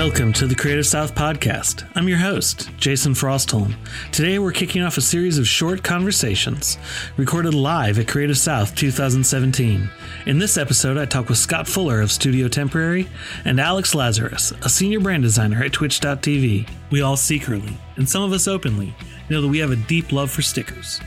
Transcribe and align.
Welcome 0.00 0.32
to 0.32 0.46
the 0.46 0.54
Creative 0.54 0.86
South 0.86 1.14
Podcast. 1.14 1.86
I'm 1.94 2.08
your 2.08 2.16
host, 2.16 2.70
Jason 2.78 3.12
Frostholm. 3.12 3.74
Today 4.12 4.38
we're 4.38 4.50
kicking 4.50 4.80
off 4.80 4.96
a 4.96 5.02
series 5.02 5.36
of 5.36 5.46
short 5.46 5.82
conversations 5.82 6.78
recorded 7.18 7.52
live 7.52 7.98
at 7.98 8.08
Creative 8.08 8.38
South 8.38 8.74
2017. 8.74 9.90
In 10.24 10.38
this 10.38 10.56
episode, 10.56 10.96
I 10.96 11.04
talk 11.04 11.28
with 11.28 11.36
Scott 11.36 11.68
Fuller 11.68 12.00
of 12.00 12.10
Studio 12.10 12.48
Temporary 12.48 13.10
and 13.44 13.60
Alex 13.60 13.94
Lazarus, 13.94 14.54
a 14.62 14.70
senior 14.70 15.00
brand 15.00 15.22
designer 15.22 15.62
at 15.62 15.74
Twitch.tv. 15.74 16.66
We 16.90 17.02
all 17.02 17.18
secretly, 17.18 17.76
and 17.96 18.08
some 18.08 18.22
of 18.22 18.32
us 18.32 18.48
openly, 18.48 18.94
know 19.28 19.42
that 19.42 19.48
we 19.48 19.58
have 19.58 19.70
a 19.70 19.76
deep 19.76 20.12
love 20.12 20.30
for 20.30 20.40
stickers. 20.40 20.98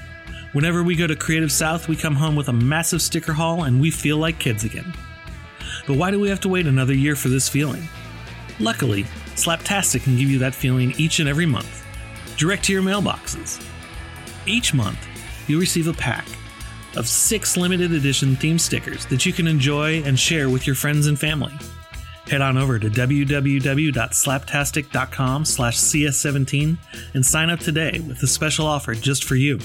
Whenever 0.51 0.83
we 0.83 0.95
go 0.95 1.07
to 1.07 1.15
Creative 1.15 1.51
South, 1.51 1.87
we 1.87 1.95
come 1.95 2.15
home 2.15 2.35
with 2.35 2.47
a 2.47 2.53
massive 2.53 3.01
sticker 3.01 3.33
haul 3.33 3.63
and 3.63 3.81
we 3.81 3.89
feel 3.89 4.17
like 4.17 4.37
kids 4.37 4.63
again. 4.63 4.93
But 5.87 5.97
why 5.97 6.11
do 6.11 6.19
we 6.19 6.29
have 6.29 6.41
to 6.41 6.49
wait 6.49 6.67
another 6.67 6.93
year 6.93 7.15
for 7.15 7.29
this 7.29 7.49
feeling? 7.49 7.89
Luckily, 8.59 9.03
Slaptastic 9.35 10.03
can 10.03 10.17
give 10.17 10.29
you 10.29 10.39
that 10.39 10.55
feeling 10.55 10.93
each 10.97 11.19
and 11.19 11.27
every 11.27 11.45
month, 11.45 11.85
direct 12.37 12.63
to 12.65 12.73
your 12.73 12.83
mailboxes. 12.83 13.65
Each 14.45 14.73
month, 14.73 14.99
you'll 15.47 15.59
receive 15.59 15.87
a 15.87 15.93
pack 15.93 16.25
of 16.95 17.07
six 17.07 17.57
limited 17.57 17.91
edition 17.91 18.35
theme 18.35 18.59
stickers 18.59 19.07
that 19.07 19.25
you 19.25 19.33
can 19.33 19.47
enjoy 19.47 20.03
and 20.03 20.19
share 20.19 20.49
with 20.49 20.67
your 20.67 20.75
friends 20.75 21.07
and 21.07 21.19
family. 21.19 21.53
Head 22.29 22.41
on 22.41 22.57
over 22.57 22.79
to 22.79 22.89
www.slaptastic.com 22.89 25.45
slash 25.45 25.77
cs17 25.77 26.77
and 27.13 27.25
sign 27.25 27.49
up 27.49 27.59
today 27.59 27.99
with 28.07 28.23
a 28.23 28.27
special 28.27 28.65
offer 28.65 28.93
just 28.93 29.25
for 29.25 29.35
you. 29.35 29.59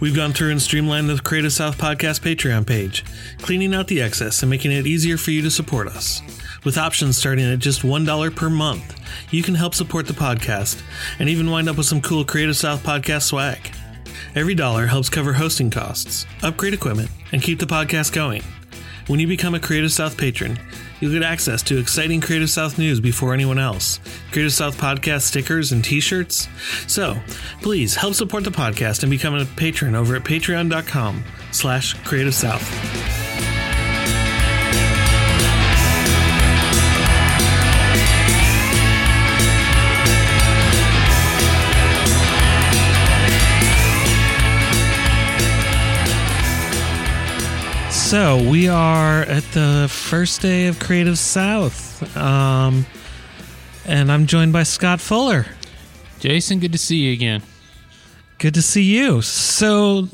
We've 0.00 0.16
gone 0.16 0.32
through 0.32 0.50
and 0.50 0.60
streamlined 0.60 1.08
the 1.08 1.18
Creative 1.18 1.52
South 1.52 1.78
Podcast 1.78 2.20
Patreon 2.20 2.66
page, 2.66 3.04
cleaning 3.38 3.72
out 3.74 3.86
the 3.88 4.02
excess 4.02 4.42
and 4.42 4.50
making 4.50 4.72
it 4.72 4.86
easier 4.86 5.16
for 5.16 5.30
you 5.30 5.42
to 5.42 5.50
support 5.50 5.86
us. 5.88 6.20
With 6.64 6.78
options 6.78 7.16
starting 7.16 7.44
at 7.44 7.58
just 7.58 7.82
$1 7.82 8.36
per 8.36 8.48
month, 8.48 9.00
you 9.32 9.42
can 9.42 9.54
help 9.54 9.74
support 9.74 10.06
the 10.06 10.12
podcast 10.12 10.80
and 11.18 11.28
even 11.28 11.50
wind 11.50 11.68
up 11.68 11.76
with 11.76 11.86
some 11.86 12.00
cool 12.00 12.24
Creative 12.24 12.56
South 12.56 12.84
podcast 12.84 13.22
swag. 13.22 13.72
Every 14.36 14.54
dollar 14.54 14.86
helps 14.86 15.10
cover 15.10 15.32
hosting 15.32 15.70
costs, 15.70 16.24
upgrade 16.42 16.72
equipment, 16.72 17.10
and 17.32 17.42
keep 17.42 17.58
the 17.58 17.66
podcast 17.66 18.12
going. 18.12 18.42
When 19.08 19.18
you 19.18 19.26
become 19.26 19.56
a 19.56 19.60
Creative 19.60 19.90
South 19.90 20.16
patron, 20.16 20.56
you'll 21.00 21.12
get 21.12 21.24
access 21.24 21.64
to 21.64 21.78
exciting 21.78 22.20
Creative 22.20 22.48
South 22.48 22.78
news 22.78 23.00
before 23.00 23.34
anyone 23.34 23.58
else, 23.58 23.98
Creative 24.30 24.52
South 24.52 24.78
podcast 24.78 25.22
stickers 25.22 25.72
and 25.72 25.84
t-shirts. 25.84 26.48
So, 26.86 27.16
please 27.60 27.96
help 27.96 28.14
support 28.14 28.44
the 28.44 28.50
podcast 28.50 29.02
and 29.02 29.10
become 29.10 29.34
a 29.34 29.44
patron 29.44 29.96
over 29.96 30.14
at 30.14 30.22
patreon.com 30.22 31.24
slash 31.50 31.94
creative 32.04 32.34
south. 32.34 33.21
So 48.12 48.36
we 48.36 48.68
are 48.68 49.22
at 49.22 49.42
the 49.52 49.88
first 49.90 50.42
day 50.42 50.66
of 50.66 50.78
Creative 50.78 51.18
South, 51.18 52.14
um, 52.14 52.84
and 53.86 54.12
I'm 54.12 54.26
joined 54.26 54.52
by 54.52 54.64
Scott 54.64 55.00
Fuller. 55.00 55.46
Jason, 56.20 56.58
good 56.58 56.72
to 56.72 56.78
see 56.78 56.96
you 56.96 57.14
again. 57.14 57.42
Good 58.36 58.52
to 58.52 58.60
see 58.60 58.82
you. 58.82 59.22
So, 59.22 60.08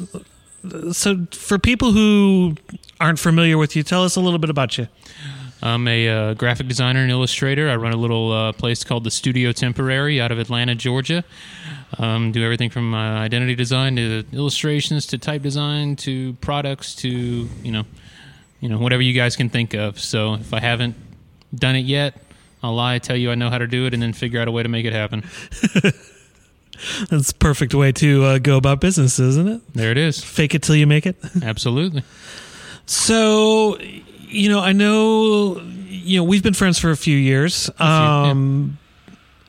so 0.92 1.26
for 1.32 1.58
people 1.58 1.90
who 1.90 2.54
aren't 3.00 3.18
familiar 3.18 3.58
with 3.58 3.74
you, 3.74 3.82
tell 3.82 4.04
us 4.04 4.14
a 4.14 4.20
little 4.20 4.38
bit 4.38 4.50
about 4.50 4.78
you. 4.78 4.86
I'm 5.62 5.88
a 5.88 6.08
uh, 6.08 6.34
graphic 6.34 6.68
designer 6.68 7.00
and 7.00 7.10
illustrator. 7.10 7.68
I 7.68 7.76
run 7.76 7.92
a 7.92 7.96
little 7.96 8.32
uh, 8.32 8.52
place 8.52 8.84
called 8.84 9.04
the 9.04 9.10
Studio 9.10 9.52
Temporary 9.52 10.20
out 10.20 10.30
of 10.30 10.38
Atlanta, 10.38 10.74
Georgia. 10.74 11.24
Um, 11.98 12.32
do 12.32 12.44
everything 12.44 12.70
from 12.70 12.94
uh, 12.94 13.20
identity 13.20 13.54
design 13.54 13.96
to 13.96 14.24
illustrations 14.32 15.06
to 15.06 15.18
type 15.18 15.42
design 15.42 15.96
to 15.96 16.34
products 16.34 16.94
to 16.96 17.08
you 17.08 17.72
know, 17.72 17.84
you 18.60 18.68
know 18.68 18.78
whatever 18.78 19.02
you 19.02 19.14
guys 19.14 19.36
can 19.36 19.48
think 19.48 19.74
of. 19.74 19.98
So 19.98 20.34
if 20.34 20.54
I 20.54 20.60
haven't 20.60 20.94
done 21.54 21.74
it 21.76 21.84
yet, 21.84 22.14
I'll 22.62 22.74
lie, 22.74 22.98
tell 22.98 23.16
you 23.16 23.30
I 23.30 23.34
know 23.34 23.50
how 23.50 23.58
to 23.58 23.66
do 23.66 23.86
it, 23.86 23.94
and 23.94 24.02
then 24.02 24.12
figure 24.12 24.40
out 24.40 24.48
a 24.48 24.52
way 24.52 24.62
to 24.62 24.68
make 24.68 24.84
it 24.84 24.92
happen. 24.92 25.24
That's 27.10 27.30
a 27.32 27.34
perfect 27.34 27.74
way 27.74 27.92
to 27.92 28.24
uh, 28.24 28.38
go 28.38 28.56
about 28.56 28.80
business, 28.80 29.18
isn't 29.18 29.48
it? 29.48 29.74
There 29.74 29.90
it 29.90 29.98
is. 29.98 30.22
Fake 30.22 30.54
it 30.54 30.62
till 30.62 30.76
you 30.76 30.86
make 30.86 31.06
it. 31.06 31.16
Absolutely. 31.42 32.04
So, 32.86 33.78
you 34.28 34.48
know, 34.48 34.60
I 34.60 34.72
know, 34.72 35.60
you 35.88 36.18
know, 36.18 36.24
we've 36.24 36.42
been 36.42 36.54
friends 36.54 36.78
for 36.78 36.90
a 36.90 36.96
few 36.96 37.16
years. 37.16 37.66
few, 37.66 37.74
yeah. 37.78 38.30
Um, 38.30 38.78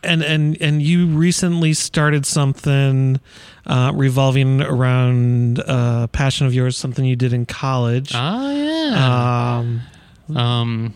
and 0.02 0.24
and 0.24 0.62
and 0.62 0.82
you 0.82 1.08
recently 1.08 1.74
started 1.74 2.26
something 2.26 3.20
uh, 3.66 3.92
revolving 3.94 4.62
around 4.62 5.60
a 5.60 6.08
passion 6.12 6.48
of 6.48 6.54
yours, 6.54 6.78
something 6.78 7.04
you 7.04 7.16
did 7.16 7.34
in 7.34 7.46
college. 7.46 8.12
Ah, 8.16 8.52
yeah. 8.52 9.58
Um, 9.60 10.38
um, 10.38 10.94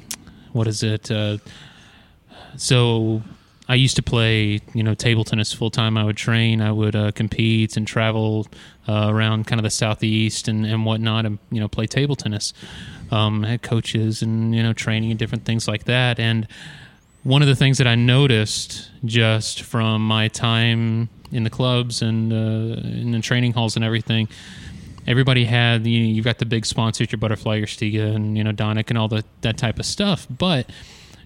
what 0.53 0.67
is 0.67 0.83
it? 0.83 1.11
Uh, 1.11 1.37
so 2.55 3.21
I 3.67 3.75
used 3.75 3.95
to 3.95 4.03
play, 4.03 4.59
you 4.73 4.83
know, 4.83 4.93
table 4.93 5.23
tennis 5.23 5.53
full 5.53 5.69
time. 5.69 5.97
I 5.97 6.03
would 6.03 6.17
train, 6.17 6.61
I 6.61 6.71
would 6.71 6.95
uh, 6.95 7.11
compete 7.11 7.77
and 7.77 7.87
travel 7.87 8.47
uh, 8.87 9.07
around 9.09 9.47
kind 9.47 9.59
of 9.59 9.63
the 9.63 9.69
southeast 9.69 10.47
and, 10.47 10.65
and 10.65 10.85
whatnot, 10.85 11.25
and 11.25 11.39
you 11.51 11.59
know, 11.59 11.67
play 11.67 11.87
table 11.87 12.15
tennis. 12.15 12.53
Um, 13.13 13.45
coaches 13.61 14.23
and 14.23 14.55
you 14.55 14.63
know, 14.63 14.73
training 14.73 15.11
and 15.11 15.19
different 15.19 15.45
things 15.45 15.67
like 15.67 15.83
that. 15.83 16.19
And 16.19 16.47
one 17.23 17.41
of 17.41 17.47
the 17.47 17.55
things 17.55 17.77
that 17.77 17.87
I 17.87 17.95
noticed 17.95 18.89
just 19.05 19.61
from 19.61 20.05
my 20.05 20.27
time 20.27 21.09
in 21.31 21.43
the 21.43 21.49
clubs 21.49 22.01
and 22.01 22.33
uh, 22.33 22.81
in 22.83 23.11
the 23.11 23.19
training 23.21 23.53
halls 23.53 23.75
and 23.75 23.85
everything, 23.85 24.27
everybody 25.07 25.45
had 25.45 25.85
you 25.85 25.99
know, 25.99 26.05
you've 26.05 26.25
got 26.25 26.39
the 26.39 26.45
big 26.45 26.65
sponsors, 26.65 27.11
your 27.11 27.19
Butterfly, 27.19 27.55
your 27.55 27.67
Stiga, 27.67 28.15
and 28.15 28.37
you 28.37 28.43
know 28.43 28.51
Donic 28.51 28.89
and 28.89 28.97
all 28.97 29.07
the, 29.07 29.23
that 29.41 29.57
type 29.57 29.79
of 29.79 29.85
stuff, 29.85 30.27
but 30.29 30.69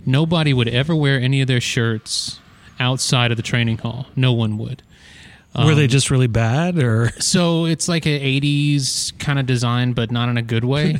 nobody 0.06 0.54
would 0.54 0.68
ever 0.68 0.96
wear 0.96 1.20
any 1.20 1.42
of 1.42 1.48
their 1.48 1.62
shirts 1.62 2.40
outside 2.80 3.32
of 3.32 3.38
the 3.38 3.44
training 3.44 3.80
hall. 3.80 4.08
No 4.16 4.34
one 4.34 4.58
would. 4.58 4.84
Were 5.58 5.76
they 5.76 5.84
Um, 5.84 5.90
just 5.90 6.12
really 6.12 6.28
bad, 6.28 6.78
or 6.78 7.12
So 7.20 7.66
it's 7.66 7.88
like 7.88 8.06
an 8.06 8.20
'80s 8.22 9.18
kind 9.20 9.40
of 9.40 9.46
design, 9.46 9.94
but 9.94 10.12
not 10.12 10.30
in 10.30 10.38
a 10.38 10.42
good 10.42 10.64
way. 10.66 11.00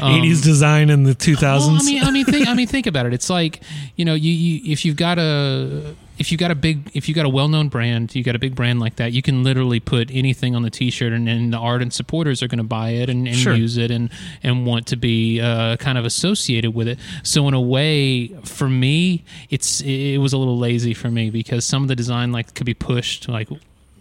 Um, 0.00 0.12
eighties 0.16 0.40
design 0.42 0.90
in 0.90 1.04
the 1.04 1.14
two 1.14 1.36
thousands? 1.36 1.84
Well, 1.84 1.88
I 1.88 1.92
mean, 1.92 2.04
I 2.04 2.10
mean, 2.10 2.24
think, 2.26 2.48
I 2.48 2.54
mean, 2.54 2.66
think 2.74 2.86
about 2.86 3.06
it. 3.06 3.14
It's 3.14 3.30
like 3.30 3.60
you 3.96 4.04
know, 4.04 4.14
you, 4.14 4.30
you 4.32 4.72
if 4.72 4.84
you've 4.84 4.96
got 4.96 5.18
a 5.18 5.94
if 6.18 6.32
you 6.32 6.36
got 6.38 6.50
a 6.50 6.56
big 6.56 6.90
if 6.94 7.08
you 7.08 7.14
got 7.14 7.26
a 7.26 7.28
well 7.28 7.46
known 7.48 7.68
brand, 7.68 8.12
you 8.14 8.24
got 8.24 8.34
a 8.34 8.40
big 8.40 8.54
brand 8.56 8.80
like 8.80 8.96
that, 8.96 9.12
you 9.12 9.22
can 9.22 9.44
literally 9.44 9.78
put 9.78 10.10
anything 10.12 10.56
on 10.56 10.62
the 10.62 10.70
T-shirt, 10.70 11.12
and, 11.12 11.28
and 11.28 11.52
the 11.52 11.58
ardent 11.58 11.94
supporters 11.94 12.42
are 12.42 12.48
going 12.48 12.58
to 12.58 12.64
buy 12.64 12.90
it 12.90 13.08
and, 13.08 13.28
and 13.28 13.36
Sure. 13.36 13.54
use 13.54 13.76
it 13.76 13.90
and 13.92 14.10
and 14.42 14.66
want 14.66 14.88
to 14.88 14.96
be 14.96 15.40
uh, 15.40 15.76
kind 15.76 15.96
of 15.96 16.04
associated 16.04 16.74
with 16.74 16.88
it. 16.88 16.98
So 17.22 17.46
in 17.46 17.54
a 17.54 17.60
way, 17.60 18.28
for 18.44 18.68
me, 18.68 19.24
it's 19.48 19.80
it 19.80 20.18
was 20.18 20.32
a 20.32 20.38
little 20.38 20.58
lazy 20.58 20.92
for 20.92 21.08
me 21.08 21.30
because 21.30 21.64
some 21.64 21.82
of 21.82 21.88
the 21.88 21.96
design 21.96 22.32
like 22.32 22.52
could 22.54 22.66
be 22.66 22.74
pushed 22.74 23.28
like 23.28 23.48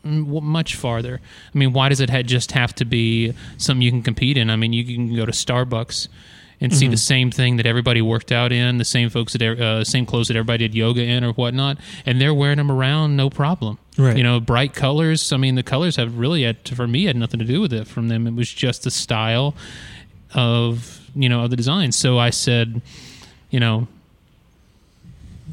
much 0.04 0.76
farther. 0.76 1.20
I 1.54 1.58
mean, 1.58 1.74
why 1.74 1.90
does 1.90 2.00
it 2.00 2.10
just 2.26 2.52
have 2.52 2.74
to 2.76 2.86
be 2.86 3.34
something 3.58 3.82
you 3.82 3.92
can 3.92 4.04
compete 4.04 4.38
in? 4.38 4.50
I 4.50 4.56
mean, 4.56 4.74
you 4.74 4.84
can 4.84 5.16
go 5.16 5.26
to 5.26 5.32
Starbucks 5.32 6.08
and 6.60 6.76
see 6.76 6.88
the 6.88 6.98
same 6.98 7.30
thing 7.30 7.58
that 7.58 7.66
everybody 7.66 8.02
worked 8.02 8.32
out 8.32 8.52
in, 8.52 8.78
the 8.78 8.86
same 8.86 9.10
folks 9.10 9.34
that 9.34 9.42
uh, 9.44 9.84
same 9.84 10.06
clothes 10.06 10.28
that 10.28 10.36
everybody 10.36 10.68
did 10.68 10.76
yoga 10.76 11.04
in 11.04 11.24
or 11.24 11.32
whatnot, 11.34 11.78
and 12.06 12.20
they're 12.20 12.34
wearing 12.34 12.58
them 12.58 12.72
around 12.72 13.16
no 13.16 13.30
problem. 13.30 13.78
Right. 13.98 14.18
You 14.18 14.24
know, 14.24 14.40
bright 14.40 14.74
colors. 14.74 15.32
I 15.32 15.38
mean, 15.38 15.56
the 15.56 15.64
colors 15.64 15.96
have 15.98 16.18
really 16.18 16.44
had 16.44 16.68
for 16.68 16.88
me 16.88 17.06
had 17.06 17.16
nothing 17.16 17.40
to 17.40 17.46
do 17.46 17.62
with 17.62 17.74
it. 17.74 17.88
From 17.88 18.08
them, 18.08 18.26
it 18.26 18.34
was 18.34 18.52
just 18.52 18.84
the 18.84 18.92
style 18.92 19.56
of 20.34 21.08
you 21.16 21.30
know 21.30 21.44
of 21.44 21.52
the 21.52 21.56
design. 21.56 21.92
So 21.92 22.18
I 22.18 22.32
said, 22.32 22.82
you 23.52 23.60
know, 23.60 23.88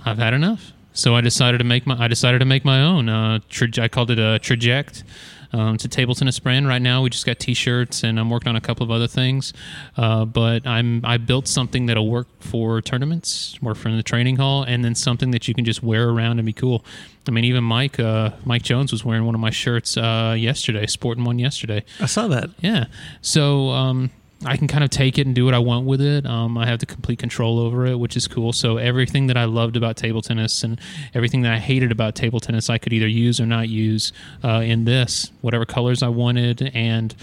I've 0.04 0.18
had 0.18 0.32
enough. 0.34 0.72
So 0.94 1.14
I 1.14 1.20
decided 1.20 1.58
to 1.58 1.64
make 1.64 1.86
my 1.86 1.96
I 2.02 2.08
decided 2.08 2.38
to 2.38 2.44
make 2.44 2.64
my 2.64 2.80
own. 2.80 3.08
Uh, 3.08 3.40
tra- 3.50 3.68
I 3.78 3.88
called 3.88 4.10
it 4.10 4.18
a 4.18 4.38
Traject. 4.38 5.04
Um, 5.52 5.76
it's 5.76 5.84
a 5.84 5.88
table 5.88 6.16
tennis 6.16 6.40
brand. 6.40 6.66
Right 6.66 6.82
now, 6.82 7.02
we 7.02 7.10
just 7.10 7.24
got 7.24 7.38
T-shirts, 7.38 8.02
and 8.02 8.18
I'm 8.18 8.28
working 8.28 8.48
on 8.48 8.56
a 8.56 8.60
couple 8.60 8.82
of 8.82 8.90
other 8.90 9.06
things. 9.06 9.52
Uh, 9.96 10.24
but 10.24 10.66
I'm 10.66 11.04
I 11.04 11.16
built 11.16 11.46
something 11.46 11.86
that'll 11.86 12.08
work 12.08 12.26
for 12.40 12.80
tournaments, 12.80 13.56
work 13.62 13.76
for 13.76 13.88
in 13.88 13.96
the 13.96 14.02
training 14.02 14.36
hall, 14.36 14.64
and 14.64 14.84
then 14.84 14.94
something 14.94 15.30
that 15.32 15.46
you 15.46 15.54
can 15.54 15.64
just 15.64 15.82
wear 15.82 16.08
around 16.08 16.38
and 16.38 16.46
be 16.46 16.52
cool. 16.52 16.84
I 17.28 17.30
mean, 17.30 17.44
even 17.44 17.62
Mike 17.62 18.00
uh, 18.00 18.30
Mike 18.44 18.62
Jones 18.62 18.90
was 18.90 19.04
wearing 19.04 19.26
one 19.26 19.34
of 19.34 19.40
my 19.40 19.50
shirts 19.50 19.96
uh, 19.96 20.34
yesterday, 20.36 20.86
sporting 20.86 21.24
one 21.24 21.38
yesterday. 21.38 21.84
I 22.00 22.06
saw 22.06 22.26
that. 22.28 22.50
Yeah. 22.58 22.86
So 23.20 23.70
um, 23.70 24.10
I 24.44 24.56
can 24.56 24.68
kind 24.68 24.84
of 24.84 24.90
take 24.90 25.18
it 25.18 25.26
and 25.26 25.34
do 25.34 25.44
what 25.44 25.54
I 25.54 25.58
want 25.58 25.86
with 25.86 26.00
it. 26.00 26.26
Um, 26.26 26.58
I 26.58 26.66
have 26.66 26.78
the 26.78 26.86
complete 26.86 27.18
control 27.18 27.58
over 27.58 27.86
it, 27.86 27.98
which 27.98 28.16
is 28.16 28.28
cool. 28.28 28.52
So 28.52 28.76
everything 28.76 29.26
that 29.28 29.36
I 29.36 29.44
loved 29.44 29.76
about 29.76 29.96
table 29.96 30.22
tennis 30.22 30.62
and 30.62 30.80
everything 31.14 31.42
that 31.42 31.52
I 31.52 31.58
hated 31.58 31.90
about 31.92 32.14
table 32.14 32.40
tennis, 32.40 32.68
I 32.68 32.78
could 32.78 32.92
either 32.92 33.08
use 33.08 33.40
or 33.40 33.46
not 33.46 33.68
use 33.68 34.12
uh, 34.42 34.60
in 34.64 34.84
this, 34.84 35.30
whatever 35.40 35.64
colors 35.64 36.02
I 36.02 36.08
wanted, 36.08 36.70
and 36.74 37.14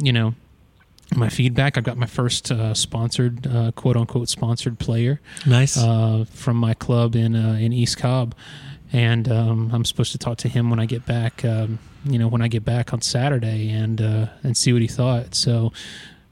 you 0.00 0.12
know. 0.12 0.34
my 1.14 1.28
feedback. 1.28 1.78
I've 1.78 1.84
got 1.84 1.96
my 1.96 2.06
first 2.06 2.50
uh, 2.50 2.74
sponsored, 2.74 3.46
uh, 3.46 3.70
quote 3.72 3.96
unquote, 3.96 4.28
sponsored 4.28 4.78
player 4.78 5.20
Nice. 5.46 5.76
uh, 5.78 6.24
from 6.32 6.56
my 6.56 6.74
club 6.74 7.14
in 7.14 7.36
uh, 7.36 7.52
in 7.60 7.72
East 7.72 7.96
Cobb, 7.98 8.34
and 8.92 9.28
um, 9.30 9.70
I'm 9.72 9.84
supposed 9.84 10.12
to 10.12 10.18
talk 10.18 10.38
to 10.38 10.48
him 10.48 10.68
when 10.70 10.80
I 10.80 10.86
get 10.86 11.06
back. 11.06 11.44
Um, 11.44 11.78
you 12.04 12.18
know, 12.18 12.28
when 12.28 12.40
I 12.42 12.48
get 12.48 12.64
back 12.64 12.92
on 12.92 13.02
Saturday, 13.02 13.68
and 13.70 14.00
uh, 14.00 14.26
and 14.42 14.56
see 14.56 14.72
what 14.72 14.82
he 14.82 14.88
thought. 14.88 15.34
So, 15.34 15.72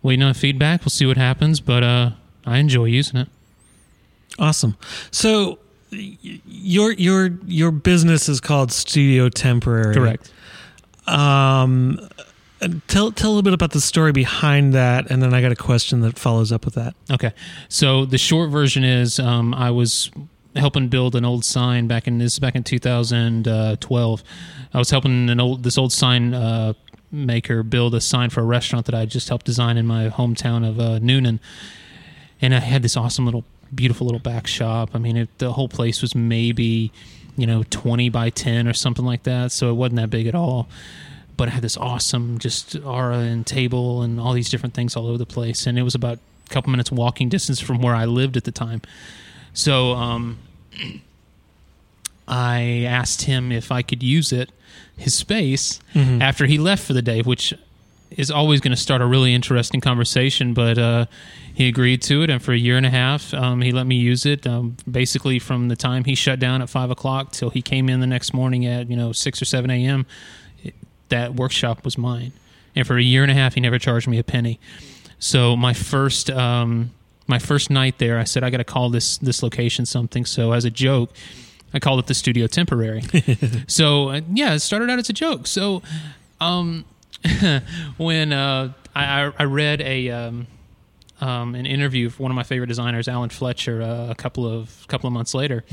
waiting 0.04 0.22
on 0.22 0.34
feedback. 0.34 0.82
We'll 0.82 0.90
see 0.90 1.06
what 1.06 1.16
happens, 1.16 1.58
but 1.58 1.82
uh, 1.82 2.10
I 2.46 2.58
enjoy 2.58 2.84
using 2.84 3.18
it. 3.18 3.28
Awesome. 4.38 4.76
So 5.10 5.58
your 5.90 6.92
your 6.92 7.30
your 7.46 7.72
business 7.72 8.28
is 8.28 8.40
called 8.40 8.70
Studio 8.70 9.28
Temporary. 9.28 9.94
Correct. 9.94 10.30
Um, 11.06 12.08
tell 12.86 13.12
tell 13.12 13.30
a 13.30 13.32
little 13.32 13.42
bit 13.42 13.54
about 13.54 13.72
the 13.72 13.80
story 13.80 14.12
behind 14.12 14.74
that, 14.74 15.10
and 15.10 15.22
then 15.22 15.34
I 15.34 15.40
got 15.40 15.52
a 15.52 15.56
question 15.56 16.00
that 16.00 16.18
follows 16.18 16.52
up 16.52 16.64
with 16.64 16.74
that. 16.74 16.94
Okay. 17.10 17.32
So 17.68 18.04
the 18.04 18.18
short 18.18 18.50
version 18.50 18.84
is 18.84 19.18
um, 19.18 19.54
I 19.54 19.70
was 19.70 20.10
helping 20.56 20.88
build 20.88 21.16
an 21.16 21.24
old 21.24 21.44
sign 21.44 21.88
back 21.88 22.06
in 22.06 22.18
this 22.18 22.34
is 22.34 22.38
back 22.38 22.54
in 22.54 22.62
2012. 22.62 24.24
I 24.72 24.78
was 24.78 24.90
helping 24.90 25.30
an 25.30 25.40
old 25.40 25.62
this 25.62 25.78
old 25.78 25.92
sign 25.92 26.34
uh, 26.34 26.74
maker 27.14 27.62
build 27.62 27.94
a 27.94 28.00
sign 28.00 28.30
for 28.30 28.40
a 28.40 28.44
restaurant 28.44 28.86
that 28.86 28.94
I 28.94 29.06
just 29.06 29.28
helped 29.28 29.46
design 29.46 29.76
in 29.76 29.86
my 29.86 30.08
hometown 30.08 30.68
of 30.68 30.80
uh, 30.80 30.98
Newnan, 30.98 31.38
and 32.40 32.54
I 32.54 32.60
had 32.60 32.82
this 32.82 32.96
awesome 32.96 33.24
little 33.24 33.44
beautiful 33.74 34.06
little 34.06 34.20
back 34.20 34.46
shop. 34.46 34.90
I 34.94 34.98
mean, 34.98 35.16
it, 35.16 35.38
the 35.38 35.52
whole 35.52 35.68
place 35.68 36.02
was 36.02 36.14
maybe 36.14 36.92
you 37.36 37.46
know 37.46 37.64
20 37.70 38.08
by 38.10 38.30
10 38.30 38.68
or 38.68 38.72
something 38.72 39.04
like 39.04 39.22
that, 39.24 39.52
so 39.52 39.70
it 39.70 39.74
wasn't 39.74 39.96
that 39.96 40.10
big 40.10 40.26
at 40.26 40.34
all. 40.34 40.68
But 41.36 41.48
I 41.48 41.52
had 41.52 41.62
this 41.62 41.76
awesome 41.76 42.38
just 42.38 42.76
aura 42.84 43.18
and 43.18 43.46
table 43.46 44.02
and 44.02 44.20
all 44.20 44.32
these 44.32 44.50
different 44.50 44.74
things 44.74 44.94
all 44.94 45.08
over 45.08 45.18
the 45.18 45.26
place 45.26 45.66
and 45.66 45.76
it 45.78 45.82
was 45.82 45.94
about 45.94 46.18
a 46.46 46.50
couple 46.50 46.70
minutes 46.70 46.92
walking 46.92 47.28
distance 47.28 47.58
from 47.58 47.82
where 47.82 47.94
i 47.94 48.04
lived 48.04 48.36
at 48.36 48.44
the 48.44 48.52
time. 48.52 48.82
So 49.52 49.92
um, 49.92 50.38
i 52.28 52.84
asked 52.86 53.22
him 53.22 53.52
if 53.52 53.70
i 53.70 53.82
could 53.82 54.02
use 54.02 54.32
it 54.32 54.50
his 54.96 55.14
space 55.14 55.80
Mhm. 55.94 56.20
after 56.20 56.46
he 56.46 56.58
left 56.58 56.84
for 56.86 56.92
the 56.92 57.02
day 57.02 57.20
which 57.22 57.52
is 58.10 58.30
always 58.30 58.60
going 58.60 58.70
to 58.70 58.76
start 58.80 59.02
a 59.02 59.06
really 59.06 59.34
interesting 59.34 59.80
conversation 59.80 60.54
but 60.54 60.78
uh, 60.78 61.06
he 61.52 61.66
agreed 61.66 62.00
to 62.02 62.22
it 62.22 62.30
and 62.30 62.40
for 62.42 62.52
a 62.52 62.56
year 62.56 62.76
and 62.76 62.86
a 62.86 62.90
half 62.90 63.34
um, 63.34 63.60
he 63.60 63.72
let 63.72 63.86
me 63.86 63.96
use 63.96 64.24
it 64.24 64.46
um, 64.46 64.76
basically 64.88 65.38
from 65.40 65.68
the 65.68 65.74
time 65.76 66.04
he 66.04 66.14
shut 66.14 66.38
down 66.38 66.62
at 66.62 66.68
five 66.70 66.90
o'clock 66.90 67.32
till 67.32 67.50
he 67.50 67.60
came 67.60 67.88
in 67.88 67.98
the 68.00 68.06
next 68.06 68.32
morning 68.32 68.64
at 68.66 68.88
you 68.88 68.96
know 68.96 69.10
six 69.12 69.42
or 69.42 69.44
seven 69.44 69.70
a.m 69.70 70.06
that 71.10 71.34
workshop 71.34 71.84
was 71.84 71.98
mine. 71.98 72.32
And 72.74 72.86
for 72.86 72.96
a 72.96 73.02
year 73.02 73.22
and 73.22 73.30
a 73.30 73.34
half, 73.34 73.54
he 73.54 73.60
never 73.60 73.78
charged 73.78 74.08
me 74.08 74.18
a 74.18 74.24
penny. 74.24 74.58
So 75.18 75.54
my 75.54 75.74
first 75.74 76.30
um, 76.30 76.90
my 77.26 77.38
first 77.38 77.68
night 77.70 77.98
there, 77.98 78.18
I 78.18 78.24
said 78.24 78.42
I 78.42 78.50
got 78.50 78.56
to 78.56 78.64
call 78.64 78.88
this 78.90 79.18
this 79.18 79.42
location 79.42 79.84
something. 79.86 80.24
So 80.24 80.52
as 80.52 80.64
a 80.64 80.70
joke, 80.70 81.12
I 81.74 81.80
called 81.80 81.98
it 81.98 82.06
the 82.06 82.14
Studio 82.14 82.46
Temporary. 82.46 83.02
so 83.66 84.10
uh, 84.10 84.20
yeah, 84.32 84.54
it 84.54 84.60
started 84.60 84.88
out 84.88 84.98
as 84.98 85.10
a 85.10 85.12
joke. 85.12 85.46
So 85.48 85.82
um, 86.40 86.84
when 87.96 88.32
uh, 88.32 88.72
I, 88.94 89.32
I 89.36 89.44
read 89.44 89.80
a 89.80 90.10
um, 90.10 90.46
um, 91.20 91.54
an 91.54 91.66
interview 91.66 92.10
for 92.10 92.22
one 92.22 92.30
of 92.30 92.36
my 92.36 92.42
favorite 92.44 92.68
designers, 92.68 93.08
Alan 93.08 93.30
Fletcher, 93.30 93.82
uh, 93.82 94.10
a 94.10 94.14
couple 94.14 94.46
of 94.46 94.86
couple 94.88 95.08
of 95.08 95.12
months 95.12 95.34
later, 95.34 95.64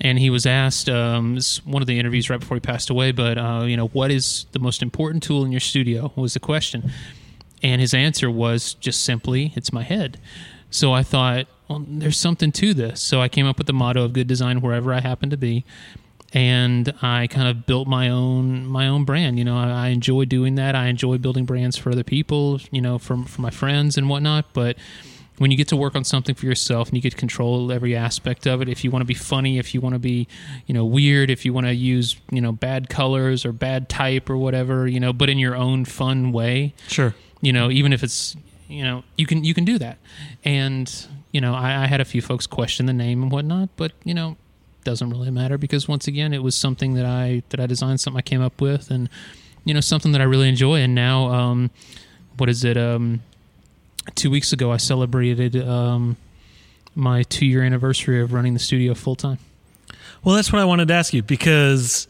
and 0.00 0.18
he 0.18 0.30
was 0.30 0.46
asked 0.46 0.88
um, 0.88 1.38
one 1.64 1.82
of 1.82 1.86
the 1.86 1.98
interviews 1.98 2.30
right 2.30 2.40
before 2.40 2.56
he 2.56 2.60
passed 2.60 2.88
away. 2.88 3.12
But 3.12 3.36
uh, 3.36 3.64
you 3.66 3.76
know, 3.76 3.88
what 3.88 4.10
is 4.10 4.46
the 4.52 4.58
most 4.58 4.82
important 4.82 5.22
tool 5.22 5.44
in 5.44 5.52
your 5.52 5.60
studio? 5.60 6.12
Was 6.16 6.34
the 6.34 6.40
question, 6.40 6.90
and 7.62 7.80
his 7.80 7.92
answer 7.92 8.30
was 8.30 8.74
just 8.74 9.04
simply, 9.04 9.52
"It's 9.54 9.72
my 9.72 9.82
head." 9.82 10.18
So 10.70 10.92
I 10.92 11.02
thought, 11.02 11.46
well, 11.68 11.84
there's 11.86 12.16
something 12.18 12.52
to 12.52 12.74
this. 12.74 13.00
So 13.00 13.20
I 13.20 13.28
came 13.28 13.46
up 13.46 13.58
with 13.58 13.66
the 13.66 13.72
motto 13.72 14.04
of 14.04 14.12
good 14.12 14.26
design 14.26 14.60
wherever 14.60 14.92
I 14.92 15.00
happen 15.00 15.30
to 15.30 15.36
be, 15.36 15.64
and 16.32 16.92
I 17.02 17.26
kind 17.28 17.48
of 17.48 17.66
built 17.66 17.88
my 17.88 18.08
own 18.08 18.66
my 18.66 18.88
own 18.88 19.04
brand. 19.04 19.38
You 19.38 19.44
know, 19.44 19.56
I, 19.56 19.68
I 19.70 19.88
enjoy 19.88 20.24
doing 20.26 20.56
that. 20.56 20.74
I 20.74 20.86
enjoy 20.86 21.18
building 21.18 21.44
brands 21.44 21.76
for 21.76 21.90
other 21.90 22.04
people. 22.04 22.60
You 22.70 22.80
know, 22.80 22.98
from 22.98 23.24
for 23.24 23.40
my 23.42 23.50
friends 23.50 23.96
and 23.96 24.08
whatnot. 24.08 24.52
But 24.52 24.76
when 25.38 25.50
you 25.50 25.56
get 25.56 25.68
to 25.68 25.76
work 25.76 25.94
on 25.94 26.02
something 26.02 26.34
for 26.34 26.46
yourself 26.46 26.88
and 26.88 26.96
you 26.96 27.02
get 27.02 27.10
to 27.10 27.16
control 27.18 27.70
every 27.70 27.94
aspect 27.94 28.46
of 28.46 28.62
it 28.62 28.70
if 28.70 28.82
you 28.82 28.90
want 28.90 29.02
to 29.02 29.06
be 29.06 29.12
funny 29.12 29.58
if 29.58 29.74
you 29.74 29.82
want 29.82 29.92
to 29.94 29.98
be 29.98 30.26
you 30.64 30.72
know 30.72 30.82
weird 30.82 31.28
if 31.28 31.44
you 31.44 31.52
want 31.52 31.66
to 31.66 31.74
use 31.74 32.16
you 32.30 32.40
know 32.40 32.52
bad 32.52 32.88
colors 32.88 33.44
or 33.44 33.52
bad 33.52 33.86
type 33.90 34.30
or 34.30 34.36
whatever 34.38 34.88
you 34.88 34.98
know 34.98 35.12
but 35.12 35.28
in 35.28 35.38
your 35.38 35.54
own 35.54 35.84
fun 35.84 36.32
way 36.32 36.72
Sure. 36.88 37.14
you 37.42 37.52
know 37.52 37.70
even 37.70 37.92
if 37.92 38.02
it's 38.02 38.34
you 38.66 38.82
know 38.82 39.04
you 39.18 39.26
can 39.26 39.44
you 39.44 39.52
can 39.52 39.66
do 39.66 39.78
that 39.78 39.98
and 40.42 41.06
you 41.36 41.42
know 41.42 41.54
I, 41.54 41.82
I 41.82 41.86
had 41.86 42.00
a 42.00 42.04
few 42.06 42.22
folks 42.22 42.46
question 42.46 42.86
the 42.86 42.94
name 42.94 43.22
and 43.22 43.30
whatnot 43.30 43.68
but 43.76 43.92
you 44.04 44.14
know 44.14 44.38
doesn't 44.84 45.10
really 45.10 45.30
matter 45.30 45.58
because 45.58 45.86
once 45.86 46.08
again 46.08 46.32
it 46.32 46.42
was 46.42 46.54
something 46.54 46.94
that 46.94 47.04
i 47.04 47.42
that 47.50 47.60
i 47.60 47.66
designed 47.66 48.00
something 48.00 48.16
i 48.18 48.22
came 48.22 48.40
up 48.40 48.58
with 48.58 48.90
and 48.90 49.10
you 49.66 49.74
know 49.74 49.82
something 49.82 50.12
that 50.12 50.22
i 50.22 50.24
really 50.24 50.48
enjoy. 50.48 50.76
And 50.80 50.94
now 50.94 51.26
um 51.26 51.70
what 52.38 52.48
is 52.48 52.64
it 52.64 52.78
um 52.78 53.20
two 54.14 54.30
weeks 54.30 54.54
ago 54.54 54.72
i 54.72 54.78
celebrated 54.78 55.56
um 55.68 56.16
my 56.94 57.22
two 57.24 57.44
year 57.44 57.62
anniversary 57.62 58.22
of 58.22 58.32
running 58.32 58.54
the 58.54 58.60
studio 58.68 58.94
full 58.94 59.16
time 59.16 59.38
Well, 60.24 60.36
that's 60.36 60.50
what 60.52 60.62
I 60.62 60.64
wanted 60.64 60.88
to 60.88 60.94
ask 60.94 61.12
you 61.12 61.22
because 61.22 62.08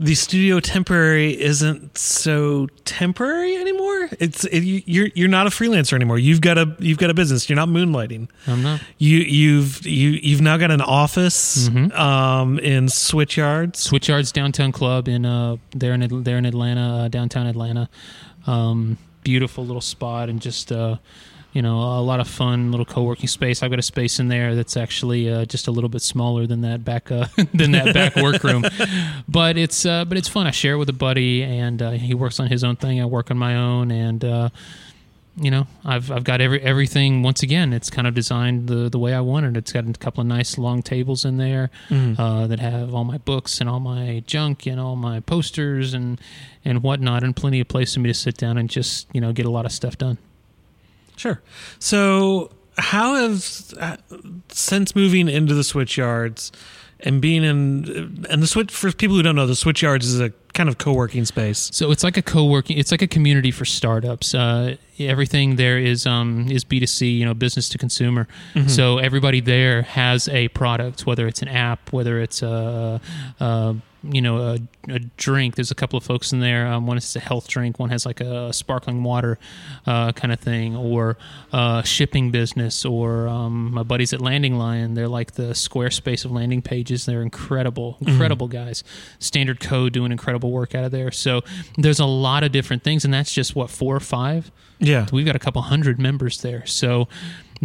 the 0.00 0.14
studio 0.16 0.58
temporary 0.58 1.40
isn't 1.40 1.96
so 1.96 2.66
temporary 2.84 3.56
anymore. 3.56 4.08
It's 4.18 4.44
it, 4.44 4.64
you- 4.64 4.82
you're 4.86 5.08
you're 5.14 5.28
not 5.28 5.46
a 5.46 5.50
freelancer 5.50 5.92
anymore. 5.94 6.18
You've 6.18 6.40
got 6.40 6.58
a 6.58 6.74
you've 6.80 6.98
got 6.98 7.10
a 7.10 7.14
business. 7.14 7.48
You're 7.48 7.56
not 7.56 7.68
moonlighting. 7.68 8.28
i'm 8.48 8.62
not 8.62 8.80
You 8.98 9.18
you've 9.18 9.86
you 9.86 10.10
you've 10.10 10.40
now 10.40 10.56
got 10.56 10.70
an 10.72 10.80
office 10.80 11.68
Mhm. 11.68 11.96
um, 11.96 12.58
in 12.58 12.86
Switchyards. 12.86 13.76
Switchyards 13.88 14.32
Downtown 14.32 14.72
Club 14.72 15.06
in 15.08 15.24
uh 15.24 15.56
there 15.70 15.92
in 15.94 16.22
there 16.24 16.38
in 16.38 16.46
Atlanta, 16.46 17.04
uh, 17.04 17.08
downtown 17.08 17.46
Atlanta. 17.46 17.88
Um, 18.46 18.98
beautiful 19.22 19.64
little 19.64 19.80
spot 19.80 20.28
and 20.28 20.40
just 20.40 20.70
uh, 20.72 20.96
you 21.54 21.62
know 21.62 21.78
a 21.98 22.02
lot 22.02 22.20
of 22.20 22.28
fun 22.28 22.70
little 22.70 22.84
co-working 22.84 23.28
space. 23.28 23.62
I've 23.62 23.70
got 23.70 23.78
a 23.78 23.82
space 23.82 24.20
in 24.20 24.28
there 24.28 24.54
that's 24.54 24.76
actually 24.76 25.32
uh, 25.32 25.46
just 25.46 25.66
a 25.68 25.70
little 25.70 25.88
bit 25.88 26.02
smaller 26.02 26.46
than 26.46 26.60
that 26.60 26.84
back 26.84 27.10
uh, 27.10 27.26
than 27.54 27.72
that 27.72 27.94
back 27.94 28.16
workroom, 28.16 28.64
but 29.28 29.56
it's 29.56 29.86
uh, 29.86 30.04
but 30.04 30.18
it's 30.18 30.28
fun. 30.28 30.46
I 30.46 30.50
share 30.50 30.74
it 30.74 30.78
with 30.78 30.90
a 30.90 30.92
buddy 30.94 31.42
and 31.42 31.80
uh, 31.80 31.90
he 31.92 32.12
works 32.12 32.38
on 32.40 32.48
his 32.48 32.62
own 32.62 32.76
thing. 32.76 33.00
I 33.00 33.06
work 33.06 33.30
on 33.30 33.38
my 33.38 33.56
own 33.56 33.90
and. 33.90 34.22
Uh, 34.24 34.48
you 35.36 35.50
know, 35.50 35.66
I've 35.84 36.12
I've 36.12 36.22
got 36.22 36.40
every 36.40 36.60
everything. 36.62 37.24
Once 37.24 37.42
again, 37.42 37.72
it's 37.72 37.90
kind 37.90 38.06
of 38.06 38.14
designed 38.14 38.68
the 38.68 38.88
the 38.88 39.00
way 39.00 39.12
I 39.12 39.20
wanted. 39.20 39.56
It's 39.56 39.72
got 39.72 39.84
a 39.84 39.92
couple 39.94 40.20
of 40.20 40.28
nice 40.28 40.58
long 40.58 40.80
tables 40.80 41.24
in 41.24 41.38
there 41.38 41.70
Mhm. 41.90 42.16
uh, 42.16 42.46
that 42.46 42.60
have 42.60 42.94
all 42.94 43.02
my 43.02 43.18
books 43.18 43.60
and 43.60 43.68
all 43.68 43.80
my 43.80 44.22
junk 44.28 44.64
and 44.64 44.78
all 44.78 44.94
my 44.94 45.18
posters 45.18 45.92
and 45.92 46.20
and 46.64 46.84
whatnot, 46.84 47.24
and 47.24 47.34
plenty 47.34 47.58
of 47.58 47.66
place 47.66 47.94
for 47.94 47.98
me 48.00 48.10
to 48.10 48.14
sit 48.14 48.36
down 48.36 48.56
and 48.56 48.70
just 48.70 49.08
you 49.12 49.20
know 49.20 49.32
get 49.32 49.44
a 49.44 49.50
lot 49.50 49.66
of 49.66 49.72
stuff 49.72 49.98
done. 49.98 50.18
Sure. 51.16 51.40
So, 51.78 52.50
how 52.78 53.14
have 53.14 53.44
uh, 53.80 53.96
since 54.48 54.96
moving 54.96 55.28
into 55.28 55.54
the 55.54 55.62
Switchyards 55.62 56.50
and 57.00 57.20
being 57.20 57.44
in 57.44 58.26
and 58.30 58.42
the 58.42 58.46
switch 58.46 58.72
for 58.72 58.90
people 58.92 59.16
who 59.16 59.22
don't 59.22 59.36
know, 59.36 59.46
the 59.46 59.52
Switchyards 59.54 60.02
is 60.04 60.20
a 60.20 60.32
kind 60.54 60.68
of 60.68 60.78
co-working 60.78 61.24
space. 61.24 61.68
So 61.72 61.90
it's 61.90 62.04
like 62.04 62.16
a 62.16 62.22
co-working. 62.22 62.78
It's 62.78 62.92
like 62.92 63.02
a 63.02 63.08
community 63.08 63.50
for 63.50 63.64
startups. 63.64 64.34
Uh, 64.34 64.76
everything 64.98 65.56
there 65.56 65.78
is 65.78 66.06
um, 66.06 66.48
is 66.50 66.64
B 66.64 66.80
two 66.80 66.86
C, 66.86 67.10
you 67.10 67.24
know, 67.24 67.34
business 67.34 67.68
to 67.70 67.78
consumer. 67.78 68.28
So 68.68 68.98
everybody 68.98 69.40
there 69.40 69.82
has 69.82 70.28
a 70.28 70.48
product, 70.48 71.06
whether 71.06 71.26
it's 71.26 71.42
an 71.42 71.48
app, 71.48 71.92
whether 71.92 72.20
it's 72.20 72.42
a, 72.42 73.00
a 73.40 73.74
you 74.10 74.20
know 74.20 74.38
a, 74.38 74.58
a 74.88 74.98
drink. 75.16 75.54
There's 75.54 75.70
a 75.70 75.74
couple 75.74 75.96
of 75.96 76.04
folks 76.04 76.32
in 76.32 76.40
there. 76.40 76.66
Um, 76.66 76.86
one 76.86 76.96
is 76.96 77.16
a 77.16 77.20
health 77.20 77.48
drink. 77.48 77.78
One 77.78 77.90
has 77.90 78.04
like 78.04 78.20
a 78.20 78.52
sparkling 78.52 79.02
water 79.02 79.38
uh, 79.86 80.12
kind 80.12 80.32
of 80.32 80.40
thing, 80.40 80.76
or 80.76 81.16
uh, 81.52 81.82
shipping 81.82 82.30
business. 82.30 82.84
Or 82.84 83.28
um, 83.28 83.72
my 83.72 83.82
buddies 83.82 84.12
at 84.12 84.20
Landing 84.20 84.56
Lion. 84.56 84.94
They're 84.94 85.08
like 85.08 85.32
the 85.32 85.54
Squarespace 85.54 86.24
of 86.24 86.32
landing 86.32 86.62
pages. 86.62 87.06
They're 87.06 87.22
incredible, 87.22 87.96
incredible 88.00 88.48
guys. 88.48 88.84
Standard 89.18 89.60
Code 89.60 89.92
doing 89.92 90.12
incredible 90.12 90.50
work 90.50 90.74
out 90.74 90.84
of 90.84 90.90
there. 90.90 91.10
So 91.10 91.42
there's 91.76 92.00
a 92.00 92.06
lot 92.06 92.44
of 92.44 92.52
different 92.52 92.82
things, 92.82 93.04
and 93.04 93.12
that's 93.12 93.32
just 93.32 93.54
what 93.56 93.70
four 93.70 93.96
or 93.96 94.00
five. 94.00 94.50
Yeah. 94.78 95.06
We've 95.12 95.26
got 95.26 95.36
a 95.36 95.40
couple 95.40 95.62
hundred 95.62 95.98
members 95.98 96.42
there. 96.42 96.66
So 96.66 97.08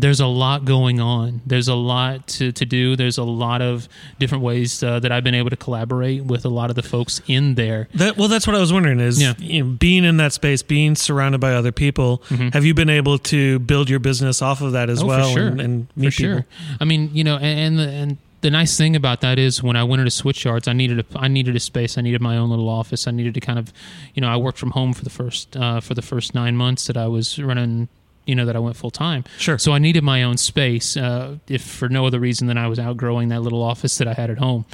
there's 0.02 0.20
a 0.20 0.26
lot 0.28 0.66
going 0.66 1.00
on. 1.00 1.42
There's 1.46 1.68
a 1.68 1.76
lot 1.76 2.28
to, 2.30 2.52
to 2.52 2.66
do. 2.66 2.96
There's 2.96 3.18
a 3.18 3.24
lot 3.24 3.62
of 3.62 3.88
different 4.20 4.44
ways 4.44 4.82
uh, 4.84 5.00
that 5.00 5.12
I've 5.12 5.24
been 5.24 5.36
able 5.36 5.50
to 5.50 5.56
collaborate 5.58 6.24
with 6.26 6.46
a 6.46 6.50
lot 6.50 6.70
of 6.70 6.76
the 6.76 6.84
folks 6.84 7.22
in 7.28 7.56
there. 7.56 7.88
That, 7.96 8.18
well, 8.18 8.28
that's 8.28 8.46
what 8.48 8.56
I 8.56 8.60
was 8.60 8.72
wondering. 8.74 9.00
Is 9.00 9.22
Yeah. 9.22 9.34
you 9.38 9.64
know, 9.64 9.70
being 9.72 10.04
in 10.04 10.18
that 10.18 10.34
space, 10.34 10.62
being 10.64 10.96
surrounded 10.96 11.40
by 11.40 11.54
other 11.54 11.72
people, 11.72 12.22
have 12.54 12.66
you 12.66 12.74
been 12.74 12.90
able 12.90 13.18
to 13.20 13.60
build 13.60 13.90
your 13.90 14.00
business 14.00 14.42
off 14.42 14.62
of 14.62 14.72
that 14.74 14.90
as 14.90 15.00
Mm-hmm. 15.00 15.06
Oh, 15.10 15.18
well, 15.18 15.30
for 15.30 15.40
sure. 15.40 15.48
and, 15.48 15.62
and 15.62 15.88
meet 15.96 16.06
for 16.08 16.12
sure. 16.12 16.36
people? 16.42 16.78
I 16.82 16.86
mean, 16.86 17.10
you 17.14 17.24
know, 17.24 17.38
and 17.38 17.60
and 17.60 17.80
the, 17.80 17.88
and 17.90 18.18
the 18.42 18.50
nice 18.52 18.78
thing 18.78 18.96
about 18.96 19.22
that 19.22 19.38
is 19.40 19.62
when 19.64 19.76
I 19.76 19.84
went 19.84 20.02
into 20.02 20.12
Switchyards, 20.12 20.68
I 20.68 20.74
needed 20.74 21.00
a 21.00 21.06
I 21.18 21.28
needed 21.28 21.56
a 21.56 21.60
space. 21.60 21.98
I 21.98 22.02
needed 22.02 22.22
my 22.22 22.38
own 22.38 22.50
little 22.50 22.70
office. 22.70 23.08
I 23.08 23.12
needed 23.12 23.34
to 23.34 23.40
kind 23.40 23.60
of, 23.60 23.74
you 24.14 24.22
know, 24.22 24.30
I 24.30 24.38
worked 24.38 24.58
from 24.58 24.72
home 24.72 24.94
for 24.94 25.04
the 25.04 25.10
first 25.10 25.56
uh, 25.58 25.80
for 25.82 25.94
the 25.94 26.02
first 26.02 26.34
nine 26.36 26.56
months 26.56 26.88
that 26.88 26.96
I 26.98 27.08
was 27.08 27.38
running 27.40 27.90
you 28.26 28.36
know 28.36 28.46
that 28.46 28.56
I 28.56 28.60
went 28.60 28.76
full 28.76 28.92
time. 28.92 29.24
Sure. 29.38 29.58
So 29.58 29.72
I 29.74 29.80
needed 29.80 30.04
my 30.04 30.24
own 30.24 30.38
space, 30.38 30.96
uh, 30.98 31.38
if 31.48 31.64
for 31.64 31.90
no 31.90 32.06
other 32.06 32.20
reason 32.20 32.48
than 32.48 32.58
I 32.58 32.68
was 32.68 32.78
outgrowing 32.80 33.30
that 33.30 33.42
little 33.42 33.64
office 33.64 33.98
that 33.98 34.08
I 34.08 34.14
had 34.14 34.30
at 34.30 34.38
home. 34.38 34.66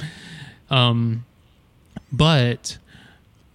Um, 0.70 1.24
but 2.12 2.78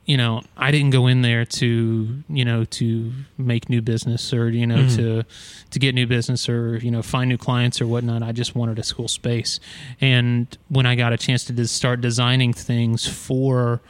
you 0.06 0.18
know, 0.18 0.42
I 0.58 0.72
didn't 0.72 0.90
go 0.90 1.08
in 1.08 1.22
there 1.22 1.46
to 1.46 2.24
you 2.28 2.44
know 2.46 2.66
to 2.66 3.12
make 3.38 3.70
new 3.70 3.82
business 3.82 4.34
or 4.34 4.50
you 4.50 4.66
know 4.66 4.78
Mhm. 4.80 4.96
to 4.96 5.24
to 5.70 5.80
get 5.80 5.94
new 5.96 6.08
business 6.08 6.50
or 6.50 6.78
you 6.78 6.90
know 6.92 7.02
find 7.02 7.30
new 7.30 7.38
clients 7.38 7.80
or 7.80 7.88
whatnot. 7.88 8.24
I 8.24 8.32
just 8.32 8.56
wanted 8.56 8.80
a 8.80 8.84
school 8.84 9.08
space, 9.08 9.60
and 10.02 10.48
when 10.70 10.86
I 10.86 10.96
got 10.96 11.14
a 11.14 11.18
chance 11.18 11.44
to 11.46 11.68
start 11.68 12.02
designing 12.02 12.52
things 12.54 13.08
for 13.08 13.82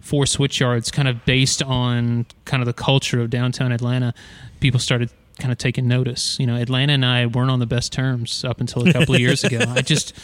for 0.00 0.24
switchyards, 0.24 0.90
kind 0.92 1.06
of 1.08 1.24
based 1.24 1.62
on 1.62 2.26
kind 2.46 2.62
of 2.62 2.66
the 2.66 2.72
culture 2.72 3.20
of 3.20 3.30
downtown 3.30 3.70
Atlanta, 3.70 4.12
people 4.58 4.80
started 4.80 5.10
kind 5.40 5.52
of 5.52 5.58
taking 5.58 5.88
notice. 5.88 6.38
You 6.38 6.46
know, 6.46 6.56
Atlanta 6.56 6.92
and 6.92 7.04
I 7.04 7.26
weren't 7.26 7.50
on 7.50 7.58
the 7.58 7.66
best 7.66 7.92
terms 7.92 8.44
up 8.44 8.60
until 8.60 8.86
a 8.86 8.92
couple 8.92 9.14
of 9.14 9.20
years 9.26 9.42
ago. 9.44 9.60
I 9.68 9.82
just 9.82 10.14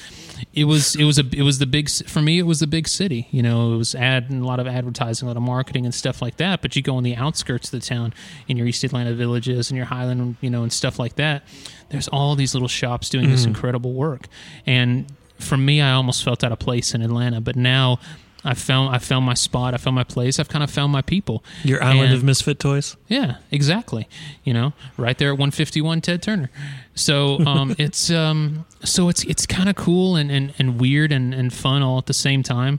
it 0.52 0.64
was 0.64 0.96
it 0.96 1.04
was 1.04 1.18
a 1.18 1.24
it 1.32 1.42
was 1.42 1.58
the 1.58 1.66
big 1.66 1.88
for 1.90 2.20
me 2.20 2.38
it 2.38 2.44
was 2.44 2.60
the 2.60 2.66
big 2.66 2.88
city 2.88 3.28
you 3.30 3.42
know 3.42 3.74
it 3.74 3.76
was 3.76 3.94
ad 3.94 4.28
and 4.30 4.42
a 4.42 4.46
lot 4.46 4.60
of 4.60 4.66
advertising 4.66 5.26
a 5.26 5.30
lot 5.30 5.36
of 5.36 5.42
marketing 5.42 5.84
and 5.84 5.94
stuff 5.94 6.20
like 6.20 6.36
that 6.36 6.62
but 6.62 6.76
you 6.76 6.82
go 6.82 6.96
on 6.96 7.02
the 7.02 7.14
outskirts 7.16 7.72
of 7.72 7.80
the 7.80 7.86
town 7.86 8.12
in 8.48 8.56
your 8.56 8.66
east 8.66 8.82
atlanta 8.84 9.14
villages 9.14 9.70
and 9.70 9.76
your 9.76 9.86
highland 9.86 10.36
you 10.40 10.50
know 10.50 10.62
and 10.62 10.72
stuff 10.72 10.98
like 10.98 11.16
that 11.16 11.42
there's 11.90 12.08
all 12.08 12.34
these 12.34 12.54
little 12.54 12.68
shops 12.68 13.08
doing 13.08 13.30
this 13.30 13.44
mm. 13.44 13.48
incredible 13.48 13.92
work 13.92 14.26
and 14.66 15.06
for 15.38 15.56
me 15.56 15.80
i 15.80 15.92
almost 15.92 16.24
felt 16.24 16.42
out 16.44 16.52
of 16.52 16.58
place 16.58 16.94
in 16.94 17.02
atlanta 17.02 17.40
but 17.40 17.56
now 17.56 17.98
i 18.46 18.54
found 18.54 18.94
i 18.94 18.98
found 18.98 19.24
my 19.26 19.34
spot 19.34 19.74
i 19.74 19.76
found 19.76 19.94
my 19.94 20.04
place 20.04 20.38
i've 20.38 20.48
kind 20.48 20.62
of 20.64 20.70
found 20.70 20.92
my 20.92 21.02
people 21.02 21.42
Your 21.64 21.82
island 21.82 22.06
And- 22.10 22.14
of 22.14 22.24
misfit 22.24 22.58
toys. 22.58 22.96
yeah, 23.08 23.36
exactly. 23.50 24.08
You 24.44 24.54
know, 24.54 24.72
right 24.96 25.18
there 25.18 25.28
at 25.28 25.38
151 25.38 26.00
Ted 26.00 26.22
Turner. 26.22 26.50
So 26.94 27.40
um, 27.46 27.74
it's 27.78 28.10
um, 28.10 28.64
so 28.84 29.08
it's 29.08 29.24
it's 29.24 29.44
kind 29.46 29.68
of 29.68 29.74
cool 29.76 30.16
and, 30.16 30.30
and, 30.30 30.54
and 30.58 30.80
weird 30.80 31.10
and, 31.12 31.34
and 31.34 31.52
fun 31.52 31.82
all 31.82 31.98
at 31.98 32.06
the 32.06 32.14
same 32.14 32.42
time. 32.42 32.78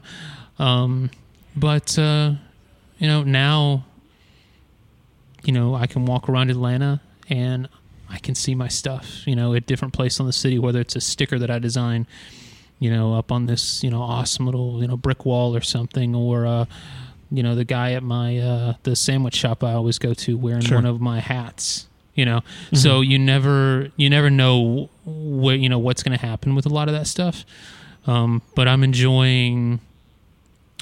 Um, 0.60 1.12
but 1.56 2.00
uh, 2.00 2.34
you 3.00 3.08
know 3.08 3.24
now, 3.24 3.84
you 5.44 5.54
know 5.54 5.76
I 5.76 5.88
can 5.88 6.06
walk 6.06 6.30
around 6.30 6.50
Atlanta 6.50 7.02
and 7.30 7.68
I 8.10 8.20
can 8.20 8.36
see 8.36 8.56
my 8.56 8.68
stuff. 8.70 9.26
You 9.28 9.36
know, 9.36 9.54
at 9.54 9.66
different 9.66 9.94
places 9.94 10.20
on 10.20 10.26
the 10.26 10.34
city, 10.34 10.58
whether 10.60 10.80
it's 10.80 10.96
a 10.96 11.02
sticker 11.02 11.38
that 11.40 11.52
I 11.52 11.60
design, 11.60 12.08
you 12.80 12.92
know, 12.92 13.14
up 13.16 13.32
on 13.32 13.46
this 13.48 13.84
you 13.84 13.90
know 13.90 14.02
awesome 14.02 14.46
little 14.46 14.82
you 14.82 14.88
know 14.88 14.98
brick 14.98 15.26
wall 15.26 15.56
or 15.56 15.62
something, 15.62 16.14
or 16.16 16.46
uh, 16.46 16.66
you 17.32 17.44
know 17.44 17.56
the 17.56 17.66
guy 17.66 17.94
at 17.94 18.04
my 18.04 18.38
uh, 18.38 18.74
the 18.84 18.96
sandwich 18.96 19.36
shop 19.36 19.64
I 19.64 19.74
always 19.74 19.98
go 20.00 20.14
to 20.14 20.38
wearing 20.38 20.62
Sure. 20.62 20.78
one 20.78 20.86
of 20.86 21.02
my 21.02 21.20
hats. 21.20 21.88
You 22.16 22.26
know, 22.26 22.42
so 22.74 23.02
you 23.02 23.20
never 23.20 23.92
you 23.96 24.10
never 24.10 24.32
know 24.32 24.90
what 25.06 25.60
you 25.60 25.70
know 25.70 25.78
what's 25.78 26.02
going 26.02 26.18
to 26.18 26.26
happen 26.26 26.56
with 26.56 26.66
a 26.66 26.70
lot 26.70 26.88
of 26.88 26.96
that 26.96 27.06
stuff. 27.06 27.46
Um, 28.08 28.42
but 28.56 28.68
I'm 28.68 28.84
enjoying 28.84 29.80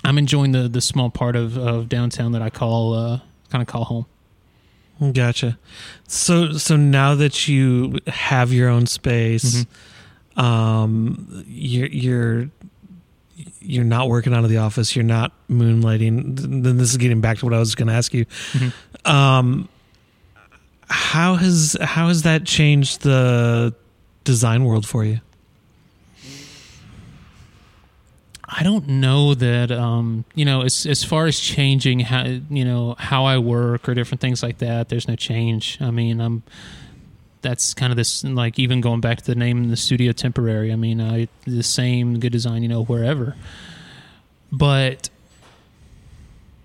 I'm 0.05 0.17
enjoying 0.17 0.53
the 0.53 0.69
the 0.69 0.79
small 0.79 1.09
part 1.09 1.35
of, 1.35 1.57
of 1.57 1.89
downtown 1.89 2.31
that 2.33 2.41
I 2.41 2.49
call 2.49 2.93
uh, 2.93 3.19
kind 3.49 3.61
of 3.61 3.67
call 3.67 3.83
home. 3.83 4.05
Gotcha. 5.13 5.57
So 6.07 6.53
so 6.53 6.77
now 6.77 7.15
that 7.15 7.49
you 7.49 7.99
have 8.07 8.53
your 8.53 8.69
own 8.69 8.85
space, 8.85 9.65
um, 10.37 11.43
you're 11.47 11.87
you're 11.87 12.49
you're 13.59 13.83
not 13.83 14.09
working 14.09 14.33
out 14.33 14.43
of 14.43 14.49
the 14.49 14.57
office. 14.57 14.95
You're 14.95 15.03
not 15.03 15.31
moonlighting. 15.49 16.39
Then 16.63 16.77
this 16.77 16.91
is 16.91 16.97
getting 16.97 17.21
back 17.21 17.39
to 17.39 17.45
what 17.45 17.53
I 17.53 17.59
was 17.59 17.75
going 17.75 17.87
to 17.87 17.93
ask 17.93 18.13
you. 18.13 18.25
Um, 19.03 19.69
how 20.87 21.35
has 21.35 21.77
how 21.81 22.07
has 22.07 22.23
that 22.23 22.45
changed 22.45 23.01
the 23.01 23.73
design 24.23 24.63
world 24.65 24.87
for 24.87 25.03
you? 25.03 25.19
I 28.47 28.63
don't 28.63 28.87
know 28.87 29.33
that 29.33 29.71
um, 29.71 30.25
you 30.35 30.45
know 30.45 30.61
as 30.61 30.85
as 30.85 31.03
far 31.03 31.25
as 31.25 31.39
changing 31.39 32.01
how 32.01 32.25
you 32.25 32.63
know 32.63 32.95
how 32.97 33.25
I 33.25 33.37
work 33.37 33.89
or 33.89 33.93
different 33.93 34.21
things 34.21 34.43
like 34.43 34.59
that. 34.59 34.89
There's 34.89 35.07
no 35.07 35.15
change. 35.15 35.77
I 35.81 35.91
mean, 35.91 36.21
I'm 36.21 36.43
that's 37.45 37.75
kind 37.75 37.91
of 37.93 37.97
this 37.97 38.23
like 38.23 38.57
even 38.57 38.81
going 38.81 39.01
back 39.01 39.19
to 39.19 39.25
the 39.25 39.35
name 39.35 39.57
in 39.63 39.69
the 39.69 39.77
studio 39.77 40.11
temporary. 40.11 40.73
I 40.73 40.75
mean, 40.75 40.99
I 40.99 41.27
the 41.45 41.61
same 41.63 42.19
good 42.19 42.31
design 42.31 42.63
you 42.63 42.69
know 42.69 42.83
wherever. 42.83 43.35
But 44.51 45.09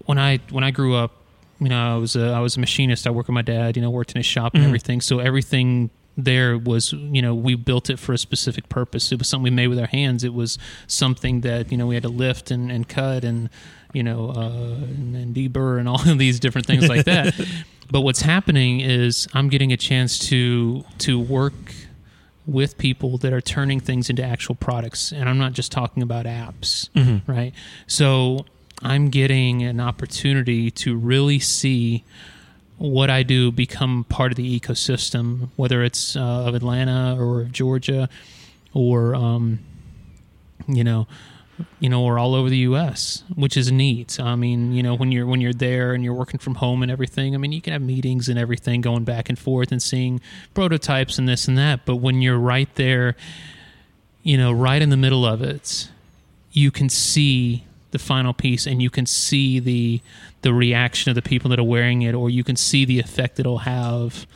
when 0.06 0.18
I 0.18 0.38
when 0.50 0.64
I 0.64 0.70
grew 0.70 0.94
up, 0.94 1.12
you 1.60 1.68
know, 1.68 1.94
I 1.94 1.98
was 1.98 2.16
a 2.16 2.28
I 2.32 2.40
was 2.40 2.56
a 2.56 2.60
machinist. 2.60 3.06
I 3.06 3.10
worked 3.10 3.28
with 3.28 3.34
my 3.34 3.42
dad. 3.42 3.76
You 3.76 3.82
know, 3.82 3.90
worked 3.90 4.12
in 4.12 4.16
his 4.16 4.26
shop 4.26 4.54
and 4.54 4.62
Mhm. 4.64 4.66
everything. 4.68 5.00
So 5.00 5.18
everything 5.18 5.90
there 6.16 6.58
was 6.58 6.92
you 6.92 7.22
know 7.22 7.34
we 7.34 7.54
built 7.54 7.88
it 7.90 7.98
for 7.98 8.12
a 8.12 8.18
specific 8.18 8.68
purpose. 8.68 9.12
It 9.12 9.18
was 9.18 9.28
something 9.28 9.44
we 9.44 9.50
made 9.50 9.68
with 9.68 9.78
our 9.78 9.86
hands. 9.86 10.24
It 10.24 10.34
was 10.34 10.58
something 10.86 11.42
that 11.42 11.70
you 11.70 11.78
know 11.78 11.86
we 11.86 11.94
had 11.94 12.02
to 12.04 12.08
lift 12.08 12.50
and, 12.50 12.70
and 12.72 12.88
cut 12.88 13.24
and 13.24 13.48
you 13.92 14.02
know 14.02 14.30
uh, 14.30 14.84
and, 14.84 15.14
and 15.16 15.34
deburr 15.34 15.78
and 15.78 15.88
all 15.88 16.00
of 16.08 16.18
these 16.18 16.40
different 16.40 16.66
things 16.66 16.88
like 16.88 17.04
that. 17.04 17.34
but 17.90 18.02
what's 18.02 18.22
happening 18.22 18.80
is 18.80 19.28
I'm 19.34 19.48
getting 19.48 19.72
a 19.72 19.76
chance 19.76 20.18
to 20.30 20.84
to 20.98 21.18
work 21.20 21.74
with 22.46 22.78
people 22.78 23.18
that 23.18 23.32
are 23.32 23.40
turning 23.40 23.78
things 23.80 24.10
into 24.10 24.24
actual 24.24 24.54
products. 24.56 25.12
And 25.12 25.28
i'm 25.28 25.38
not 25.38 25.52
just 25.52 25.70
talking 25.70 26.02
about 26.02 26.26
apps 26.26 26.88
right? 27.26 27.52
So 27.86 28.44
i'm 28.82 29.10
getting 29.10 29.62
an 29.62 29.78
opportunity 29.78 30.70
to 30.70 30.96
really 30.96 31.38
see 31.38 32.02
what 32.78 33.10
i 33.10 33.22
do 33.22 33.52
become 33.52 34.04
part 34.08 34.32
of 34.32 34.36
the 34.36 34.58
ecosystem 34.60 35.48
whether 35.56 35.84
it's 35.84 36.16
uh, 36.16 36.20
of 36.46 36.54
atlanta 36.54 37.14
or 37.20 37.42
of 37.42 37.52
georgia 37.52 38.08
or 38.72 39.14
um, 39.14 39.58
you 40.66 40.82
know 40.82 41.06
you 41.78 41.88
know 41.88 42.02
or 42.04 42.18
all 42.18 42.34
over 42.34 42.48
the 42.48 42.58
us 42.58 43.24
which 43.34 43.56
is 43.56 43.70
neat. 43.70 44.18
I 44.20 44.34
mean 44.36 44.72
you 44.72 44.82
know 44.82 44.94
when 44.94 45.12
you're 45.12 45.26
when 45.26 45.40
you're 45.40 45.52
there 45.52 45.92
and 45.92 46.04
you're 46.04 46.14
working 46.14 46.40
from 46.40 46.56
home 46.56 46.82
and 46.82 46.90
everything 46.90 47.34
i 47.34 47.38
mean 47.38 47.52
you 47.52 47.60
can 47.60 47.72
have 47.72 47.82
meetings 47.82 48.28
and 48.28 48.38
everything 48.38 48.80
going 48.80 49.04
back 49.04 49.28
and 49.28 49.38
forth 49.38 49.72
and 49.72 49.82
seeing 49.82 50.20
prototypes 50.54 51.18
and 51.18 51.28
this 51.28 51.48
and 51.48 51.56
that. 51.58 51.84
But 51.84 51.96
when 51.96 52.22
you're 52.22 52.38
right 52.38 52.72
there 52.74 53.16
you 54.22 54.36
know 54.36 54.52
right 54.52 54.82
in 54.82 54.90
the 54.90 54.96
middle 54.96 55.24
of 55.24 55.42
it 55.42 55.88
you 56.52 56.70
can 56.70 56.88
see 56.88 57.64
the 57.90 57.98
final 57.98 58.32
piece 58.32 58.66
and 58.66 58.82
you 58.82 58.90
can 58.90 59.06
see 59.06 59.58
the 59.58 60.00
the 60.42 60.52
reaction 60.52 61.10
of 61.10 61.14
the 61.14 61.22
people 61.22 61.50
that 61.50 61.58
are 61.58 61.64
wearing 61.64 62.02
it 62.02 62.14
or 62.14 62.30
you 62.30 62.44
can 62.44 62.56
see 62.56 62.84
the 62.84 62.98
effect 62.98 63.38
it'll 63.40 63.58
have 63.58 64.26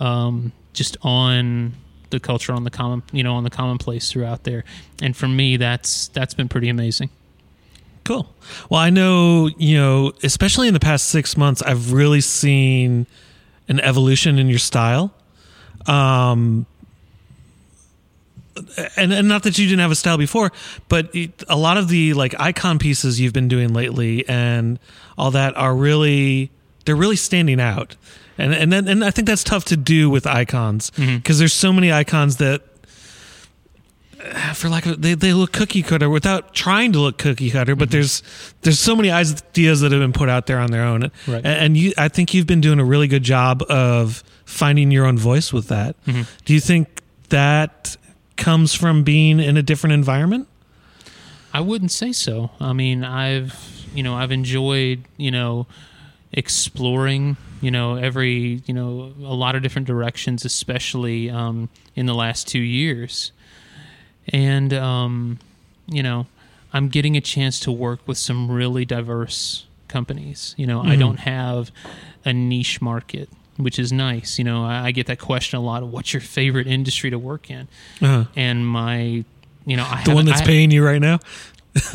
um, 0.00 0.52
just 0.72 0.96
on 1.02 1.74
the 2.12 2.20
culture 2.20 2.52
on 2.52 2.62
the 2.62 2.70
common 2.70 3.02
you 3.12 3.24
know 3.24 3.34
on 3.34 3.42
the 3.42 3.50
commonplace 3.50 4.12
throughout 4.12 4.44
there 4.44 4.62
and 5.00 5.16
for 5.16 5.26
me 5.26 5.56
that's 5.56 6.08
that's 6.08 6.34
been 6.34 6.48
pretty 6.48 6.68
amazing 6.68 7.10
Cool. 8.04 8.28
Well, 8.68 8.80
I 8.80 8.90
know, 8.90 9.48
you 9.58 9.78
know, 9.78 10.12
especially 10.24 10.66
in 10.66 10.74
the 10.74 10.80
past 10.80 11.08
six 11.08 11.36
months, 11.36 11.62
I've 11.62 11.92
really 11.92 12.20
seen 12.20 13.06
an 13.68 13.78
evolution 13.80 14.38
in 14.38 14.48
your 14.48 14.58
style. 14.58 15.14
Um, 15.86 16.66
and, 18.96 19.12
and 19.12 19.28
not 19.28 19.44
that 19.44 19.56
you 19.56 19.66
didn't 19.66 19.80
have 19.80 19.90
a 19.90 19.96
style 19.96 20.18
before, 20.18 20.52
but 20.88 21.14
it, 21.14 21.44
a 21.48 21.56
lot 21.56 21.76
of 21.76 21.88
the 21.88 22.14
like 22.14 22.38
icon 22.40 22.78
pieces 22.78 23.20
you've 23.20 23.32
been 23.32 23.48
doing 23.48 23.72
lately 23.72 24.28
and 24.28 24.78
all 25.16 25.30
that 25.30 25.56
are 25.56 25.74
really 25.74 26.50
they're 26.84 26.96
really 26.96 27.16
standing 27.16 27.60
out. 27.60 27.96
And 28.38 28.54
and 28.54 28.72
then, 28.72 28.88
and 28.88 29.04
I 29.04 29.10
think 29.10 29.28
that's 29.28 29.44
tough 29.44 29.64
to 29.66 29.76
do 29.76 30.10
with 30.10 30.26
icons 30.26 30.90
mm-hmm. 30.92 31.16
because 31.16 31.38
there's 31.38 31.52
so 31.52 31.72
many 31.72 31.92
icons 31.92 32.38
that 32.38 32.62
for 34.54 34.68
lack 34.68 34.86
of 34.86 35.02
they, 35.02 35.14
they 35.14 35.32
look 35.32 35.52
cookie 35.52 35.82
cutter 35.82 36.08
without 36.08 36.54
trying 36.54 36.92
to 36.92 37.00
look 37.00 37.18
cookie 37.18 37.50
cutter 37.50 37.74
but 37.74 37.88
mm-hmm. 37.88 37.94
there's 37.94 38.22
there's 38.62 38.78
so 38.78 38.94
many 38.94 39.10
ideas 39.10 39.80
that 39.80 39.90
have 39.90 40.00
been 40.00 40.12
put 40.12 40.28
out 40.28 40.46
there 40.46 40.60
on 40.60 40.70
their 40.70 40.84
own. 40.84 41.10
Right. 41.26 41.44
and, 41.44 41.46
and 41.46 41.76
you 41.76 41.92
i 41.98 42.06
think 42.08 42.32
you've 42.32 42.46
been 42.46 42.60
doing 42.60 42.78
a 42.78 42.84
really 42.84 43.08
good 43.08 43.24
job 43.24 43.62
of 43.68 44.22
finding 44.52 44.90
your 44.90 45.06
own 45.06 45.18
voice 45.18 45.52
with 45.52 45.68
that. 45.68 45.96
Mm-hmm. 46.04 46.22
Do 46.44 46.54
you 46.54 46.60
think 46.60 47.02
that 47.30 47.96
comes 48.36 48.74
from 48.74 49.02
being 49.02 49.40
in 49.40 49.56
a 49.56 49.62
different 49.62 49.94
environment? 49.94 50.48
I 51.52 51.60
wouldn't 51.60 51.92
say 51.92 52.12
so. 52.12 52.50
I 52.60 52.72
mean, 52.72 53.04
I've 53.04 53.58
you 53.94 54.02
know 54.02 54.14
I've 54.14 54.32
enjoyed 54.32 55.04
you 55.16 55.30
know 55.30 55.66
exploring 56.32 57.36
you 57.60 57.70
know 57.70 57.94
every 57.96 58.62
you 58.66 58.74
know 58.74 59.12
a 59.22 59.34
lot 59.34 59.54
of 59.54 59.62
different 59.62 59.86
directions, 59.86 60.44
especially 60.44 61.30
um, 61.30 61.68
in 61.94 62.06
the 62.06 62.14
last 62.14 62.48
two 62.48 62.58
years, 62.60 63.32
and 64.28 64.72
um, 64.74 65.38
you 65.86 66.02
know 66.02 66.26
I'm 66.72 66.88
getting 66.88 67.16
a 67.16 67.20
chance 67.20 67.60
to 67.60 67.72
work 67.72 68.00
with 68.06 68.18
some 68.18 68.50
really 68.50 68.84
diverse 68.84 69.66
companies. 69.88 70.54
You 70.56 70.66
know, 70.66 70.82
I 70.82 70.96
don't 70.96 71.18
have 71.20 71.70
a 72.24 72.32
niche 72.32 72.80
market. 72.80 73.28
Which 73.58 73.78
is 73.78 73.92
nice, 73.92 74.38
you 74.38 74.44
know. 74.44 74.64
I, 74.64 74.86
I 74.86 74.90
get 74.92 75.06
that 75.08 75.18
question 75.20 75.58
a 75.58 75.62
lot. 75.62 75.82
of 75.82 75.92
What's 75.92 76.14
your 76.14 76.22
favorite 76.22 76.66
industry 76.66 77.10
to 77.10 77.18
work 77.18 77.50
in? 77.50 77.68
uh, 78.00 78.24
And 78.34 78.66
my, 78.66 79.24
you 79.66 79.76
know, 79.76 79.84
I 79.86 80.02
the 80.04 80.14
one 80.14 80.24
that's 80.24 80.40
I- 80.40 80.46
paying 80.46 80.70
you 80.70 80.82
right 80.82 81.00
now 81.02 81.18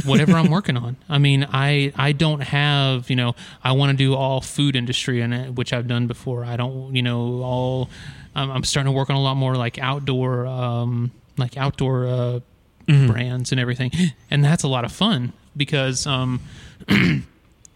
whatever 0.05 0.33
I'm 0.33 0.49
working 0.49 0.77
on. 0.77 0.97
I 1.09 1.17
mean, 1.17 1.47
I 1.51 1.91
I 1.95 2.11
don't 2.11 2.41
have 2.41 3.09
you 3.09 3.15
know 3.15 3.35
I 3.63 3.73
want 3.73 3.91
to 3.91 3.97
do 3.97 4.15
all 4.15 4.41
food 4.41 4.75
industry 4.75 5.21
in 5.21 5.33
it, 5.33 5.53
which 5.55 5.73
I've 5.73 5.87
done 5.87 6.07
before. 6.07 6.43
I 6.45 6.55
don't 6.55 6.95
you 6.95 7.01
know 7.01 7.41
all. 7.41 7.89
I'm, 8.35 8.51
I'm 8.51 8.63
starting 8.63 8.91
to 8.91 8.95
work 8.95 9.09
on 9.09 9.15
a 9.15 9.21
lot 9.21 9.35
more 9.35 9.55
like 9.55 9.79
outdoor 9.79 10.45
um, 10.45 11.11
like 11.37 11.57
outdoor 11.57 12.07
uh, 12.07 12.39
brands 12.85 13.51
and 13.51 13.59
everything, 13.59 13.91
and 14.31 14.43
that's 14.43 14.63
a 14.63 14.67
lot 14.67 14.85
of 14.85 14.91
fun 14.91 15.33
because 15.55 16.07
um, 16.07 16.41
you 16.89 17.23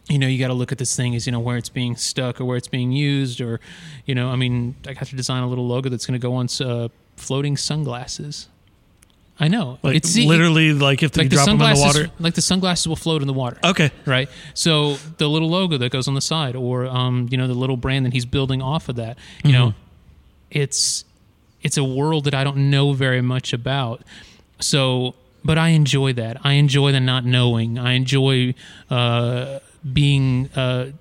know 0.09 0.27
you 0.27 0.39
got 0.39 0.47
to 0.47 0.53
look 0.53 0.71
at 0.71 0.77
this 0.77 0.95
thing 0.95 1.15
as 1.15 1.25
you 1.25 1.31
know 1.31 1.39
where 1.39 1.57
it's 1.57 1.69
being 1.69 1.95
stuck 1.95 2.41
or 2.41 2.45
where 2.45 2.57
it's 2.57 2.67
being 2.67 2.91
used 2.91 3.41
or 3.41 3.59
you 4.05 4.15
know 4.15 4.29
I 4.29 4.35
mean 4.35 4.75
I 4.87 4.93
got 4.93 5.07
to 5.07 5.15
design 5.15 5.43
a 5.43 5.47
little 5.47 5.67
logo 5.67 5.89
that's 5.89 6.05
going 6.05 6.19
to 6.19 6.23
go 6.23 6.33
on 6.35 6.47
uh, 6.61 6.89
floating 7.15 7.57
sunglasses. 7.57 8.47
I 9.41 9.47
know 9.47 9.79
Like 9.81 9.95
it's 9.95 10.15
literally, 10.15 10.71
like 10.71 11.01
if 11.01 11.17
you 11.17 11.23
like 11.23 11.31
the 11.31 11.35
drop 11.35 11.47
them 11.47 11.59
in 11.59 11.73
the 11.73 11.79
water. 11.81 12.11
like 12.19 12.35
the 12.35 12.43
sunglasses 12.43 12.87
will 12.87 12.95
float 12.95 13.21
in 13.23 13.27
the 13.27 13.33
water. 13.33 13.57
Okay. 13.63 13.89
Right. 14.05 14.29
So 14.53 14.97
the 15.17 15.27
little 15.27 15.49
logo 15.49 15.77
that 15.79 15.91
goes 15.91 16.07
on 16.07 16.13
the 16.13 16.21
side, 16.21 16.55
or 16.55 16.85
um, 16.85 17.27
you 17.31 17.37
know, 17.39 17.47
the 17.47 17.55
little 17.55 17.75
brand 17.75 18.05
that 18.05 18.13
he's 18.13 18.25
building 18.25 18.61
off 18.61 18.87
of 18.87 18.97
that, 18.97 19.17
you 19.43 19.51
know, 19.51 19.73
it's 20.51 21.05
it's 21.63 21.75
a 21.77 21.83
world 21.83 22.25
that 22.25 22.35
I 22.35 22.43
don't 22.43 22.69
know 22.69 22.93
very 22.93 23.21
much 23.21 23.51
about. 23.51 24.03
So, 24.59 25.15
but 25.43 25.57
I 25.57 25.69
enjoy 25.69 26.13
that. 26.13 26.37
I 26.43 26.53
enjoy 26.53 26.91
the 26.91 26.99
not 26.99 27.25
knowing. 27.25 27.79
I 27.79 27.93
enjoy 27.93 28.53
uh, 28.91 29.57
being 29.91 30.49
uh, 30.55 30.91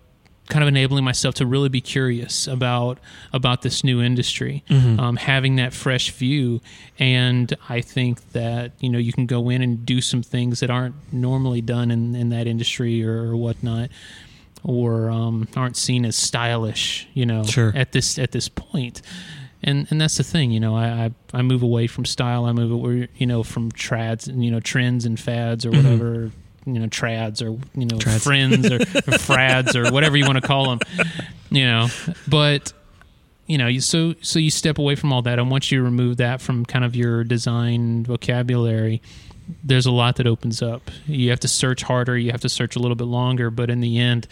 kind 0.50 0.62
of 0.62 0.69
enabling 0.69 1.04
myself 1.04 1.35
to 1.37 1.47
really 1.47 1.69
be 1.71 1.80
curious 1.80 2.47
about 2.47 2.99
about 3.33 3.62
this 3.62 3.83
new 3.83 4.02
industry, 4.02 4.62
um, 4.69 5.16
having 5.16 5.57
that 5.57 5.73
fresh 5.73 6.11
view, 6.11 6.61
and 6.99 7.54
I 7.69 7.80
think 7.80 8.33
that 8.33 8.73
you 8.80 8.90
know 8.90 8.99
you 8.99 9.12
can 9.12 9.26
go 9.26 9.49
in 9.49 9.62
and 9.62 9.87
do 9.87 10.00
some 10.00 10.23
things 10.23 10.61
that 10.61 10.71
aren't 10.71 10.95
normally 11.12 11.62
done 11.62 11.90
in, 11.90 12.14
in 12.14 12.28
that 12.30 12.47
industry 12.47 13.02
or, 13.04 13.30
or 13.30 13.37
whatnot, 13.37 13.88
or 14.62 15.11
um, 15.11 15.49
aren't 15.57 15.76
seen 15.76 16.04
as 16.04 16.16
stylish, 16.16 17.09
you 17.14 17.25
know, 17.25 17.45
Sure. 17.45 17.73
at 17.75 17.92
this 17.92 18.19
at 18.19 18.33
this 18.33 18.49
point. 18.49 19.00
And 19.62 19.87
and 19.90 20.00
that's 20.00 20.16
the 20.16 20.25
thing, 20.25 20.50
you 20.52 20.61
know. 20.61 20.75
I, 20.75 20.87
I 20.87 21.11
I 21.35 21.42
move 21.42 21.62
away 21.62 21.87
from 21.87 22.04
style. 22.07 22.47
I 22.47 22.52
move 22.52 22.71
away, 22.73 23.09
you 23.16 23.26
know, 23.26 23.42
from 23.42 23.71
trads 23.73 24.26
and 24.26 24.42
you 24.45 24.50
know 24.50 24.59
trends 24.61 25.04
and 25.04 25.21
fads 25.21 25.66
or 25.66 25.71
whatever, 25.71 26.30
you 26.74 26.80
know, 26.80 26.86
trads 26.86 27.42
or 27.42 27.58
you 27.78 27.86
know 27.86 27.96
Trads. 27.98 28.22
friends 28.22 28.70
or, 28.70 28.76
or 28.76 29.18
frads 29.18 29.74
or 29.74 29.92
whatever 29.92 30.16
you 30.16 30.24
want 30.24 30.40
to 30.40 30.46
call 30.46 30.68
them, 30.68 30.80
you 31.50 31.64
know. 31.64 31.88
But 32.28 32.72
you 33.46 33.58
know, 33.58 33.66
you 33.66 33.80
so 33.80 34.14
so 34.20 34.38
you 34.38 34.50
step 34.50 34.78
away 34.78 34.94
from 34.94 35.12
all 35.12 35.22
that, 35.22 35.38
and 35.38 35.50
once 35.50 35.72
you 35.72 35.82
remove 35.82 36.18
that 36.18 36.40
from 36.40 36.64
kind 36.64 36.84
of 36.84 36.94
your 36.94 37.24
design 37.24 38.04
vocabulary, 38.04 39.02
there's 39.64 39.86
a 39.86 39.90
lot 39.90 40.16
that 40.16 40.26
opens 40.26 40.62
up. 40.62 40.90
You 41.06 41.30
have 41.30 41.40
to 41.40 41.48
search 41.48 41.82
harder. 41.82 42.16
You 42.16 42.30
have 42.30 42.42
to 42.42 42.48
search 42.48 42.76
a 42.76 42.78
little 42.78 42.94
bit 42.94 43.06
longer, 43.06 43.50
but 43.50 43.68
in 43.70 43.80
the 43.80 43.98
end, 43.98 44.28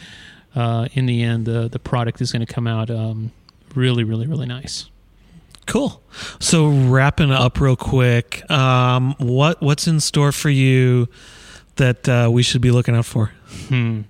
uh, 0.55 0.89
in 0.93 1.07
the 1.07 1.23
end, 1.23 1.47
the 1.47 1.69
the 1.69 1.79
product 1.79 2.21
is 2.21 2.33
going 2.33 2.45
to 2.47 2.53
come 2.53 2.67
out 2.67 2.91
um, 2.91 3.33
really, 3.75 4.05
really, 4.05 4.27
really 4.27 4.47
nice. 4.47 4.89
Cool. 5.67 6.03
So 6.39 6.69
wrapping 6.69 7.31
up 7.31 7.61
real 7.61 7.77
quick, 7.77 8.49
um, 8.51 9.15
what 9.19 9.61
what's 9.61 9.87
in 9.87 10.01
store 10.01 10.33
for 10.33 10.49
you 10.49 11.09
that 11.79 12.09
uh, 12.09 12.29
we 12.31 12.43
should 12.43 12.61
be 12.61 12.71
looking 12.71 12.95
out 12.95 13.07
for? 13.07 13.33
Hmm. 13.69 14.03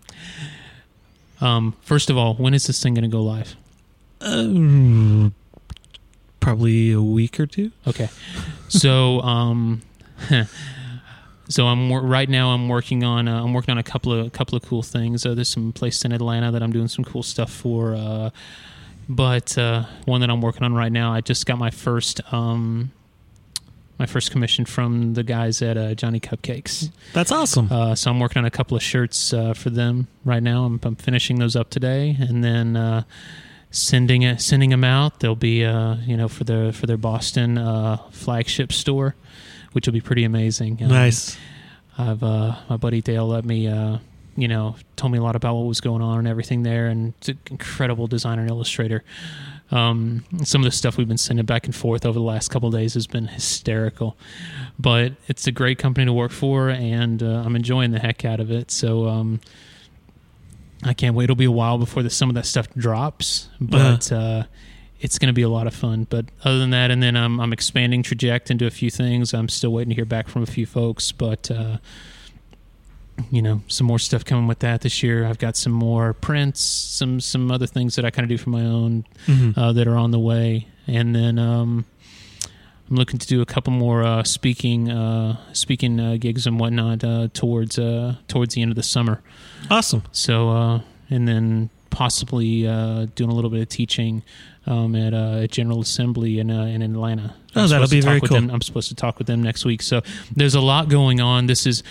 Um, 1.40 1.74
first 1.80 2.10
of 2.10 2.18
all, 2.18 2.34
when 2.34 2.52
is 2.52 2.66
this 2.66 2.82
thing 2.82 2.94
going 2.94 3.08
to 3.08 3.08
go 3.08 3.22
live? 3.22 3.54
Uh, 4.20 5.30
probably 6.40 6.92
a 6.92 7.00
week 7.00 7.38
or 7.38 7.46
two. 7.46 7.70
Okay. 7.86 8.08
So, 8.68 9.20
um, 9.20 9.82
so 11.48 11.66
I'm 11.66 11.92
right 11.92 12.28
now. 12.28 12.50
I'm 12.50 12.68
working 12.68 13.04
on. 13.04 13.28
Uh, 13.28 13.42
I'm 13.42 13.54
working 13.54 13.70
on 13.72 13.78
a 13.78 13.82
couple 13.82 14.12
of 14.12 14.32
couple 14.32 14.56
of 14.56 14.64
cool 14.64 14.82
things. 14.82 15.24
Uh, 15.24 15.34
there's 15.34 15.48
some 15.48 15.72
place 15.72 16.04
in 16.04 16.12
Atlanta 16.12 16.50
that 16.50 16.62
I'm 16.62 16.72
doing 16.72 16.88
some 16.88 17.04
cool 17.04 17.22
stuff 17.22 17.52
for. 17.52 17.94
Uh, 17.94 18.30
but 19.08 19.56
uh, 19.56 19.84
one 20.04 20.20
that 20.20 20.30
I'm 20.30 20.40
working 20.40 20.64
on 20.64 20.74
right 20.74 20.92
now, 20.92 21.12
I 21.12 21.20
just 21.20 21.46
got 21.46 21.58
my 21.58 21.70
first 21.70 22.20
um, 22.32 22.90
my 23.98 24.06
first 24.06 24.30
commission 24.30 24.64
from 24.64 25.14
the 25.14 25.22
guys 25.22 25.60
at 25.60 25.76
uh, 25.76 25.94
Johnny 25.94 26.20
Cupcakes. 26.20 26.90
That's 27.12 27.32
awesome. 27.32 27.68
Uh, 27.70 27.94
so 27.94 28.10
I'm 28.10 28.20
working 28.20 28.38
on 28.38 28.44
a 28.44 28.50
couple 28.50 28.76
of 28.76 28.82
shirts 28.82 29.32
uh, 29.32 29.54
for 29.54 29.70
them 29.70 30.06
right 30.24 30.42
now. 30.42 30.64
I'm, 30.64 30.80
I'm 30.82 30.96
finishing 30.96 31.38
those 31.38 31.56
up 31.56 31.70
today, 31.70 32.16
and 32.18 32.44
then 32.44 32.76
uh, 32.76 33.02
sending 33.70 34.22
it, 34.22 34.40
sending 34.40 34.70
them 34.70 34.84
out. 34.84 35.20
They'll 35.20 35.34
be, 35.34 35.64
uh, 35.64 35.96
you 36.06 36.16
know, 36.16 36.28
for 36.28 36.44
their 36.44 36.72
for 36.72 36.86
their 36.86 36.96
Boston 36.96 37.58
uh, 37.58 37.96
flagship 38.10 38.72
store, 38.72 39.14
which 39.72 39.86
will 39.86 39.94
be 39.94 40.00
pretty 40.00 40.24
amazing. 40.24 40.78
Um, 40.82 40.88
nice. 40.88 41.36
I've 41.96 42.22
uh, 42.22 42.56
my 42.68 42.76
buddy 42.76 43.02
Dale 43.02 43.26
let 43.26 43.44
me, 43.44 43.66
uh, 43.66 43.98
you 44.36 44.46
know, 44.46 44.76
told 44.94 45.12
me 45.12 45.18
a 45.18 45.22
lot 45.22 45.34
about 45.34 45.56
what 45.56 45.66
was 45.66 45.80
going 45.80 46.02
on 46.02 46.20
and 46.20 46.28
everything 46.28 46.62
there, 46.62 46.86
and 46.86 47.14
it's 47.18 47.30
an 47.30 47.38
incredible 47.50 48.06
designer 48.06 48.42
and 48.42 48.50
illustrator. 48.50 49.02
Um, 49.70 50.24
some 50.44 50.62
of 50.62 50.64
the 50.64 50.70
stuff 50.70 50.96
we've 50.96 51.08
been 51.08 51.18
sending 51.18 51.44
back 51.44 51.66
and 51.66 51.74
forth 51.74 52.06
over 52.06 52.18
the 52.18 52.24
last 52.24 52.48
couple 52.48 52.68
of 52.68 52.74
days 52.74 52.94
has 52.94 53.06
been 53.06 53.26
hysterical, 53.26 54.16
but 54.78 55.12
it's 55.26 55.46
a 55.46 55.52
great 55.52 55.78
company 55.78 56.06
to 56.06 56.12
work 56.12 56.32
for, 56.32 56.70
and 56.70 57.22
uh, 57.22 57.42
I'm 57.44 57.54
enjoying 57.54 57.90
the 57.90 57.98
heck 57.98 58.24
out 58.24 58.40
of 58.40 58.50
it. 58.50 58.70
So 58.70 59.06
um, 59.08 59.40
I 60.84 60.94
can't 60.94 61.14
wait. 61.14 61.24
It'll 61.24 61.36
be 61.36 61.44
a 61.44 61.50
while 61.50 61.76
before 61.76 62.02
the, 62.02 62.10
some 62.10 62.30
of 62.30 62.34
that 62.36 62.46
stuff 62.46 62.68
drops, 62.74 63.48
but 63.60 64.10
uh, 64.10 64.44
it's 65.00 65.18
going 65.18 65.28
to 65.28 65.34
be 65.34 65.42
a 65.42 65.48
lot 65.48 65.66
of 65.66 65.74
fun. 65.74 66.06
But 66.08 66.26
other 66.44 66.58
than 66.58 66.70
that, 66.70 66.90
and 66.90 67.02
then 67.02 67.16
I'm, 67.16 67.38
I'm 67.38 67.52
expanding 67.52 68.02
Traject 68.02 68.50
into 68.50 68.66
a 68.66 68.70
few 68.70 68.90
things. 68.90 69.34
I'm 69.34 69.48
still 69.48 69.72
waiting 69.72 69.90
to 69.90 69.94
hear 69.94 70.06
back 70.06 70.28
from 70.28 70.42
a 70.42 70.46
few 70.46 70.64
folks, 70.64 71.12
but 71.12 71.50
uh, 71.50 71.76
you 73.30 73.42
know, 73.42 73.62
some 73.68 73.86
more 73.86 73.98
stuff 73.98 74.24
coming 74.24 74.46
with 74.46 74.60
that 74.60 74.80
this 74.82 75.02
year. 75.02 75.24
I've 75.26 75.38
got 75.38 75.56
some 75.56 75.72
more 75.72 76.12
prints, 76.14 76.60
some 76.60 77.20
some 77.20 77.50
other 77.50 77.66
things 77.66 77.96
that 77.96 78.04
I 78.04 78.10
kind 78.10 78.24
of 78.24 78.28
do 78.28 78.38
for 78.38 78.50
my 78.50 78.62
own 78.62 79.04
Mhm. 79.26 79.56
uh, 79.56 79.72
that 79.72 79.86
are 79.88 79.96
on 79.96 80.10
the 80.10 80.18
way, 80.18 80.66
and 80.86 81.14
then 81.14 81.38
um, 81.38 81.84
I'm 82.90 82.96
looking 82.96 83.18
to 83.18 83.26
do 83.26 83.42
a 83.42 83.46
couple 83.46 83.72
more 83.72 84.02
uh, 84.02 84.22
speaking 84.24 84.90
uh, 84.90 85.36
speaking 85.52 86.00
uh, 86.00 86.16
gigs 86.18 86.46
and 86.46 86.58
whatnot 86.58 87.04
uh, 87.04 87.28
towards 87.34 87.78
uh, 87.78 88.14
towards 88.28 88.54
the 88.54 88.62
end 88.62 88.70
of 88.72 88.76
the 88.76 88.82
summer. 88.82 89.20
Awesome. 89.70 90.02
So, 90.12 90.50
uh, 90.50 90.80
and 91.10 91.26
then 91.28 91.70
possibly 91.90 92.66
uh, 92.66 93.06
doing 93.14 93.30
a 93.30 93.34
little 93.34 93.50
bit 93.50 93.60
of 93.60 93.68
teaching 93.68 94.22
um, 94.66 94.94
at, 94.94 95.12
uh, 95.14 95.40
at 95.42 95.50
General 95.50 95.80
Assembly 95.80 96.38
in, 96.38 96.50
uh, 96.50 96.64
in 96.64 96.82
Atlanta. 96.82 97.34
Oh, 97.56 97.62
I'm 97.64 97.68
that'll 97.70 97.88
be 97.88 98.00
very 98.02 98.20
cool. 98.20 98.36
Them. 98.40 98.50
I'm 98.50 98.60
supposed 98.60 98.88
to 98.90 98.94
talk 98.94 99.18
with 99.18 99.26
them 99.26 99.42
next 99.42 99.64
week. 99.64 99.82
So 99.82 100.02
there's 100.36 100.54
a 100.54 100.60
lot 100.60 100.88
going 100.90 101.20
on. 101.20 101.46
This 101.46 101.66
is, 101.66 101.82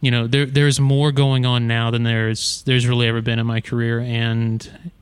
you 0.00 0.10
know, 0.10 0.26
there 0.26 0.46
there's 0.46 0.78
more 0.78 1.12
going 1.12 1.44
on 1.44 1.66
now 1.66 1.90
than 1.90 2.02
there's 2.04 2.62
there's 2.62 2.86
really 2.86 3.08
ever 3.08 3.20
been 3.20 3.38
in 3.38 3.46
my 3.46 3.60
career, 3.60 3.98
and 4.00 4.92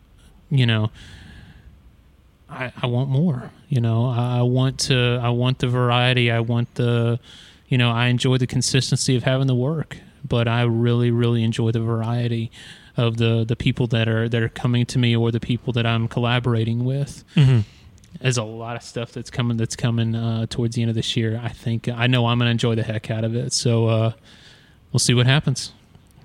you 0.51 0.67
know, 0.67 0.91
I, 2.49 2.73
I 2.81 2.87
want 2.87 3.09
more. 3.11 3.51
You 3.69 3.81
know, 3.81 4.07
I, 4.07 4.39
I 4.39 4.43
want 4.43 4.79
to. 4.81 5.21
I 5.23 5.31
want 5.31 5.59
the 5.59 5.69
variety. 5.69 6.31
I 6.31 6.41
want 6.41 6.75
the. 6.77 7.19
You 7.69 7.79
know, 7.79 7.91
I 7.91 8.07
enjoy 8.07 8.39
the 8.39 8.47
consistency 8.47 9.17
of 9.17 9.25
having 9.25 9.49
the 9.49 9.55
work, 9.55 9.97
but 10.25 10.47
I 10.47 10.63
really, 10.63 11.11
really 11.11 11.43
enjoy 11.43 11.73
the 11.73 11.81
variety 11.81 12.51
of 12.97 13.17
the 13.19 13.45
the 13.45 13.57
people 13.57 13.87
that 13.89 14.09
are 14.09 14.29
that 14.29 14.43
are 14.43 14.49
coming 14.49 14.87
to 14.87 14.99
me 14.99 15.15
or 15.17 15.31
the 15.31 15.41
people 15.41 15.73
that 15.75 15.85
I'm 15.85 16.09
collaborating 16.09 16.85
with. 16.85 17.25
hmm 17.35 17.61
There's 18.21 18.39
a 18.39 18.45
lot 18.45 18.77
of 18.77 18.83
stuff 18.83 19.13
that's 19.13 19.31
coming 19.31 19.57
that's 19.57 19.77
coming 19.77 20.15
uh, 20.15 20.47
towards 20.49 20.77
the 20.77 20.83
end 20.83 20.91
of 20.91 20.95
this 20.95 21.17
year. 21.17 21.41
I 21.43 21.49
think 21.49 21.89
I 21.89 22.07
know 22.07 22.27
I'm 22.27 22.39
going 22.39 22.47
to 22.47 22.53
enjoy 22.53 22.77
the 22.77 22.85
heck 22.85 23.11
out 23.11 23.25
of 23.25 23.35
it. 23.35 23.53
So 23.53 23.89
uh, 23.89 24.13
we'll 24.97 25.01
see 25.01 25.13
what 25.13 25.27
happens. 25.27 25.73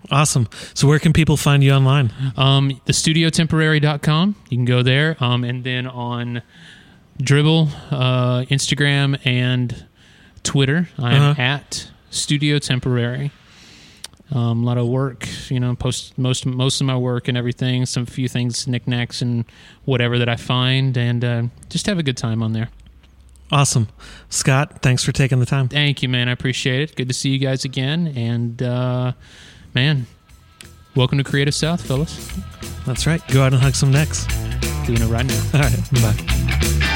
Awesome. 0.10 0.48
So 0.74 0.88
where 0.88 0.98
can 0.98 1.12
people 1.12 1.36
find 1.36 1.62
you 1.62 1.74
online? 1.74 2.14
Um, 2.38 2.80
thestudiotemporary.com. 2.88 4.36
You 4.50 4.58
can 4.58 4.64
go 4.64 4.82
there. 4.82 5.18
Um, 5.20 5.44
and 5.44 5.62
then 5.66 5.88
on 5.88 6.42
Dribbble, 7.22 7.70
uh, 7.92 8.46
Instagram, 8.46 9.20
and 9.26 9.86
Twitter, 10.44 10.88
I 10.98 11.14
am 11.16 11.22
Uh-huh. 11.32 11.42
at 11.42 11.92
Studio 12.12 12.60
Temporary. 12.60 13.32
Um, 14.32 14.64
a 14.64 14.66
lot 14.66 14.78
of 14.78 14.88
work, 14.88 15.28
you 15.50 15.60
know, 15.60 15.76
post 15.76 16.18
most 16.18 16.46
most 16.46 16.80
of 16.80 16.88
my 16.88 16.96
work 16.96 17.28
and 17.28 17.38
everything. 17.38 17.86
Some 17.86 18.06
few 18.06 18.30
things, 18.30 18.66
knickknacks 18.66 19.22
and 19.22 19.44
whatever 19.84 20.18
that 20.18 20.30
I 20.30 20.38
find, 20.38 20.98
and 20.98 21.26
uh, 21.26 21.44
just 21.70 21.86
have 21.88 22.00
a 22.00 22.04
good 22.04 22.16
time 22.16 22.42
on 22.42 22.54
there. 22.54 22.70
Awesome. 23.52 23.90
Scott, 24.30 24.82
thanks 24.82 25.04
for 25.04 25.12
taking 25.12 25.40
the 25.40 25.46
time. 25.46 25.68
Thank 25.68 26.02
you, 26.02 26.10
man. 26.10 26.30
I 26.30 26.32
appreciate 26.32 26.82
it. 26.82 26.96
Good 26.96 27.10
to 27.10 27.14
see 27.14 27.30
you 27.30 27.38
guys 27.38 27.66
again, 27.66 28.08
and 28.16 28.62
uh, 28.64 29.12
man, 29.74 30.08
welcome 30.96 31.18
to 31.18 31.24
Creative 31.24 31.54
South, 31.54 31.86
fellas. 31.86 32.32
That's 32.86 33.06
right. 33.06 33.22
Go 33.28 33.44
out 33.44 33.54
and 33.54 33.62
hug 33.62 33.76
some 33.76 33.92
necks. 33.92 34.26
Doing 34.86 35.02
it 35.02 35.08
right 35.08 35.26
now. 35.26 35.44
All 35.54 35.60
right. 35.62 35.92
Bye. 36.02 36.88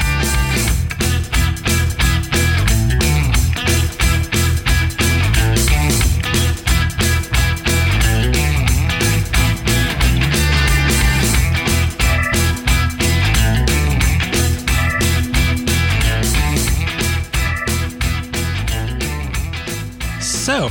So, 20.46 20.70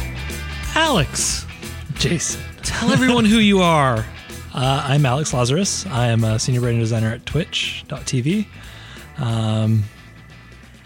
Alex, 0.73 1.45
Jason. 1.95 2.41
Tell 2.63 2.93
everyone 2.93 3.25
who 3.25 3.39
you 3.39 3.59
are. 3.59 4.05
Uh, 4.53 4.85
I'm 4.87 5.05
Alex 5.05 5.33
Lazarus. 5.33 5.85
I 5.87 6.07
am 6.07 6.23
a 6.23 6.39
senior 6.39 6.61
branding 6.61 6.79
designer 6.79 7.11
at 7.11 7.25
Twitch.tv. 7.25 8.47
Um, 9.17 9.83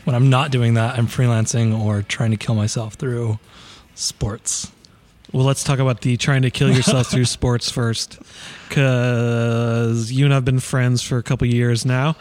when 0.06 0.16
I'm 0.16 0.32
not 0.32 0.50
doing 0.50 0.74
that, 0.74 0.98
I'm 0.98 1.06
freelancing 1.06 1.80
or 1.80 2.02
trying 2.02 2.32
to 2.32 2.38
kill 2.38 2.56
myself 2.56 2.96
through 2.96 3.38
sports. 3.94 4.72
Well, 5.32 5.46
let's 5.46 5.64
talk 5.64 5.78
about 5.78 6.02
the 6.02 6.18
trying 6.18 6.42
to 6.42 6.50
kill 6.50 6.72
yourself 6.72 7.12
through 7.12 7.26
sports 7.26 7.70
first, 7.70 8.18
because 8.68 10.12
you 10.12 10.26
and 10.26 10.34
I've 10.34 10.46
been 10.46 10.60
friends 10.60 11.04
for 11.04 11.20
a 11.20 11.24
couple 11.24 11.46
years 11.46 11.86
now, 11.86 12.16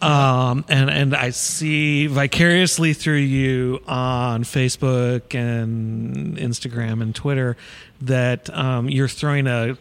um, 0.00 0.64
and 0.68 0.88
and 0.90 1.14
I 1.16 1.30
see 1.30 2.06
vicariously 2.06 2.92
through 2.92 3.16
you 3.16 3.80
on 3.86 4.44
Facebook 4.44 5.34
and 5.34 6.36
Instagram 6.38 7.02
and 7.02 7.14
Twitter 7.14 7.56
that 8.02 8.48
um, 8.56 8.88
you're 8.88 9.08
throwing 9.08 9.46
a 9.46 9.76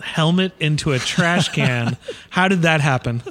helmet 0.00 0.52
into 0.60 0.92
a 0.92 0.98
trash 0.98 1.48
can. 1.52 1.96
How 2.30 2.48
did 2.48 2.62
that 2.62 2.80
happen? 2.80 3.22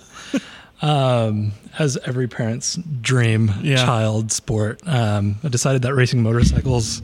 Um, 0.81 1.51
as 1.77 1.97
every 2.05 2.27
parent's 2.27 2.75
dream 3.01 3.51
Yeah. 3.61 3.83
child 3.83 4.31
sport, 4.31 4.81
um, 4.87 5.35
I 5.43 5.47
decided 5.49 5.81
that 5.81 5.93
racing 5.93 6.21
motorcycles 6.23 7.01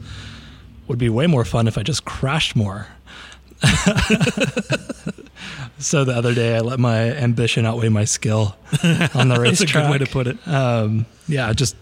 would 0.88 0.98
be 0.98 1.08
way 1.08 1.26
more 1.26 1.44
fun 1.44 1.66
if 1.68 1.76
I 1.76 1.82
just 1.82 2.04
crashed 2.04 2.54
more. 2.56 2.86
so 5.78 6.04
the 6.04 6.12
other 6.12 6.34
day, 6.34 6.56
I 6.56 6.60
let 6.60 6.78
my 6.80 6.98
ambition 7.12 7.66
outweigh 7.66 7.88
my 7.88 8.04
skill 8.04 8.56
on 8.72 8.78
the 8.80 8.98
That's 9.12 9.38
a 9.38 9.40
racetrack. 9.40 9.84
good 9.84 9.90
way 9.90 9.98
to 9.98 10.06
put 10.06 10.26
it. 10.26 10.48
Um, 10.48 11.06
yeah, 11.28 11.52
just 11.52 11.76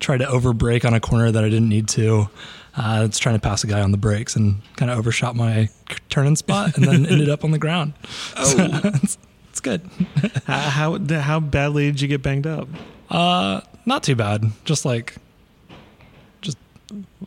tried 0.00 0.18
to 0.18 0.28
overbrake 0.28 0.84
on 0.84 0.94
a 0.94 1.00
corner 1.00 1.30
that 1.30 1.42
I 1.44 1.48
didn't 1.48 1.68
need 1.68 1.88
to. 1.88 2.28
Uh, 2.76 3.02
it's 3.06 3.18
trying 3.18 3.36
to 3.36 3.40
pass 3.40 3.62
a 3.62 3.68
guy 3.68 3.80
on 3.80 3.92
the 3.92 3.96
brakes 3.98 4.34
and 4.34 4.60
kind 4.76 4.90
of 4.90 4.98
overshot 4.98 5.36
my 5.36 5.68
turning 6.10 6.34
spot 6.36 6.76
and 6.76 6.84
then 6.86 7.06
ended 7.06 7.28
up 7.28 7.44
on 7.44 7.50
the 7.52 7.58
ground. 7.58 7.92
Oh, 8.36 8.80
it's, 9.02 9.16
it's 9.50 9.60
good. 9.60 9.80
How, 10.46 10.98
how 10.98 11.20
how 11.20 11.38
badly 11.40 11.86
did 11.92 12.00
you 12.00 12.08
get 12.08 12.20
banged 12.22 12.46
up? 12.48 12.66
Uh, 13.08 13.60
not 13.86 14.02
too 14.02 14.16
bad. 14.16 14.42
Just 14.64 14.84
like 14.84 15.14
just 16.42 16.58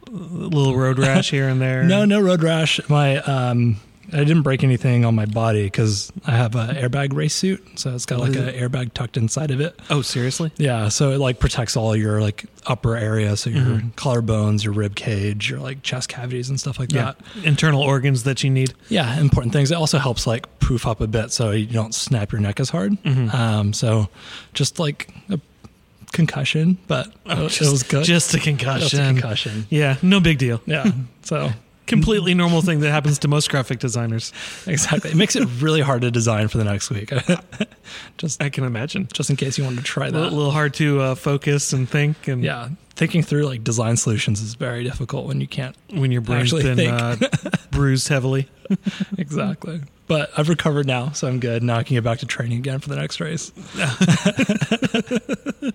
A 0.08 0.12
little 0.12 0.76
road 0.76 1.00
rash 1.00 1.32
here 1.32 1.48
and 1.48 1.62
there. 1.62 1.84
no, 1.84 2.04
no 2.04 2.20
road 2.20 2.44
rash. 2.44 2.82
My 2.90 3.18
um, 3.20 3.78
I 4.14 4.18
didn't 4.24 4.44
break 4.44 4.64
anything 4.64 5.04
on 5.04 5.16
my 5.16 5.26
body 5.26 5.64
because 5.66 6.12
I 6.26 6.32
have 6.32 6.56
a 6.56 6.68
airbag 6.68 7.14
race 7.14 7.36
suit, 7.36 7.62
so 7.80 7.94
it's 7.94 8.06
got 8.06 8.20
What 8.20 8.30
like 8.32 8.38
an 8.40 8.54
airbag 8.54 8.94
tucked 8.94 9.18
inside 9.18 9.52
of 9.52 9.60
it. 9.60 9.78
Oh, 9.90 10.02
seriously? 10.02 10.52
Yeah, 10.58 10.88
so 10.90 11.12
it 11.12 11.18
like 11.20 11.40
protects 11.40 11.76
all 11.76 11.96
your 11.96 12.22
like 12.22 12.46
upper 12.66 12.96
area, 12.96 13.36
so 13.36 13.50
your 13.50 13.64
Mhm. 13.66 13.94
collarbones, 13.96 14.64
your 14.64 14.72
rib 14.74 14.96
cage, 14.96 15.50
your 15.50 15.60
like 15.60 15.84
chest 15.84 16.08
cavities 16.10 16.50
and 16.50 16.60
stuff 16.60 16.80
like 16.80 16.92
Yeah. 16.94 17.14
that. 17.14 17.18
Internal 17.44 17.82
organs 17.82 18.24
that 18.24 18.44
you 18.44 18.50
need. 18.50 18.74
Yeah, 18.90 19.20
important 19.20 19.52
things. 19.54 19.72
It 19.72 19.76
also 19.76 19.98
helps 20.00 20.26
like 20.26 20.48
proof 20.60 20.86
up 20.88 21.02
a 21.02 21.08
bit 21.08 21.32
so 21.32 21.52
you 21.52 21.66
don't 21.66 21.94
snap 21.94 22.32
your 22.32 22.40
neck 22.42 22.60
as 22.60 22.70
hard. 22.70 22.94
Mhm. 23.04 23.34
Um, 23.34 23.74
so 23.74 24.08
just 24.54 24.80
like 24.80 25.14
a 25.30 25.40
concussion, 26.14 26.78
but 26.88 27.12
Oh, 27.26 27.46
it, 27.46 27.50
just, 27.50 27.62
it 27.62 27.72
was 27.72 27.84
good. 27.84 28.06
Just 28.06 28.34
a 28.34 28.38
Just 28.38 28.44
concussion. 28.46 29.00
a 29.02 29.08
concussion. 29.14 29.68
Yeah, 29.70 29.98
no 30.02 30.20
big 30.20 30.38
deal. 30.38 30.62
Yeah. 30.66 30.92
So 31.24 31.52
Completely 31.88 32.34
normal 32.34 32.62
thing 32.62 32.82
that 32.82 32.92
happens 32.92 33.18
to 33.20 33.28
most 33.28 33.50
graphic 33.50 33.80
designers. 33.80 34.34
exactly, 34.66 35.12
it 35.12 35.16
makes 35.16 35.36
it 35.36 35.48
really 35.60 35.82
hard 35.82 36.02
to 36.02 36.12
design 36.12 36.48
for 36.48 36.58
the 36.58 36.64
next 36.64 36.90
week. 36.90 37.12
just 38.18 38.42
I 38.44 38.50
can 38.50 38.64
imagine. 38.64 39.08
just 39.14 39.30
in 39.30 39.36
case 39.36 39.58
you 39.58 39.64
wanted 39.64 39.78
to 39.78 39.84
try 39.84 40.10
that. 40.10 40.20
A 40.20 40.36
little 40.36 40.52
hard 40.52 40.74
to 40.76 41.00
uh, 41.02 41.16
focus 41.16 41.74
and 41.74 41.90
think, 41.90 42.28
and 42.28 42.44
yeah, 42.44 42.70
thinking 42.96 43.24
through 43.24 43.46
like 43.46 43.64
design 43.64 43.96
solutions 43.98 44.42
is 44.42 44.56
very 44.56 44.84
difficult 44.84 45.26
when 45.26 45.40
you 45.42 45.48
can't 45.48 45.76
when 45.92 46.12
your 46.12 46.22
brain's 46.22 46.52
been 46.54 46.80
uh, 46.80 47.16
bruised 47.72 48.08
heavily. 48.10 48.50
exactly. 49.18 49.82
But 50.08 50.32
I've 50.38 50.48
recovered 50.48 50.88
now, 50.88 51.12
so 51.12 51.28
I'm 51.28 51.40
good. 51.42 51.64
Now 51.64 51.78
I 51.78 51.84
can 51.84 51.96
get 51.96 52.04
back 52.04 52.20
to 52.20 52.26
training 52.26 52.60
again 52.60 52.80
for 52.80 52.88
the 52.90 52.96
next 52.96 53.20
race. 53.20 53.52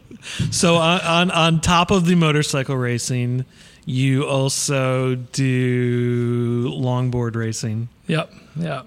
So 0.50 0.76
on, 0.76 1.00
on 1.00 1.30
on 1.32 1.60
top 1.60 1.90
of 1.90 2.06
the 2.06 2.14
motorcycle 2.14 2.76
racing, 2.76 3.44
you 3.84 4.24
also 4.26 5.16
do 5.32 6.68
longboard 6.70 7.34
racing. 7.36 7.88
Yep. 8.06 8.32
Yeah. 8.56 8.82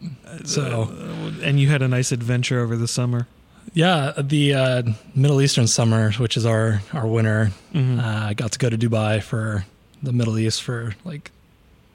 So 0.46 0.90
Uh, 0.92 1.32
and 1.44 1.60
you 1.60 1.68
had 1.70 1.82
a 1.82 1.88
nice 1.88 2.12
adventure 2.12 2.60
over 2.62 2.76
the 2.76 2.88
summer. 2.88 3.28
yeah, 3.74 4.14
the 4.18 4.54
uh, 4.54 4.84
Middle 5.16 5.42
Eastern 5.42 5.68
summer, 5.68 6.12
which 6.14 6.38
is 6.38 6.46
our 6.46 6.82
our 6.94 7.08
winter, 7.08 7.52
Mhm. 7.74 8.00
uh, 8.00 8.28
I 8.30 8.34
got 8.34 8.52
to 8.54 8.60
go 8.60 8.70
to 8.70 8.78
Dubai 8.78 9.22
for 9.22 9.66
the 10.04 10.14
Middle 10.14 10.38
East 10.38 10.62
for 10.62 10.96
like 11.04 11.32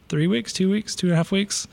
three 0.09 0.27
weeks, 0.27 0.53
two 0.53 0.69
weeks, 0.71 0.95
two 0.95 1.07
and 1.07 1.15
a 1.15 1.17
half 1.17 1.31
weeks. 1.33 1.67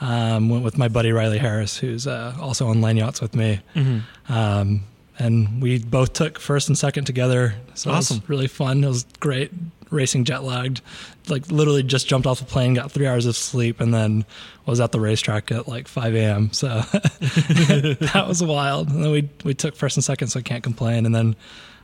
Um, 0.00 0.48
went 0.48 0.62
with 0.62 0.78
my 0.78 0.86
buddy 0.86 1.10
Riley 1.10 1.38
Harris, 1.38 1.78
who's 1.78 2.06
uh, 2.06 2.34
also 2.40 2.68
on 2.68 2.80
Landyachtz 2.80 3.20
with 3.20 3.34
me. 3.34 3.60
Mhm. 3.74 4.02
Um, 4.28 4.82
and 5.18 5.60
we 5.60 5.78
both 5.80 6.12
took 6.12 6.38
first 6.38 6.68
and 6.68 6.78
second 6.78 7.04
together. 7.06 7.54
So 7.74 7.90
it 7.90 7.96
was 7.96 8.20
really 8.28 8.46
fun. 8.46 8.84
It 8.84 8.88
was 8.88 9.04
great 9.18 9.50
racing 9.90 10.24
jet 10.24 10.44
lagged. 10.44 10.80
Like 11.28 11.50
literally 11.50 11.82
just 11.82 12.06
jumped 12.06 12.26
off 12.26 12.38
the 12.38 12.44
plane, 12.44 12.74
got 12.74 12.90
three 12.90 13.06
hours 13.06 13.26
of 13.26 13.36
sleep, 13.36 13.80
and 13.80 13.92
then 13.92 14.24
was 14.66 14.80
at 14.80 14.92
the 14.92 15.00
racetrack 15.00 15.50
at 15.50 15.68
like 15.68 15.88
5 15.88 16.14
a.m. 16.14 16.52
So 16.52 16.68
that 16.90 18.24
was 18.26 18.42
wild. 18.42 18.90
And 18.90 19.04
then 19.04 19.10
we, 19.10 19.28
we 19.44 19.54
took 19.54 19.74
first 19.74 19.96
and 19.96 20.04
second, 20.04 20.28
so 20.28 20.40
I 20.40 20.42
can't 20.42 20.62
complain. 20.62 21.06
And 21.06 21.14
then 21.14 21.36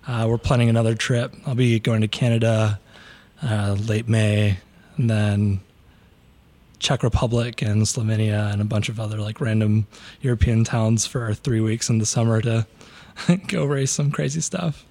uh, 0.06 0.26
we're 0.28 0.38
planning 0.38 0.68
another 0.68 0.94
trip. 0.94 1.34
I'll 1.46 1.54
be 1.54 1.78
going 1.80 2.02
to 2.02 2.08
Canada 2.08 2.80
uh, 3.42 3.76
late 3.86 4.08
May, 4.08 4.58
and 4.96 5.10
then 5.10 5.60
Czech 6.78 7.02
Republic 7.02 7.62
and 7.62 7.82
Slovenia 7.82 8.52
and 8.52 8.60
a 8.60 8.64
bunch 8.64 8.88
of 8.88 9.00
other 9.00 9.18
like 9.18 9.40
random 9.40 9.86
European 10.20 10.64
towns 10.64 11.06
for 11.06 11.32
three 11.32 11.60
weeks 11.60 11.88
in 11.88 11.98
the 11.98 12.06
summer 12.06 12.40
to 12.42 12.66
go 13.46 13.64
race 13.64 13.90
some 13.90 14.10
crazy 14.10 14.40
stuff. 14.40 14.84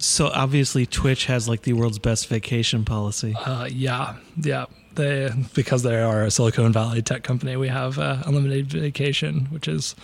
So 0.00 0.28
obviously, 0.28 0.86
Twitch 0.86 1.26
has 1.26 1.46
like 1.48 1.62
the 1.62 1.74
world's 1.74 1.98
best 1.98 2.26
vacation 2.28 2.84
policy. 2.86 3.34
Uh, 3.38 3.68
yeah, 3.70 4.16
yeah. 4.36 4.64
They 4.94 5.30
because 5.54 5.82
they 5.82 6.00
are 6.00 6.24
a 6.24 6.30
Silicon 6.30 6.72
Valley 6.72 7.02
tech 7.02 7.22
company, 7.22 7.56
we 7.56 7.68
have 7.68 7.98
uh, 7.98 8.22
unlimited 8.26 8.72
vacation, 8.72 9.46
which 9.50 9.68
is 9.68 9.94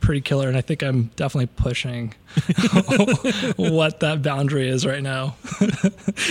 pretty 0.00 0.20
killer. 0.20 0.48
And 0.48 0.56
I 0.56 0.60
think 0.60 0.82
I'm 0.82 1.04
definitely 1.16 1.46
pushing 1.46 2.14
what 3.56 4.00
that 4.00 4.22
boundary 4.22 4.68
is 4.68 4.84
right 4.84 5.02
now. 5.02 5.36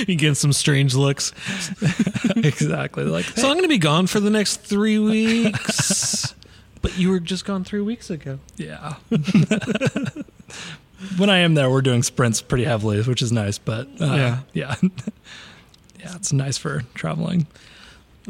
You 0.07 0.15
get 0.15 0.36
some 0.36 0.51
strange 0.53 0.95
looks. 0.95 1.31
exactly. 2.36 3.03
Like 3.05 3.25
So 3.25 3.47
I'm 3.47 3.53
going 3.53 3.63
to 3.63 3.67
be 3.69 3.77
gone 3.77 4.07
for 4.07 4.19
the 4.19 4.29
next 4.29 4.57
three 4.57 4.99
weeks. 4.99 6.33
but 6.81 6.97
you 6.97 7.09
were 7.09 7.19
just 7.19 7.45
gone 7.45 7.63
three 7.63 7.81
weeks 7.81 8.09
ago. 8.09 8.39
Yeah. 8.57 8.95
When 11.17 11.29
I 11.29 11.39
am 11.39 11.53
there, 11.55 11.69
we're 11.69 11.81
doing 11.81 12.03
sprints 12.03 12.41
pretty 12.41 12.63
heavily, 12.65 13.01
which 13.01 13.21
is 13.21 13.31
nice. 13.31 13.57
But 13.57 13.87
uh, 14.01 14.05
Yeah. 14.05 14.39
yeah, 14.53 14.75
yeah, 15.99 16.15
it's 16.15 16.33
nice 16.33 16.57
for 16.57 16.83
traveling. 16.93 17.47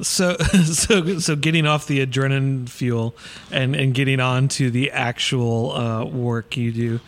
So, 0.02 0.36
so, 0.66 1.20
so 1.20 1.36
getting 1.36 1.68
off 1.68 1.86
the 1.88 2.06
adrenaline 2.06 2.68
fuel 2.68 3.16
and 3.52 3.76
and 3.76 3.94
getting 3.94 4.20
on 4.20 4.48
to 4.50 4.72
the 4.72 4.92
actual 4.92 5.72
uh, 5.74 6.06
work 6.06 6.58
you 6.58 6.72
do. 6.72 7.00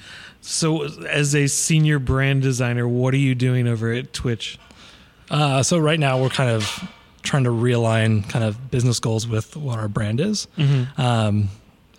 So, 0.42 0.84
as 1.08 1.34
a 1.34 1.48
senior 1.48 1.98
brand 1.98 2.44
designer, 2.44 2.88
what 2.88 3.14
are 3.16 3.18
you 3.18 3.34
doing 3.34 3.68
over 3.68 3.92
at 3.92 4.14
Twitch? 4.14 4.60
Uh, 5.32 5.64
so 5.64 5.80
right 5.80 6.00
now, 6.00 6.22
we're 6.22 6.30
kind 6.30 6.52
of 6.52 6.88
trying 7.24 7.46
to 7.46 7.50
realign 7.50 8.30
kind 8.30 8.46
of 8.46 8.70
business 8.70 9.00
goals 9.00 9.28
with 9.28 9.58
what 9.58 9.80
our 9.80 9.88
brand 9.88 10.22
is. 10.22 10.48
Um, 10.98 11.50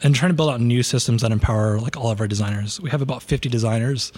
and 0.02 0.14
trying 0.14 0.30
to 0.30 0.34
build 0.34 0.50
out 0.50 0.60
new 0.60 0.82
systems 0.82 1.22
that 1.22 1.32
empower 1.32 1.78
like 1.80 1.96
all 1.96 2.10
of 2.10 2.20
our 2.20 2.26
designers. 2.28 2.80
We 2.80 2.90
have 2.90 3.02
about 3.02 3.22
50 3.22 3.48
designers, 3.48 4.12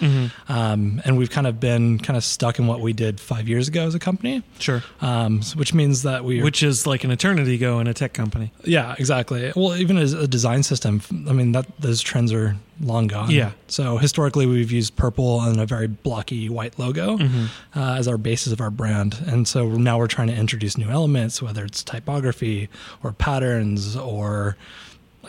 um, 0.47 1.01
and 1.05 1.17
we've 1.17 1.29
kind 1.29 1.47
of 1.47 1.59
been 1.59 1.99
kind 1.99 2.17
of 2.17 2.23
stuck 2.23 2.59
in 2.59 2.67
what 2.67 2.81
we 2.81 2.93
did 2.93 3.19
five 3.19 3.47
years 3.47 3.67
ago 3.67 3.85
as 3.85 3.95
a 3.95 3.99
company, 3.99 4.43
Sure. 4.59 4.83
um, 5.01 5.41
which 5.55 5.73
means 5.73 6.03
that 6.03 6.23
we 6.25 6.41
Which 6.41 6.63
is 6.63 6.85
like 6.87 7.03
an 7.03 7.11
eternity 7.11 7.55
ago 7.55 7.79
in 7.79 7.87
a 7.87 7.93
tech 7.93 8.13
company. 8.13 8.51
Yeah, 8.63 8.95
exactly. 8.97 9.51
Well, 9.55 9.75
even 9.75 9.97
as 9.97 10.13
a 10.13 10.27
design 10.27 10.63
system, 10.63 11.01
I 11.27 11.33
mean 11.33 11.51
that 11.53 11.65
those 11.79 12.01
trends 12.01 12.33
are 12.33 12.55
long 12.81 13.07
gone. 13.07 13.29
Yeah. 13.31 13.51
So 13.67 13.97
historically, 13.97 14.45
we've 14.45 14.71
used 14.71 14.95
purple 14.95 15.41
and 15.41 15.59
a 15.59 15.65
very 15.65 15.87
blocky 15.87 16.47
white 16.49 16.79
logo 16.79 17.17
Mm-hmm. 17.17 17.45
uh, 17.79 17.95
as 17.95 18.07
our 18.07 18.17
basis 18.17 18.53
of 18.53 18.61
our 18.61 18.71
brand, 18.71 19.17
and 19.27 19.47
so 19.47 19.67
now 19.69 19.97
we're 19.97 20.07
trying 20.07 20.27
to 20.27 20.35
introduce 20.35 20.77
new 20.77 20.89
elements, 20.89 21.41
whether 21.41 21.63
it's 21.65 21.83
typography 21.83 22.69
or 23.03 23.11
patterns 23.11 23.95
or 23.95 24.55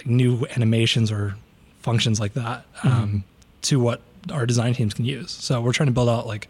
like 0.00 0.06
new 0.06 0.46
animations 0.56 1.12
or 1.12 1.36
functions 1.82 2.20
like 2.20 2.34
that, 2.34 2.64
um, 2.84 3.24
to 3.62 3.78
what 3.78 4.00
our 4.32 4.46
design 4.46 4.74
teams 4.74 4.94
can 4.94 5.04
use. 5.04 5.30
So 5.30 5.60
we're 5.60 5.72
trying 5.72 5.88
to 5.88 5.92
build 5.92 6.08
out 6.08 6.26
like 6.26 6.48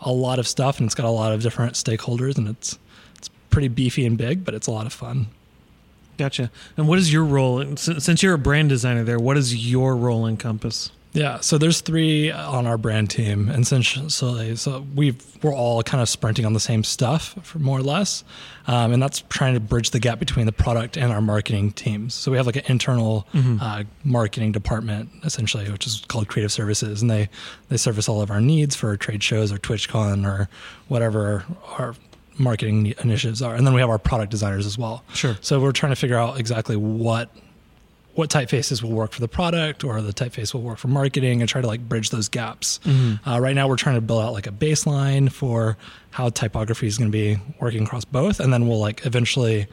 a 0.00 0.12
lot 0.12 0.38
of 0.38 0.46
stuff, 0.46 0.78
and 0.78 0.86
it's 0.86 0.94
got 0.94 1.06
a 1.06 1.10
lot 1.10 1.32
of 1.32 1.42
different 1.42 1.74
stakeholders, 1.74 2.38
and 2.38 2.48
it's 2.48 2.78
it's 3.16 3.28
pretty 3.50 3.68
beefy 3.68 4.06
and 4.06 4.16
big, 4.16 4.44
but 4.44 4.54
it's 4.54 4.66
a 4.66 4.70
lot 4.70 4.86
of 4.86 4.92
fun. 4.92 5.26
Gotcha. 6.16 6.50
And 6.76 6.86
what 6.86 6.98
is 6.98 7.12
your 7.12 7.24
role? 7.24 7.58
Since 7.76 8.04
since 8.04 8.22
you're 8.22 8.34
a 8.34 8.38
brand 8.38 8.68
designer 8.68 9.02
there, 9.02 9.18
what 9.18 9.34
does 9.34 9.68
your 9.68 9.96
role 9.96 10.26
encompass? 10.26 10.92
Yeah, 11.14 11.38
so 11.38 11.58
there's 11.58 11.80
three 11.80 12.32
on 12.32 12.66
our 12.66 12.76
brand 12.76 13.08
team, 13.08 13.48
and 13.48 13.62
essentially, 13.62 14.56
so 14.56 14.84
we've 14.96 15.24
we're 15.44 15.54
all 15.54 15.80
kind 15.84 16.02
of 16.02 16.08
sprinting 16.08 16.44
on 16.44 16.54
the 16.54 16.60
same 16.60 16.82
stuff, 16.82 17.36
for 17.44 17.60
more 17.60 17.78
or 17.78 17.82
less, 17.82 18.24
um, 18.66 18.92
and 18.92 19.00
that's 19.00 19.22
trying 19.28 19.54
to 19.54 19.60
bridge 19.60 19.90
the 19.90 20.00
gap 20.00 20.18
between 20.18 20.46
the 20.46 20.52
product 20.52 20.96
and 20.96 21.12
our 21.12 21.20
marketing 21.20 21.70
teams. 21.70 22.14
So 22.14 22.32
we 22.32 22.36
have 22.36 22.46
like 22.46 22.56
an 22.56 22.64
internal 22.66 23.28
uh, 23.60 23.84
marketing 24.02 24.50
department, 24.50 25.08
essentially, 25.22 25.70
which 25.70 25.86
is 25.86 26.04
called 26.08 26.26
Creative 26.26 26.50
Services, 26.50 27.00
and 27.00 27.08
they 27.08 27.28
they 27.68 27.76
service 27.76 28.08
all 28.08 28.20
of 28.20 28.32
our 28.32 28.40
needs 28.40 28.74
for 28.74 28.96
trade 28.96 29.22
shows 29.22 29.52
or 29.52 29.58
TwitchCon 29.58 30.26
or 30.26 30.48
whatever 30.88 31.44
our 31.78 31.94
marketing 32.38 32.92
initiatives 33.04 33.40
are, 33.40 33.54
and 33.54 33.64
then 33.64 33.72
we 33.72 33.80
have 33.80 33.90
our 33.90 34.00
product 34.00 34.32
designers 34.32 34.66
as 34.66 34.76
well. 34.76 35.04
Sure. 35.14 35.36
So 35.40 35.60
we're 35.60 35.70
trying 35.70 35.92
to 35.92 35.96
figure 35.96 36.18
out 36.18 36.40
exactly 36.40 36.74
what 36.74 37.30
what 38.14 38.30
typefaces 38.30 38.82
will 38.82 38.92
work 38.92 39.12
for 39.12 39.20
the 39.20 39.28
product 39.28 39.82
or 39.84 40.00
the 40.00 40.12
typeface 40.12 40.54
will 40.54 40.62
work 40.62 40.78
for 40.78 40.88
marketing 40.88 41.40
and 41.40 41.48
try 41.48 41.60
to 41.60 41.66
like 41.66 41.80
bridge 41.88 42.10
those 42.10 42.28
gaps. 42.28 42.80
Uh, 43.26 43.40
right 43.40 43.54
now, 43.54 43.66
we're 43.68 43.76
trying 43.76 43.96
to 43.96 44.00
build 44.00 44.22
out 44.22 44.32
like 44.32 44.46
a 44.46 44.52
baseline 44.52 45.30
for 45.30 45.76
how 46.10 46.28
typography 46.28 46.86
is 46.86 46.96
going 46.98 47.10
to 47.10 47.12
be 47.12 47.38
working 47.60 47.82
across 47.84 48.04
both, 48.04 48.38
and 48.40 48.52
then 48.52 48.68
we'll 48.68 48.78
like 48.78 49.04
eventually 49.04 49.66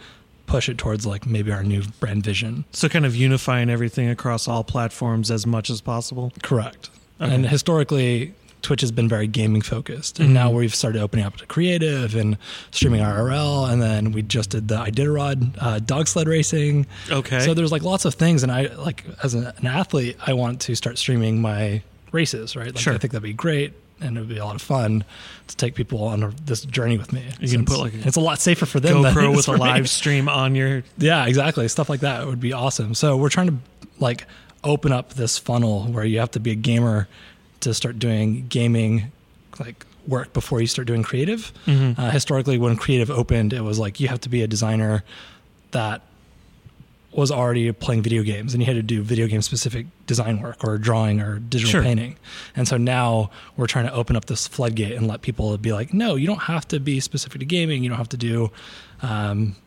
push 0.47 0.67
it 0.67 0.77
towards 0.77 1.05
like 1.05 1.25
maybe 1.25 1.51
our 1.51 1.63
new 1.63 1.83
brand 1.99 2.23
vision. 2.23 2.65
So 2.71 2.89
kind 2.89 3.05
of 3.05 3.15
unifying 3.15 3.69
everything 3.69 4.09
across 4.09 4.47
all 4.47 4.63
platforms 4.63 5.31
as 5.31 5.45
much 5.47 5.69
as 5.69 5.79
possible. 5.79 6.33
Correct. 6.41 6.89
Okay. 7.21 7.33
And 7.33 7.45
historically, 7.47 8.33
Twitch 8.61 8.81
has 8.81 8.91
been 8.91 9.09
very 9.09 9.27
gaming 9.27 9.61
focused, 9.61 10.19
and 10.19 10.33
now 10.33 10.51
we've 10.51 10.73
started 10.75 11.01
opening 11.01 11.25
up 11.25 11.37
to 11.37 11.45
creative 11.45 12.15
and 12.15 12.37
streaming 12.71 13.01
IRL, 13.01 13.71
and 13.71 13.81
then 13.81 14.11
we 14.11 14.21
just 14.21 14.51
did 14.51 14.67
the 14.67 14.77
Iditarod 14.77 15.55
uh, 15.59 15.79
dog 15.79 16.07
sled 16.07 16.27
racing. 16.27 16.85
Okay. 17.09 17.39
So 17.39 17.53
there's 17.53 17.71
like 17.71 17.81
lots 17.83 18.05
of 18.05 18.13
things, 18.15 18.43
and 18.43 18.51
I 18.51 18.67
like 18.75 19.03
as 19.23 19.33
an, 19.33 19.51
an 19.57 19.67
athlete, 19.67 20.17
I 20.25 20.33
want 20.33 20.61
to 20.61 20.75
start 20.75 20.97
streaming 20.97 21.41
my 21.41 21.81
races. 22.11 22.55
Right. 22.55 22.67
Like, 22.67 22.77
Sure. 22.77 22.93
I 22.93 22.97
think 22.97 23.13
that'd 23.13 23.23
be 23.23 23.33
great, 23.33 23.73
and 23.99 24.17
it'd 24.17 24.29
be 24.29 24.37
a 24.37 24.45
lot 24.45 24.55
of 24.55 24.61
fun 24.61 25.03
to 25.47 25.55
take 25.57 25.75
people 25.75 26.03
on 26.03 26.23
a, 26.23 26.29
this 26.45 26.63
journey 26.65 26.97
with 26.97 27.11
me. 27.13 27.23
You 27.39 27.49
can 27.49 27.65
put, 27.65 27.79
like, 27.79 27.93
a 27.93 28.07
it's 28.07 28.17
a 28.17 28.21
lot 28.21 28.39
safer 28.39 28.65
for 28.65 28.79
them. 28.79 29.01
than 29.01 29.13
GoPro 29.13 29.31
with 29.35 29.39
a 29.47 29.51
for 29.51 29.53
me. 29.53 29.59
live 29.59 29.89
stream 29.89 30.29
on 30.29 30.55
your. 30.55 30.83
Yeah, 30.97 31.25
exactly. 31.25 31.67
Stuff 31.67 31.89
like 31.89 32.01
that 32.01 32.25
would 32.27 32.39
be 32.39 32.53
awesome. 32.53 32.93
So 32.95 33.17
we're 33.17 33.29
trying 33.29 33.47
to 33.47 33.55
like 33.99 34.25
open 34.63 34.91
up 34.91 35.13
this 35.15 35.37
funnel 35.39 35.85
where 35.85 36.03
you 36.05 36.19
have 36.19 36.29
to 36.31 36.39
be 36.39 36.51
a 36.51 36.55
gamer 36.55 37.07
to 37.61 37.73
start 37.73 37.99
doing 37.99 38.45
gaming 38.47 39.11
like 39.59 39.85
work 40.07 40.33
before 40.33 40.61
you 40.61 40.67
start 40.67 40.87
doing 40.87 41.03
creative. 41.03 41.51
Uh, 41.67 42.09
historically, 42.11 42.57
when 42.57 42.75
creative 42.75 43.09
opened, 43.11 43.53
it 43.53 43.61
was 43.61 43.77
like 43.79 43.99
you 43.99 44.07
have 44.07 44.19
to 44.21 44.29
be 44.29 44.41
a 44.41 44.47
designer 44.47 45.03
that 45.71 46.01
was 47.13 47.29
already 47.29 47.69
playing 47.73 48.01
video 48.01 48.23
games 48.23 48.53
and 48.53 48.61
you 48.63 48.65
had 48.65 48.75
to 48.77 48.81
do 48.81 49.01
video 49.01 49.27
game 49.27 49.41
specific 49.41 49.85
design 50.07 50.41
work 50.41 50.63
or 50.63 50.77
drawing 50.77 51.19
or 51.19 51.39
digital 51.39 51.69
Sure. 51.71 51.83
painting. 51.83 52.15
And 52.55 52.65
so 52.67 52.77
now 52.77 53.31
we're 53.57 53.67
trying 53.67 53.85
to 53.85 53.93
open 53.93 54.15
up 54.15 54.25
this 54.25 54.47
floodgate 54.47 54.93
and 54.93 55.07
let 55.07 55.21
people 55.21 55.57
be 55.57 55.73
like, 55.73 55.93
no, 55.93 56.15
you 56.15 56.25
don't 56.25 56.43
have 56.43 56.65
to 56.69 56.79
be 56.79 57.01
specific 57.01 57.39
to 57.39 57.45
gaming. 57.45 57.83
You 57.83 57.89
don't 57.89 57.97
have 57.97 58.07
to 58.09 58.17
do 58.17 58.49
um, 59.01 59.57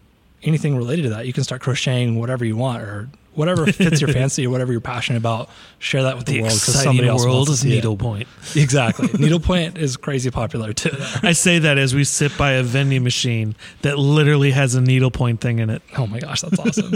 anything 0.45 0.77
related 0.77 1.03
to 1.03 1.09
that. 1.11 1.27
You 1.27 1.33
can 1.33 1.43
start 1.45 1.61
crocheting 1.63 2.19
whatever 2.19 2.45
you 2.45 2.57
want 2.57 2.83
or 2.83 3.09
whatever 3.35 3.67
fits 3.73 4.01
your 4.01 4.13
fancy 4.13 4.47
or 4.47 4.51
whatever 4.51 4.71
you're 4.71 4.81
passionate 4.81 5.19
about. 5.19 5.51
Share 5.81 6.05
that 6.05 6.17
with 6.17 6.27
the, 6.27 6.35
The 6.35 6.41
world 6.43 6.53
because 6.55 6.83
somebody 6.83 7.09
else 7.09 7.25
world 7.25 7.49
of 7.49 7.57
see 7.57 7.73
it. 7.73 7.75
needlepoint. 7.77 8.29
Exactly. 8.57 9.09
Needlepoint 9.19 9.77
is 9.79 9.97
crazy 9.97 10.31
popular 10.31 10.73
too. 10.73 10.93
I 11.23 11.33
say 11.33 11.59
that 11.59 11.77
as 11.79 11.95
we 11.95 12.05
sit 12.05 12.37
by 12.39 12.53
a 12.53 12.63
vending 12.63 13.03
machine 13.03 13.57
that 13.83 13.99
literally 13.99 14.53
has 14.53 14.75
a 14.77 14.81
needlepoint 14.81 15.41
thing 15.41 15.59
in 15.59 15.71
it. 15.71 15.83
Oh 15.99 16.07
my 16.07 16.21
gosh, 16.21 16.43
that's 16.43 16.59
awesome. 16.61 16.93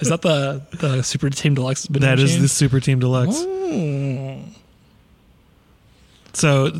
is 0.00 0.08
that 0.08 0.22
the 0.22 0.62
the 0.78 1.02
Super 1.02 1.30
Team 1.30 1.54
Deluxe? 1.54 1.86
vending 1.86 2.02
That 2.08 2.18
is 2.18 2.30
machine? 2.30 2.42
the 2.42 2.48
Super 2.48 2.80
Team 2.80 2.98
Deluxe. 2.98 3.36
Oh. 3.38 4.38
So, 6.32 6.70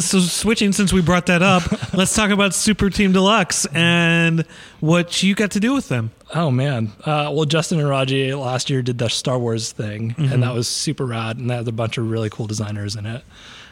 so 0.00 0.20
switching 0.20 0.72
since 0.72 0.92
we 0.92 1.00
brought 1.00 1.26
that 1.26 1.42
up, 1.42 1.62
let's 1.94 2.14
talk 2.14 2.30
about 2.30 2.54
Super 2.54 2.90
Team 2.90 3.12
Deluxe 3.12 3.66
and 3.66 4.44
what 4.80 5.22
you 5.22 5.34
got 5.34 5.52
to 5.52 5.60
do 5.60 5.74
with 5.74 5.88
them. 5.88 6.10
Oh 6.34 6.50
man. 6.50 6.92
Uh, 7.04 7.30
well, 7.32 7.44
Justin 7.44 7.80
and 7.80 7.88
Raji 7.88 8.34
last 8.34 8.68
year 8.68 8.82
did 8.82 8.98
the 8.98 9.08
Star 9.08 9.38
Wars 9.38 9.72
thing, 9.72 10.14
and 10.18 10.42
that 10.42 10.54
was 10.54 10.68
super 10.68 11.06
rad. 11.06 11.38
And 11.38 11.48
they 11.48 11.56
had 11.56 11.66
a 11.66 11.72
bunch 11.72 11.96
of 11.98 12.10
really 12.10 12.28
cool 12.30 12.46
designers 12.46 12.96
in 12.96 13.06
it. 13.06 13.22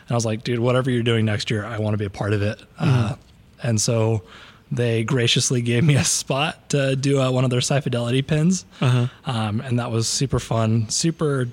And 0.08 0.10
I 0.10 0.14
was 0.14 0.24
like, 0.24 0.44
dude, 0.44 0.60
whatever 0.60 0.90
you're 0.90 1.02
doing 1.02 1.24
next 1.24 1.50
year, 1.50 1.64
I 1.64 1.78
want 1.78 1.94
to 1.94 1.98
be 1.98 2.04
a 2.04 2.10
part 2.10 2.32
of 2.32 2.40
it. 2.40 2.60
Uh, 2.78 3.16
and 3.62 3.80
so 3.80 4.22
they 4.70 5.04
graciously 5.04 5.62
gave 5.62 5.84
me 5.84 5.96
a 5.96 6.04
spot 6.04 6.70
to 6.70 6.96
do 6.96 7.20
uh, 7.20 7.30
one 7.30 7.44
of 7.44 7.50
their 7.50 7.60
Sci 7.60 7.80
Fidelity 7.80 8.22
pins. 8.22 8.64
Uh-huh. 8.80 9.08
Um, 9.24 9.60
and 9.60 9.78
that 9.78 9.90
was 9.90 10.08
super 10.08 10.38
fun, 10.38 10.88
super 10.88 11.48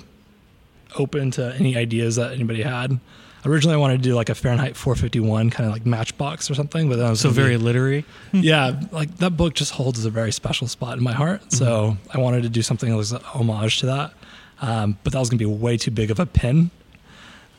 open 0.98 1.32
to 1.32 1.56
any 1.56 1.76
ideas 1.76 2.16
that 2.16 2.34
anybody 2.34 2.62
had. 2.62 3.00
Originally, 3.46 3.74
I 3.76 3.78
wanted 3.78 3.98
to 3.98 4.04
do 4.04 4.16
like 4.16 4.30
a 4.30 4.36
Fahrenheit 4.36 4.76
451 4.78 5.50
kind 5.50 5.68
of 5.68 5.74
like 5.74 5.86
Matchbox 5.86 6.50
or 6.50 6.56
something, 6.56 6.88
but 6.90 6.98
then 6.98 7.06
I 7.08 7.10
was 7.10 7.20
So 7.20 7.30
gonna 7.30 7.36
be- 7.36 7.42
very 7.44 7.58
literary. 7.58 8.06
yeah, 8.32 8.80
like 8.92 9.18
that 9.18 9.32
book 9.32 9.54
just 9.54 9.72
holds 9.74 10.06
a 10.06 10.10
very 10.10 10.32
special 10.32 10.68
spot 10.68 10.98
in 10.98 11.04
my 11.04 11.12
heart. 11.14 11.52
So 11.52 11.98
I 12.14 12.20
wanted 12.20 12.44
to 12.44 12.50
do 12.50 12.62
something 12.62 12.90
that 12.90 12.96
was 12.98 13.12
a 13.12 13.20
homage 13.20 13.80
to 13.80 13.88
that. 13.88 14.14
Um, 14.62 14.98
but 15.04 15.12
that 15.14 15.20
was 15.20 15.30
going 15.30 15.40
to 15.40 15.46
be 15.46 15.52
way 15.52 15.76
too 15.78 15.92
big 15.92 16.10
of 16.10 16.20
a 16.20 16.26
pin. 16.26 16.72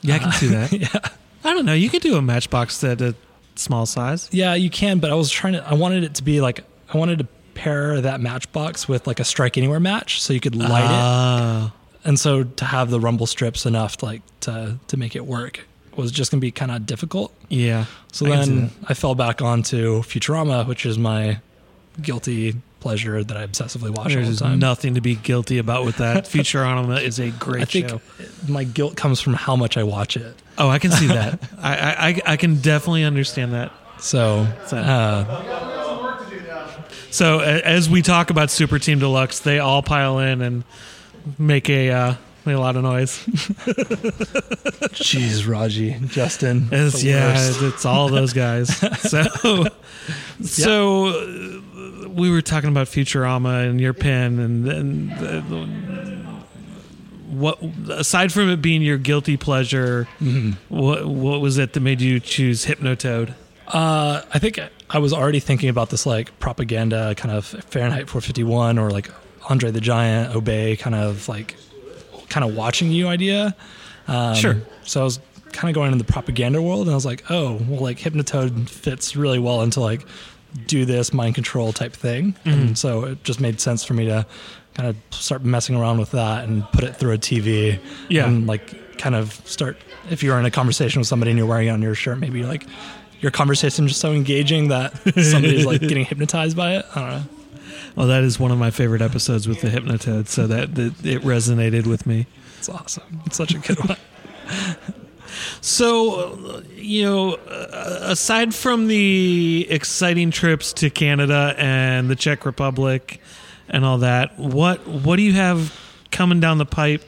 Yeah, 0.01 0.15
I 0.15 0.19
can 0.21 0.33
see 0.33 0.47
that. 0.49 0.73
yeah. 0.73 0.89
I 1.45 1.53
don't 1.53 1.67
know. 1.67 1.75
You 1.75 1.91
could 1.91 2.01
do 2.03 2.17
a 2.17 2.23
Matchbox 2.23 2.83
at 2.85 3.03
a 3.03 3.15
small 3.57 3.85
size. 3.85 4.29
Yeah, 4.33 4.55
you 4.55 4.71
can, 4.71 4.99
but 5.01 5.11
I 5.11 5.15
was 5.15 5.31
trying 5.31 5.53
to, 5.53 5.69
I 5.69 5.75
wanted 5.75 6.03
it 6.05 6.15
to 6.15 6.23
be 6.23 6.41
like, 6.41 6.65
I 6.93 6.97
wanted 6.97 7.19
to 7.19 7.27
pair 7.55 8.01
that 8.01 8.21
matchbox 8.21 8.89
with 8.89 9.07
like 9.07 9.21
a 9.21 9.25
strike 9.25 9.57
anywhere 9.59 9.79
match 9.81 10.21
so 10.23 10.33
you 10.33 10.41
could 10.41 10.57
light 10.57 10.85
it. 10.85 10.91
Ah. 10.91 11.73
And 12.05 12.19
so 12.19 12.43
to 12.45 12.65
have 12.65 12.91
the 12.91 12.99
rumble 12.99 13.27
strips 13.27 13.65
enough 13.65 14.03
like 14.03 14.23
to, 14.41 14.79
to 14.89 14.97
make 14.97 15.15
it 15.15 15.25
work 15.27 15.61
was 15.97 16.11
just 16.13 16.31
going 16.31 16.41
to 16.41 16.45
be 16.45 16.51
kind 16.51 16.71
of 16.71 16.87
difficult. 16.87 17.33
Yeah. 17.49 17.87
So 18.13 18.27
I 18.27 18.37
then. 18.45 18.71
I 18.87 18.95
fell 18.95 19.15
back 19.15 19.41
onto 19.43 20.01
Futurama, 20.03 20.67
which 20.67 20.85
is 20.87 20.99
my 20.99 21.39
guilty 22.01 22.57
pleasure 22.81 23.25
that 23.25 23.37
I 23.37 23.47
obsessively 23.47 23.89
watch 23.91 24.15
all 24.15 24.21
the 24.21 24.27
There's 24.27 24.41
time. 24.41 24.59
nothing 24.59 24.95
to 24.95 25.01
be 25.01 25.15
guilty 25.15 25.57
about 25.59 25.85
with 25.87 25.97
that. 25.99 26.25
Futurama 26.29 27.01
is 27.01 27.19
a 27.19 27.31
great 27.31 27.63
I 27.63 27.65
think 27.65 27.89
show. 27.89 28.01
my 28.47 28.65
guilt 28.65 28.97
comes 28.97 29.21
from 29.21 29.35
how 29.35 29.57
much 29.57 29.77
I 29.79 29.83
watch 29.85 30.17
it. 30.19 30.35
Oh, 30.59 30.69
I 30.69 30.79
can 30.79 30.91
see 30.91 31.07
that. 31.07 31.41
I, 31.63 31.77
I 31.77 32.09
I- 32.09 32.23
I 32.33 32.37
can 32.37 32.57
definitely 32.61 33.05
understand 33.05 33.53
that. 33.55 33.73
So, 34.01 34.47
So- 34.67 34.77
uh, 34.77 35.41
So 37.11 37.39
as 37.39 37.89
we 37.89 38.03
talk 38.03 38.31
about 38.31 38.51
Super 38.51 38.79
Team 38.81 38.99
Deluxe, 38.99 39.39
they 39.39 39.61
all 39.61 39.83
pile 39.83 40.19
in 40.19 40.43
and 40.43 40.65
make 41.39 41.71
a 41.71 41.91
uh, 41.91 42.15
make 42.47 42.57
a 42.57 42.61
lot 42.61 42.77
of 42.77 42.83
noise. 42.83 43.19
jeez, 44.95 45.49
Raji, 45.49 45.97
Justin, 46.07 46.69
It's, 46.73 47.03
yeah, 47.03 47.35
worst. 47.35 47.63
it's 47.63 47.85
all 47.85 48.09
those 48.09 48.33
guys. 48.33 48.69
So 49.05 49.67
so 50.43 51.07
uh, 51.07 52.09
we 52.11 52.31
were 52.31 52.43
talking 52.43 52.69
about 52.69 52.87
Futurama 52.89 53.69
and 53.69 53.81
your 53.81 53.93
pen, 53.95 54.39
and 54.39 54.65
then 54.67 55.09
the, 55.19 55.41
the- 55.49 56.25
what 57.35 57.59
aside 57.91 58.33
from 58.33 58.49
it 58.51 58.61
being 58.63 58.83
your 58.83 58.99
guilty 58.99 59.37
pleasure, 59.37 60.07
Mm-hmm. 60.21 60.53
what 60.75 61.07
what 61.07 61.41
was 61.41 61.59
it 61.59 61.73
that 61.73 61.81
made 61.81 62.01
you 62.01 62.21
choose 62.21 62.67
Hypnotoad? 62.67 63.35
Uh, 63.67 64.21
I 64.33 64.39
think 64.39 64.61
I 64.91 64.99
was 64.99 65.13
already 65.13 65.41
thinking 65.41 65.69
about 65.71 65.91
this 65.91 66.05
like 66.07 66.39
propaganda 66.39 67.15
kind 67.17 67.35
of 67.35 67.47
Fahrenheit 67.47 68.09
451 68.11 68.79
or 68.79 68.91
like 68.91 69.11
Andre 69.49 69.71
the 69.71 69.81
Giant, 69.81 70.35
Obey 70.37 70.77
kind 70.77 70.95
of 70.95 71.29
like 71.29 71.57
kind 72.35 72.45
of 72.45 72.57
watching 72.57 72.91
you 72.91 73.07
idea. 73.07 73.55
Um, 74.09 74.35
Sure. 74.35 74.57
So 74.83 75.01
I 75.01 75.05
was 75.05 75.21
kind 75.53 75.71
of 75.71 75.75
going 75.77 75.93
into 75.93 76.05
the 76.05 76.13
propaganda 76.13 76.61
world, 76.61 76.83
and 76.83 76.91
I 76.91 76.95
was 76.97 77.07
like, 77.07 77.23
oh, 77.31 77.61
well, 77.69 77.81
like 77.81 77.99
Hypnotoad 77.99 78.69
fits 78.69 79.15
really 79.15 79.39
well 79.39 79.63
into 79.63 79.79
like 79.81 80.05
do 80.67 80.85
this 80.85 81.13
mind 81.13 81.37
control 81.37 81.73
type 81.73 81.93
thing, 81.93 82.35
and 82.45 82.77
so 82.77 83.05
it 83.05 83.23
just 83.25 83.41
made 83.41 83.61
sense 83.61 83.85
for 83.85 83.95
me 83.95 84.07
to 84.07 84.27
kind 84.75 84.89
of 84.89 84.97
start 85.11 85.45
messing 85.45 85.77
around 85.77 85.99
with 86.01 86.11
that 86.11 86.45
and 86.49 86.65
put 86.73 86.83
it 86.83 86.97
through 86.97 87.13
a 87.13 87.19
TV. 87.19 87.79
Yeah. 88.09 88.27
And 88.27 88.49
like 88.49 88.99
kind 88.99 89.15
of 89.15 89.33
start 89.47 89.77
if 90.11 90.23
you're 90.25 90.39
in 90.39 90.45
a 90.45 90.51
conversation 90.51 90.99
with 91.01 91.07
somebody 91.07 91.31
and 91.31 91.39
you're 91.39 91.47
wearing 91.47 91.69
it 91.69 91.71
on 91.71 91.83
your 91.83 91.95
shirt, 91.95 92.19
maybe 92.19 92.43
like 92.43 92.67
your 93.21 93.31
conversation 93.31 93.85
is 93.85 93.93
just 93.93 94.01
so 94.01 94.13
engaging 94.13 94.69
that 94.69 94.93
somebody's 95.23 95.65
like 95.65 95.81
getting 95.81 96.05
hypnotized 96.05 96.57
by 96.57 96.77
it. 96.79 96.85
I 96.97 97.01
don't 97.01 97.11
know. 97.11 97.23
Well, 97.97 98.09
that 98.09 98.25
is 98.25 98.41
one 98.41 98.51
of 98.51 98.59
my 98.59 98.71
favorite 98.71 99.03
episodes 99.03 99.47
with 99.47 99.61
the 99.61 99.69
Hypnotoad, 99.69 100.27
so 100.27 100.47
that, 100.47 100.75
that 100.75 101.07
it 101.07 101.23
resonated 101.23 101.87
with 101.87 102.07
me. 102.07 102.27
It's 102.59 102.69
awesome. 102.69 103.21
It's 103.27 103.37
such 103.37 103.55
a 103.55 103.59
good 103.59 103.79
one. 103.87 103.97
So, 105.61 106.63
you 106.77 107.05
know, 107.05 107.35
uh, 107.35 107.99
aside 108.03 108.55
from 108.55 108.87
the 108.87 109.67
exciting 109.71 110.31
trips 110.31 110.73
to 110.75 110.91
Canada 110.91 111.55
and 111.59 112.09
the 112.09 112.17
Czech 112.17 112.45
Republic 112.45 113.21
and 113.69 113.85
all 113.85 113.99
that, 113.99 114.39
what 114.39 114.87
what 114.87 115.17
do 115.17 115.23
you 115.23 115.33
have 115.33 115.75
coming 116.11 116.41
down 116.41 116.59
the 116.59 116.67
pipe? 116.67 117.03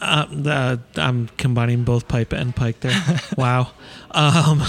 Uh, 0.00 0.26
uh, 0.46 0.76
I'm 0.96 1.28
combining 1.38 1.84
both 1.84 2.08
pipe 2.08 2.32
and 2.32 2.54
pike 2.54 2.80
there. 2.80 3.20
wow. 3.36 3.70
Um, 4.10 4.62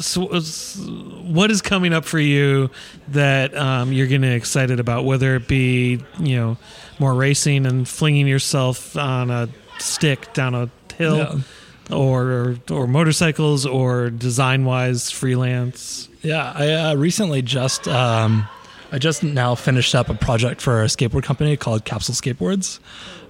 so, 0.00 0.26
what 0.26 1.50
is 1.50 1.62
coming 1.62 1.92
up 1.92 2.04
for 2.04 2.18
you 2.18 2.70
that 3.08 3.56
um, 3.56 3.92
you're 3.92 4.06
getting 4.06 4.30
excited 4.30 4.80
about? 4.80 5.04
Whether 5.04 5.36
it 5.36 5.48
be 5.48 6.00
you 6.18 6.36
know 6.36 6.56
more 6.98 7.14
racing 7.14 7.66
and 7.66 7.86
flinging 7.88 8.26
yourself 8.26 8.96
on 8.96 9.30
a 9.30 9.48
stick 9.78 10.32
down 10.32 10.54
a 10.54 10.70
hill, 10.94 11.16
Yeah. 11.16 11.94
or, 11.96 12.22
or 12.30 12.56
or 12.70 12.86
motorcycles, 12.86 13.66
or 13.66 14.10
design 14.10 14.64
wise 14.64 15.10
freelance. 15.10 16.08
Yeah, 16.22 16.52
I 16.54 16.72
uh, 16.72 16.94
recently 16.96 17.42
just 17.42 17.86
um, 17.88 18.48
I 18.90 18.98
just 18.98 19.22
now 19.22 19.54
finished 19.54 19.94
up 19.94 20.08
a 20.08 20.14
project 20.14 20.60
for 20.60 20.82
a 20.82 20.86
skateboard 20.86 21.22
company 21.24 21.56
called 21.56 21.84
Capsule 21.84 22.14
Skateboards, 22.14 22.78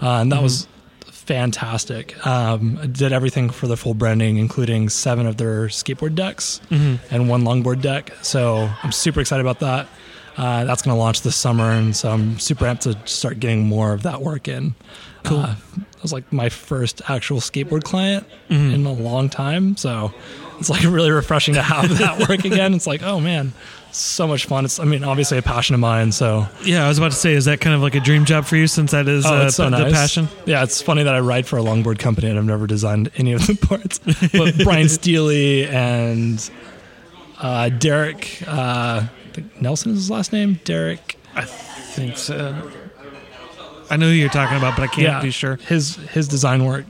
uh, 0.00 0.20
and 0.20 0.30
that 0.32 0.42
was 0.42 0.68
fantastic. 1.26 2.24
Um, 2.26 2.76
did 2.92 3.12
everything 3.12 3.50
for 3.50 3.66
the 3.66 3.76
full 3.76 3.94
branding, 3.94 4.36
including 4.38 4.88
seven 4.88 5.26
of 5.26 5.36
their 5.36 5.66
skateboard 5.66 6.14
decks 6.14 6.60
and 6.70 7.28
one 7.28 7.42
longboard 7.42 7.82
deck. 7.82 8.12
So 8.22 8.70
I'm 8.82 8.92
super 8.92 9.20
excited 9.20 9.44
about 9.44 9.60
that. 9.60 9.88
Uh, 10.36 10.64
that's 10.64 10.82
going 10.82 10.94
to 10.94 10.98
launch 10.98 11.22
this 11.22 11.34
summer, 11.34 11.70
and 11.70 11.96
so 11.96 12.10
I'm 12.10 12.38
super 12.38 12.66
amped 12.66 12.80
to 12.80 13.08
start 13.08 13.40
getting 13.40 13.66
more 13.66 13.92
of 13.94 14.02
that 14.02 14.20
work 14.20 14.48
in. 14.48 14.74
Cool. 15.24 15.38
Uh, 15.38 15.56
it 15.96 16.02
was 16.02 16.12
like 16.12 16.30
my 16.30 16.50
first 16.50 17.00
actual 17.08 17.40
skateboard 17.40 17.84
client 17.84 18.26
in 18.50 18.84
a 18.86 18.92
long 18.92 19.30
time, 19.30 19.76
so 19.78 20.12
it's 20.58 20.68
like 20.68 20.82
really 20.84 21.10
refreshing 21.10 21.54
to 21.54 21.62
have 21.62 21.98
that 21.98 22.28
work 22.28 22.44
again. 22.44 22.74
It's 22.74 22.86
like, 22.86 23.02
oh 23.02 23.18
man, 23.18 23.54
so 23.92 24.26
much 24.26 24.46
fun. 24.46 24.64
It's, 24.64 24.78
I 24.78 24.84
mean, 24.84 25.04
obviously 25.04 25.38
a 25.38 25.42
passion 25.42 25.74
of 25.74 25.80
mine, 25.80 26.12
so 26.12 26.46
Yeah, 26.64 26.84
I 26.84 26.88
was 26.88 26.98
about 26.98 27.12
to 27.12 27.16
say, 27.16 27.32
is 27.32 27.46
that 27.46 27.60
kind 27.60 27.74
of 27.74 27.80
like 27.82 27.94
a 27.94 28.00
dream 28.00 28.24
job 28.24 28.44
for 28.44 28.56
you 28.56 28.66
since 28.66 28.90
that 28.90 29.08
is 29.08 29.24
Oh, 29.24 29.32
uh, 29.34 29.50
so 29.50 29.64
the 29.70 29.70
nice. 29.70 29.92
passion? 29.92 30.28
Yeah, 30.44 30.62
it's 30.62 30.82
funny 30.82 31.02
that 31.02 31.14
I 31.14 31.20
write 31.20 31.46
for 31.46 31.58
a 31.58 31.62
longboard 31.62 31.98
company 31.98 32.28
and 32.28 32.38
I've 32.38 32.44
never 32.44 32.66
designed 32.66 33.10
any 33.16 33.32
of 33.32 33.46
the 33.46 33.54
parts. 33.66 33.98
But 34.32 34.58
Brian 34.64 34.88
Steely 34.88 35.66
and 35.66 36.50
uh, 37.38 37.68
Derek 37.70 38.42
uh, 38.46 39.06
I 39.06 39.08
think 39.32 39.60
Nelson 39.60 39.92
is 39.92 39.98
his 39.98 40.10
last 40.10 40.32
name. 40.32 40.60
Derek. 40.64 41.18
I 41.34 41.42
think 41.44 42.16
so. 42.16 42.70
I 43.90 43.96
know 43.96 44.06
who 44.08 44.12
you're 44.14 44.28
talking 44.30 44.56
about, 44.56 44.76
but 44.76 44.82
I 44.82 44.86
can't 44.88 45.22
be 45.22 45.30
sure. 45.30 45.56
His 45.56 45.96
his 45.96 46.26
design 46.28 46.64
work. 46.64 46.84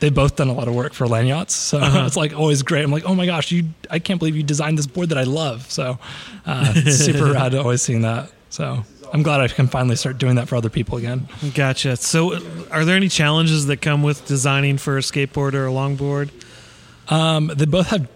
They've 0.00 0.14
both 0.14 0.36
done 0.36 0.48
a 0.48 0.52
lot 0.52 0.68
of 0.68 0.74
work 0.74 0.92
for 0.92 1.06
Landyachtz, 1.06 1.50
so 1.52 1.78
Uh-huh. 1.82 2.04
it's 2.06 2.16
like 2.16 2.34
always 2.34 2.62
great. 2.62 2.84
I'm 2.84 2.90
like, 2.92 3.04
oh 3.06 3.14
my 3.14 3.24
gosh, 3.26 3.50
you! 3.50 3.64
I 3.90 3.98
can't 3.98 4.18
believe 4.18 4.36
you 4.36 4.42
designed 4.42 4.76
this 4.78 4.86
board 4.86 5.08
that 5.08 5.18
I 5.18 5.22
love. 5.24 5.70
So 5.70 5.98
uh, 6.44 6.72
it's 6.76 6.98
super 7.04 7.32
rad 7.32 7.52
to 7.52 7.60
always 7.62 7.80
seeing 7.82 8.02
that. 8.02 8.30
So 8.50 8.84
I'm 9.12 9.22
glad 9.22 9.40
I 9.40 9.48
can 9.48 9.68
finally 9.68 9.96
start 9.96 10.18
doing 10.18 10.34
that 10.36 10.48
for 10.48 10.56
other 10.56 10.68
people 10.68 10.98
again. 10.98 11.28
Gotcha. 11.54 11.96
So, 11.96 12.34
are 12.70 12.84
there 12.84 12.96
any 12.96 13.08
challenges 13.08 13.66
that 13.66 13.78
come 13.80 14.02
with 14.02 14.26
designing 14.26 14.78
for 14.78 14.98
a 14.98 15.00
skateboard 15.00 15.54
or 15.54 15.66
a 15.66 15.70
longboard? 15.70 16.30
Um, 17.08 17.50
they 17.54 17.64
both 17.66 17.86
have 17.88 18.08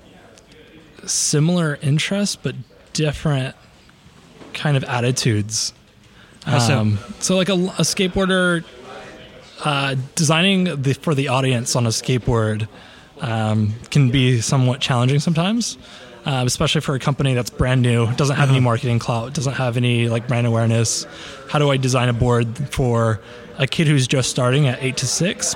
similar 1.07 1.79
interests, 1.83 2.37
but 2.37 2.55
different 2.93 3.55
kind 4.53 4.77
of 4.77 4.85
attitudes. 4.85 5.73
How 6.45 6.59
so? 6.59 6.79
Um, 6.81 6.99
so, 7.21 7.37
like 7.37 7.49
a, 7.49 7.55
a 7.55 7.83
skateboarder 7.85 8.65
uh, 9.65 9.95
designing 10.15 10.65
the, 10.83 10.95
for 10.95 11.15
the 11.15 11.29
audience 11.29 11.77
on 11.77 11.87
a 11.87 11.91
skateboard 11.91 12.69
um, 13.21 13.75
can 13.91 14.11
be 14.11 14.41
somewhat 14.41 14.81
challenging 14.81 15.21
sometimes, 15.21 15.77
uh, 16.25 16.43
especially 16.47 16.81
for 16.81 16.95
a 16.95 16.99
company 16.99 17.35
that's 17.35 17.51
brand 17.51 17.83
new, 17.83 18.11
doesn't 18.15 18.37
have 18.37 18.49
any 18.49 18.59
Uh-huh. 18.59 18.65
marketing 18.65 18.99
clout, 18.99 19.35
doesn't 19.35 19.55
have 19.55 19.77
any 19.77 20.09
like 20.09 20.27
brand 20.29 20.47
awareness. 20.47 21.07
How 21.51 21.59
do 21.59 21.71
I 21.71 21.77
design 21.77 22.09
a 22.09 22.13
board 22.15 22.47
for 22.71 23.21
a 23.59 23.67
kid 23.67 23.87
who's 23.87 24.07
just 24.07 24.31
starting 24.31 24.67
at 24.67 24.83
eight 24.83 24.97
to 24.99 25.07
six? 25.07 25.55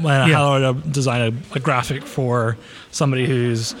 When, 0.00 0.28
Yeah. 0.28 0.34
How 0.36 0.58
do 0.58 0.78
I 0.80 0.90
design 0.90 1.20
a, 1.52 1.56
a 1.56 1.60
graphic 1.60 2.02
for 2.04 2.56
somebody 2.90 3.26
who's 3.26 3.74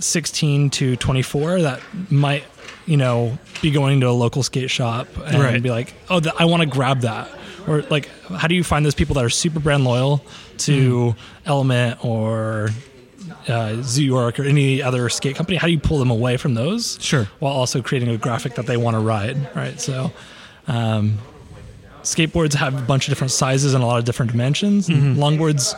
16 0.00 0.70
to 0.70 0.96
24 0.96 1.62
that 1.62 1.80
might 2.10 2.42
you 2.86 2.96
know 2.96 3.38
be 3.60 3.70
going 3.70 4.00
to 4.00 4.08
a 4.08 4.10
local 4.10 4.42
skate 4.42 4.70
shop 4.70 5.06
and 5.26 5.40
Right. 5.40 5.62
be 5.62 5.70
like 5.70 5.94
oh 6.10 6.18
th- 6.18 6.34
i 6.38 6.44
want 6.44 6.62
to 6.62 6.66
grab 6.68 7.02
that 7.02 7.30
or 7.66 7.82
like 7.90 8.08
how 8.30 8.48
do 8.48 8.54
you 8.54 8.64
find 8.64 8.84
those 8.84 8.94
people 8.94 9.14
that 9.14 9.24
are 9.24 9.30
super 9.30 9.60
brand 9.60 9.84
loyal 9.84 10.22
to 10.58 11.14
element 11.46 12.04
or 12.04 12.70
uh, 13.48 13.76
zoo 13.82 14.04
york 14.04 14.38
or 14.38 14.44
any 14.44 14.82
other 14.82 15.08
skate 15.08 15.36
company 15.36 15.56
how 15.56 15.66
do 15.66 15.72
you 15.72 15.78
pull 15.78 15.98
them 15.98 16.10
away 16.10 16.36
from 16.36 16.54
those 16.54 16.98
Sure. 17.00 17.24
while 17.38 17.52
also 17.52 17.80
creating 17.82 18.08
a 18.10 18.16
graphic 18.16 18.54
that 18.56 18.66
they 18.66 18.76
want 18.76 18.94
to 18.94 19.00
ride 19.00 19.36
right 19.56 19.80
so 19.80 20.12
um, 20.68 21.18
skateboards 22.02 22.54
have 22.54 22.76
a 22.78 22.82
bunch 22.82 23.06
of 23.08 23.12
different 23.12 23.30
sizes 23.30 23.74
and 23.74 23.82
a 23.82 23.86
lot 23.86 23.98
of 23.98 24.04
different 24.04 24.32
dimensions 24.32 24.88
and 24.88 25.16
longboards 25.16 25.74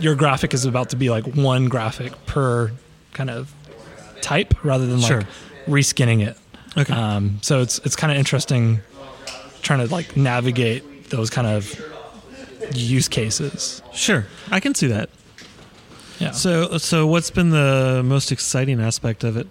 your 0.00 0.14
graphic 0.14 0.52
is 0.54 0.64
about 0.64 0.90
to 0.90 0.96
be 0.96 1.10
like 1.10 1.24
one 1.36 1.68
graphic 1.68 2.12
per 2.26 2.72
kind 3.12 3.30
of 3.30 3.52
type 4.20 4.54
rather 4.64 4.86
than 4.86 5.00
like 5.00 5.08
Sure. 5.08 5.22
reskinning 5.66 6.26
it 6.26 6.36
Okay. 6.76 6.92
um, 6.92 7.38
so 7.42 7.60
it's 7.60 7.78
it's 7.80 7.94
kind 7.94 8.12
of 8.12 8.18
interesting 8.18 8.80
trying 9.62 9.86
to 9.86 9.92
like 9.92 10.16
navigate 10.16 10.82
those 11.16 11.30
kind 11.30 11.46
of 11.46 11.74
use 12.74 13.08
cases 13.08 13.82
sure, 13.92 14.26
I 14.50 14.60
can 14.60 14.74
see 14.74 14.86
that. 14.88 15.10
yeah 16.18 16.30
So, 16.32 16.78
so 16.78 17.06
what's 17.06 17.30
been 17.30 17.50
the 17.50 18.02
most 18.04 18.32
exciting 18.32 18.80
aspect 18.80 19.24
of 19.24 19.36
it? 19.36 19.46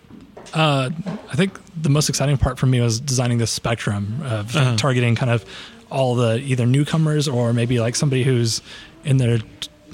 Uh, 0.53 0.89
I 1.31 1.35
think 1.35 1.59
the 1.81 1.89
most 1.89 2.09
exciting 2.09 2.37
part 2.37 2.59
for 2.59 2.65
me 2.65 2.79
was 2.81 2.99
designing 2.99 3.37
this 3.37 3.51
spectrum 3.51 4.21
of 4.23 4.55
Uh-huh. 4.55 4.75
targeting 4.77 5.15
kind 5.15 5.31
of 5.31 5.45
all 5.89 6.15
the 6.15 6.37
either 6.39 6.65
newcomers 6.65 7.27
or 7.27 7.53
maybe 7.53 7.79
like 7.79 7.95
somebody 7.95 8.23
who's 8.23 8.61
in 9.05 9.17
their 9.17 9.39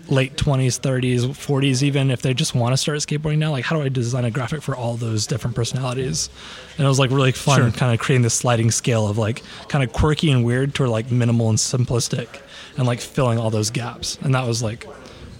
late 0.10 0.36
20s 0.36 0.80
30s 0.80 1.22
40s 1.22 1.84
even 1.84 2.10
if 2.10 2.22
they 2.22 2.34
just 2.34 2.56
want 2.56 2.74
to 2.74 2.78
start 2.78 2.98
skateboarding 3.00 3.38
now 3.38 3.52
like 3.52 3.64
how 3.64 3.76
do 3.76 3.82
i 3.84 3.90
design 3.90 4.26
a 4.26 4.32
graphic 4.32 4.62
for 4.62 4.76
all 4.76 4.96
those 4.96 5.28
different 5.28 5.56
personalities 5.56 6.30
and 6.78 6.86
it 6.86 6.88
was 6.88 7.00
like 7.00 7.12
really 7.12 7.32
fun 7.32 7.60
Sure. 7.60 7.72
kind 7.72 7.94
of 7.94 8.00
creating 8.00 8.24
this 8.24 8.34
sliding 8.34 8.72
scale 8.72 9.08
of 9.08 9.18
like 9.18 9.44
kind 9.68 9.84
of 9.84 9.94
quirky 9.94 10.32
and 10.32 10.44
weird 10.44 10.74
to 10.76 10.88
like 10.88 11.12
minimal 11.12 11.50
and 11.50 11.58
simplistic 11.58 12.42
and 12.78 12.88
like 12.88 13.00
filling 13.00 13.38
all 13.38 13.50
those 13.50 13.70
gaps 13.70 14.18
and 14.22 14.34
that 14.34 14.48
was 14.48 14.64
like 14.64 14.88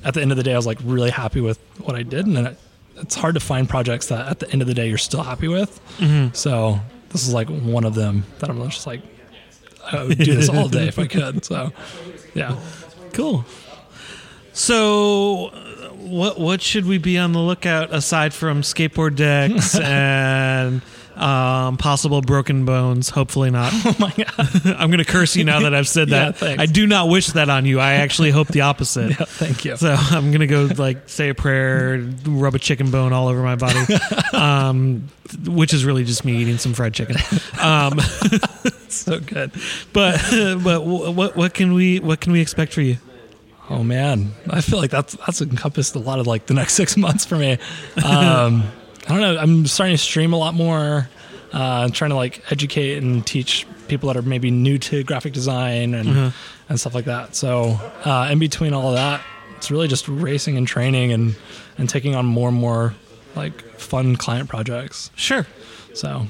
at 0.04 0.14
the 0.14 0.22
end 0.22 0.32
of 0.32 0.38
the 0.38 0.44
day 0.44 0.54
i 0.54 0.58
was 0.58 0.68
like 0.68 0.80
really 0.84 1.10
happy 1.10 1.42
with 1.42 1.60
what 1.80 1.96
i 1.96 2.04
did 2.04 2.26
and 2.28 2.38
then 2.38 2.46
it, 2.46 2.58
it's 2.98 3.16
hard 3.16 3.34
to 3.34 3.40
find 3.40 3.68
projects 3.68 4.08
that 4.08 4.28
at 4.28 4.40
the 4.40 4.52
end 4.52 4.62
of 4.62 4.68
the 4.68 4.74
day 4.74 4.88
you're 4.88 4.98
still 4.98 5.24
happy 5.24 5.48
with 5.48 5.80
mm-hmm. 5.98 6.34
so 6.34 6.80
this 7.10 7.28
is 7.28 7.34
like 7.34 7.50
one 7.50 7.84
of 7.84 7.96
them 7.96 8.24
that 8.40 8.50
I'm 8.50 8.62
just 8.70 8.88
like, 8.88 9.02
I 9.92 10.04
would 10.04 10.18
do 10.18 10.36
this 10.36 10.50
all 10.50 10.68
day 10.68 10.88
if 10.88 11.00
I 11.00 11.08
could. 11.08 11.44
So, 11.44 11.72
yeah. 12.36 12.56
Cool. 13.14 13.46
So, 14.60 15.52
what 15.96 16.38
what 16.38 16.62
should 16.62 16.86
we 16.86 16.98
be 16.98 17.18
on 17.18 17.32
the 17.32 17.40
lookout 17.40 17.94
aside 17.94 18.34
from 18.34 18.62
skateboard 18.62 19.16
decks 19.16 19.74
and 19.80 20.82
um, 21.16 21.78
possible 21.78 22.20
broken 22.22 22.66
bones? 22.66 23.10
Hopefully 23.10 23.52
not. 23.52 23.72
Oh 23.86 23.96
my 24.00 24.12
god. 24.18 24.66
I'm 24.78 24.90
going 24.92 24.98
to 25.00 25.06
curse 25.06 25.38
you 25.38 25.46
now 25.46 25.62
that 25.62 25.74
I've 25.74 25.88
said 25.88 26.10
Yeah, 26.10 26.26
that. 26.26 26.38
thanks. 26.38 26.62
I 26.62 26.66
do 26.66 26.86
not 26.88 27.08
wish 27.08 27.28
that 27.28 27.50
on 27.50 27.64
you. 27.66 27.80
I 27.80 27.94
actually 27.94 28.32
hope 28.32 28.50
the 28.50 28.62
opposite. 28.62 29.12
Yeah, 29.12 29.26
thank 29.26 29.64
you. 29.64 29.78
So 29.78 29.96
I'm 29.98 30.32
gonna 30.34 30.46
go 30.46 30.70
like 30.78 31.08
say 31.08 31.30
a 31.30 31.36
prayer, 31.36 32.06
rub 32.26 32.54
a 32.54 32.60
chicken 32.60 32.92
bone 32.92 33.14
all 33.14 33.30
over 33.30 33.42
my 33.42 33.56
body, 33.56 33.80
um, 34.34 35.08
which 35.48 35.74
is 35.74 35.86
really 35.86 36.04
just 36.04 36.26
me 36.26 36.36
eating 36.36 36.58
some 36.58 36.74
fried 36.74 36.94
chicken. 36.94 37.16
Um, 37.62 38.00
So 38.90 39.20
good. 39.22 39.52
but 39.94 40.20
but 40.64 40.84
what 40.86 41.38
what 41.38 41.54
can 41.54 41.74
we 41.74 42.00
what 42.02 42.20
can 42.20 42.34
we 42.34 42.42
expect 42.42 42.74
for 42.74 42.82
you? 42.82 42.98
Oh 43.70 43.84
man, 43.84 44.34
I 44.50 44.62
feel 44.62 44.80
like 44.80 44.90
that's 44.92 45.16
that's 45.16 45.42
encompassed 45.42 45.96
a 45.96 46.00
lot 46.00 46.20
of 46.20 46.26
like 46.28 46.48
the 46.48 46.54
next 46.56 46.74
six 46.82 46.98
months 46.98 47.26
for 47.26 47.36
me. 47.36 47.54
Um, 48.04 48.64
I 49.08 49.10
don't 49.10 49.22
know. 49.22 49.38
I'm 49.38 49.66
starting 49.68 49.96
to 49.96 50.02
stream 50.02 50.34
a 50.34 50.38
lot 50.38 50.54
more. 50.54 51.10
Uh, 51.52 51.90
trying 51.90 52.12
to 52.12 52.16
like 52.16 52.44
educate 52.52 53.02
and 53.02 53.26
teach 53.26 53.66
people 53.88 54.06
that 54.08 54.16
are 54.18 54.22
maybe 54.22 54.52
new 54.52 54.78
to 54.78 55.04
graphic 55.04 55.34
design 55.34 55.96
and 55.96 56.32
and 56.70 56.80
stuff 56.80 56.94
like 56.94 57.06
that. 57.06 57.36
So 57.36 57.80
uh, 58.06 58.30
in 58.32 58.38
between 58.38 58.74
all 58.74 58.90
of 58.90 58.96
that, 58.96 59.22
it's 59.58 59.72
really 59.72 59.88
just 59.88 60.08
racing 60.08 60.58
and 60.58 60.68
training 60.68 61.12
and 61.12 61.36
and 61.80 61.90
taking 61.90 62.14
on 62.16 62.26
more 62.28 62.50
and 62.50 62.58
more 62.58 62.94
like 63.36 63.62
fun 63.80 64.16
client 64.16 64.48
projects. 64.48 65.10
Sure. 65.16 65.48
So 65.96 66.28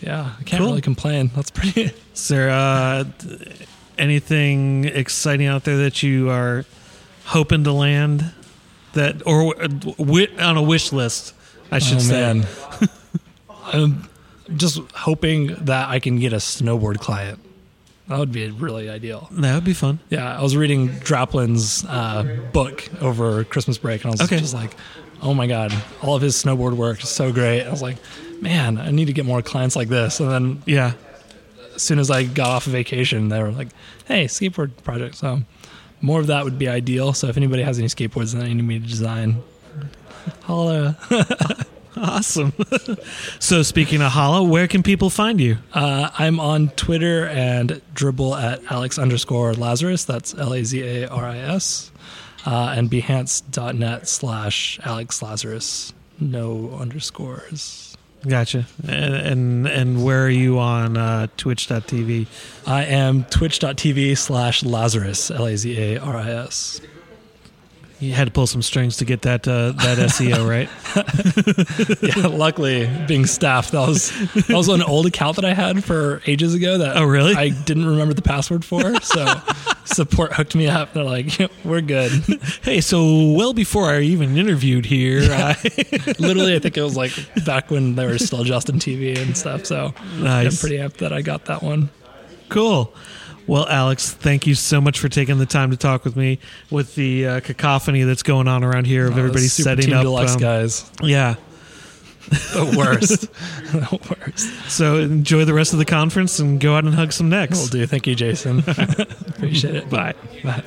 yeah, 0.00 0.32
I 0.38 0.42
can't 0.42 0.60
Cool. 0.60 0.70
really 0.70 0.80
complain. 0.80 1.30
That's 1.36 1.50
pretty. 1.50 1.92
Is 2.14 2.26
there 2.28 2.50
uh, 2.50 3.04
anything 4.00 4.84
exciting 4.86 5.46
out 5.46 5.64
there 5.64 5.76
that 5.76 6.02
you 6.02 6.30
are 6.30 6.64
hoping 7.26 7.62
to 7.64 7.72
land 7.72 8.32
that 8.94 9.24
or 9.26 9.54
uh, 9.62 9.68
wi- 9.68 10.28
on 10.38 10.56
a 10.56 10.62
wish 10.62 10.92
list? 10.92 11.34
I 11.70 11.78
should 11.78 11.98
oh, 11.98 12.00
say. 12.00 12.20
man. 12.20 12.46
I'm 13.72 14.08
just 14.56 14.78
hoping 14.94 15.54
that 15.66 15.88
I 15.88 16.00
can 16.00 16.18
get 16.18 16.32
a 16.32 16.36
snowboard 16.36 16.98
client. 16.98 17.38
That 18.08 18.18
would 18.18 18.32
be 18.32 18.50
really 18.50 18.90
ideal. 18.90 19.28
That 19.30 19.54
would 19.54 19.64
be 19.64 19.74
fun. 19.74 20.00
Yeah, 20.08 20.36
I 20.36 20.42
was 20.42 20.56
reading 20.56 20.88
Draplin's 20.88 21.84
uh, 21.84 22.24
book 22.52 22.88
over 23.00 23.44
Christmas 23.44 23.78
break, 23.78 24.02
and 24.02 24.08
I 24.08 24.10
was 24.12 24.22
Okay. 24.22 24.38
just 24.40 24.52
like, 24.54 24.74
"Oh 25.22 25.32
my 25.32 25.46
god, 25.46 25.72
all 26.02 26.16
of 26.16 26.22
his 26.22 26.34
snowboard 26.42 26.72
work 26.74 27.00
is 27.04 27.08
so 27.08 27.30
great." 27.32 27.62
I 27.62 27.70
was 27.70 27.82
like, 27.82 27.98
"Man, 28.40 28.78
I 28.78 28.90
need 28.90 29.04
to 29.04 29.12
get 29.12 29.26
more 29.26 29.42
clients 29.42 29.76
like 29.76 29.86
this." 29.88 30.18
And 30.18 30.28
then 30.28 30.62
Yeah. 30.66 30.94
As 31.80 31.84
soon 31.84 31.98
as 31.98 32.10
I 32.10 32.24
got 32.24 32.48
off 32.50 32.66
of 32.66 32.72
vacation, 32.72 33.30
they 33.30 33.42
were 33.42 33.52
like, 33.52 33.68
"Hey, 34.04 34.26
skateboard 34.26 34.70
project." 34.84 35.14
So 35.14 35.40
more 36.02 36.20
of 36.20 36.26
that 36.26 36.44
would 36.44 36.58
be 36.58 36.68
ideal. 36.68 37.14
So 37.14 37.28
if 37.28 37.38
anybody 37.38 37.62
has 37.62 37.78
any 37.78 37.88
skateboards 37.88 38.34
that 38.34 38.40
they 38.40 38.52
need 38.52 38.62
me 38.62 38.78
to 38.78 38.86
design, 38.86 39.42
Holla. 40.42 40.98
Awesome. 41.96 42.52
so, 43.40 43.62
speaking 43.62 44.00
of 44.00 44.12
Holla, 44.12 44.44
where 44.44 44.68
can 44.68 44.84
people 44.84 45.10
find 45.10 45.40
you? 45.40 45.58
Uh, 45.74 46.08
I'm 46.16 46.38
on 46.38 46.68
Twitter 46.70 47.26
and 47.26 47.82
Dribbble 47.94 48.40
at 48.40 48.62
Alex 48.70 48.96
underscore 48.96 49.54
Lazarus. 49.54 50.04
That's 50.04 50.32
L 50.38 50.54
A 50.54 50.62
Z 50.62 50.80
A 50.82 51.08
R 51.08 51.24
I 51.24 51.38
S. 51.38 51.90
Uh, 52.46 52.74
and 52.76 52.88
behance.net 52.88 54.06
slash 54.08 54.78
Alex 54.84 55.20
Lazarus. 55.20 55.92
No 56.20 56.70
underscores. 56.78 57.89
Gotcha. 58.26 58.66
And 58.86 59.14
and, 59.14 59.66
and 59.66 60.04
where 60.04 60.24
are 60.24 60.30
you 60.30 60.58
on 60.58 60.96
uh, 60.96 61.28
Twitch.tv? 61.36 62.26
I 62.66 62.84
am 62.84 63.24
twitch.tv 63.24 64.16
slash 64.18 64.62
Lazarus. 64.62 65.30
L 65.30 65.46
A 65.46 65.56
Z 65.56 65.94
A 65.94 65.98
R 66.00 66.16
I 66.16 66.30
S. 66.30 66.80
You 67.98 68.12
had 68.14 68.28
to 68.28 68.30
pull 68.30 68.46
some 68.46 68.62
strings 68.62 68.96
to 68.98 69.04
get 69.04 69.22
that 69.22 69.46
uh, 69.46 69.72
that 69.72 69.98
SEO 70.10 70.48
right. 70.48 70.68
yeah, 72.02 72.26
luckily 72.28 72.90
being 73.06 73.26
staffed, 73.26 73.72
that 73.72 73.86
was 73.86 74.10
that 74.34 74.48
was 74.50 74.68
an 74.68 74.82
old 74.82 75.06
account 75.06 75.36
that 75.36 75.44
I 75.44 75.52
had 75.52 75.84
for 75.84 76.22
ages 76.26 76.54
ago. 76.54 76.78
That 76.78 76.96
Oh, 76.96 77.04
really? 77.04 77.34
I 77.34 77.50
didn't 77.50 77.86
remember 77.86 78.14
the 78.14 78.22
password 78.22 78.64
for. 78.64 78.98
So 79.02 79.24
support 79.84 80.32
hooked 80.32 80.54
me 80.54 80.68
up. 80.68 80.92
They're 80.92 81.04
like, 81.04 81.38
"We're 81.64 81.80
good." 81.80 82.12
Hey, 82.62 82.80
so 82.80 83.32
well 83.32 83.52
before 83.54 83.90
I 83.90 84.00
even 84.00 84.36
interviewed 84.36 84.84
here, 84.86 85.22
I, 85.32 85.56
Literally, 86.18 86.54
I 86.54 86.58
think 86.58 86.76
it 86.76 86.82
was 86.82 86.96
like 86.96 87.12
back 87.46 87.70
when 87.70 87.94
they 87.94 88.06
were 88.06 88.18
still 88.18 88.44
Justin 88.44 88.78
TV 88.78 89.18
and 89.18 89.36
stuff. 89.36 89.64
So 89.66 89.94
I'm 90.22 90.52
pretty 90.52 90.76
amped 90.76 90.98
that 90.98 91.12
I 91.12 91.22
got 91.22 91.46
that 91.46 91.62
one. 91.62 91.90
cool. 92.48 92.94
Well, 93.46 93.66
Alex, 93.68 94.12
thank 94.12 94.46
you 94.46 94.54
so 94.54 94.80
much 94.80 95.00
for 95.00 95.08
taking 95.08 95.38
the 95.38 95.46
time 95.46 95.70
to 95.72 95.76
talk 95.76 96.04
with 96.04 96.14
me. 96.14 96.38
With 96.70 96.94
the 96.94 97.26
uh, 97.26 97.40
cacophony 97.40 98.02
that's 98.04 98.22
going 98.22 98.46
on 98.46 98.62
around 98.62 98.86
here 98.86 99.06
of 99.08 99.14
Uh, 99.16 99.18
everybody 99.18 99.48
setting 99.48 99.92
up, 99.92 100.02
Deluxe 100.02 100.34
um, 100.34 100.40
guys, 100.40 100.90
yeah. 101.02 101.34
The 102.30 102.74
worst, 102.76 103.32
the 103.72 104.16
worst. 104.24 104.70
So 104.70 104.98
enjoy 104.98 105.44
the 105.44 105.54
rest 105.54 105.72
of 105.72 105.78
the 105.78 105.84
conference 105.84 106.38
and 106.38 106.60
go 106.60 106.76
out 106.76 106.84
and 106.84 106.94
hug 106.94 107.12
some 107.12 107.28
necks. 107.28 107.58
We'll 107.58 107.68
do. 107.68 107.86
Thank 107.86 108.06
you, 108.06 108.14
Jason. 108.14 108.60
Appreciate 108.68 109.74
it. 109.74 109.90
Bye. 109.90 110.14
Bye. 110.44 110.62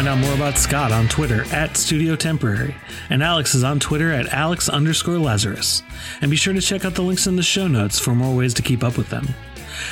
Find 0.00 0.08
out 0.08 0.26
more 0.26 0.34
about 0.34 0.56
Scott 0.56 0.92
on 0.92 1.08
Twitter 1.08 1.44
at 1.52 1.76
Studio 1.76 2.16
Temporary, 2.16 2.74
and 3.10 3.22
Alex 3.22 3.54
is 3.54 3.62
on 3.62 3.78
Twitter 3.78 4.10
at 4.10 4.32
Alex 4.32 4.66
underscore 4.66 5.18
Lazarus. 5.18 5.82
And 6.22 6.30
be 6.30 6.38
sure 6.38 6.54
to 6.54 6.60
check 6.62 6.86
out 6.86 6.94
the 6.94 7.02
links 7.02 7.26
in 7.26 7.36
the 7.36 7.42
show 7.42 7.68
notes 7.68 7.98
for 7.98 8.14
more 8.14 8.34
ways 8.34 8.54
to 8.54 8.62
keep 8.62 8.82
up 8.82 8.96
with 8.96 9.10
them. 9.10 9.28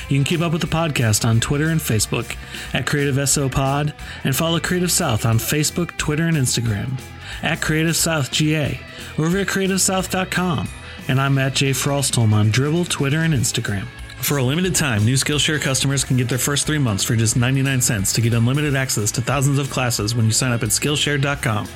You 0.07 0.17
can 0.17 0.23
keep 0.23 0.41
up 0.41 0.51
with 0.51 0.61
the 0.61 0.67
podcast 0.67 1.25
on 1.25 1.39
Twitter 1.39 1.69
and 1.69 1.79
Facebook 1.79 2.35
at 2.73 2.87
Creative 2.87 3.29
SO 3.29 3.49
Pod, 3.49 3.93
and 4.23 4.35
follow 4.35 4.59
Creative 4.59 4.91
South 4.91 5.27
on 5.27 5.37
Facebook, 5.37 5.95
Twitter, 5.97 6.25
and 6.25 6.35
Instagram 6.35 6.99
at 7.43 7.61
Creative 7.61 7.95
South 7.95 8.31
GA, 8.31 8.79
or 9.15 9.27
over 9.27 9.37
at 9.37 9.45
CreativeSouth.com. 9.45 10.67
And 11.07 11.21
I'm 11.21 11.37
at 11.37 11.53
Jay 11.53 11.69
Frostholm 11.69 12.33
on 12.33 12.49
Dribbble, 12.49 12.89
Twitter, 12.89 13.19
and 13.19 13.35
Instagram. 13.35 13.85
For 14.21 14.37
a 14.37 14.43
limited 14.43 14.75
time, 14.75 15.05
new 15.05 15.15
Skillshare 15.15 15.59
customers 15.59 16.03
can 16.03 16.15
get 16.17 16.29
their 16.29 16.37
first 16.37 16.67
three 16.67 16.77
months 16.77 17.03
for 17.03 17.15
just 17.15 17.35
99 17.35 17.81
cents 17.81 18.13
to 18.13 18.21
get 18.21 18.33
unlimited 18.33 18.75
access 18.75 19.11
to 19.13 19.21
thousands 19.21 19.57
of 19.57 19.71
classes 19.71 20.13
when 20.13 20.25
you 20.25 20.31
sign 20.31 20.51
up 20.51 20.61
at 20.61 20.69
Skillshare.com 20.69 21.67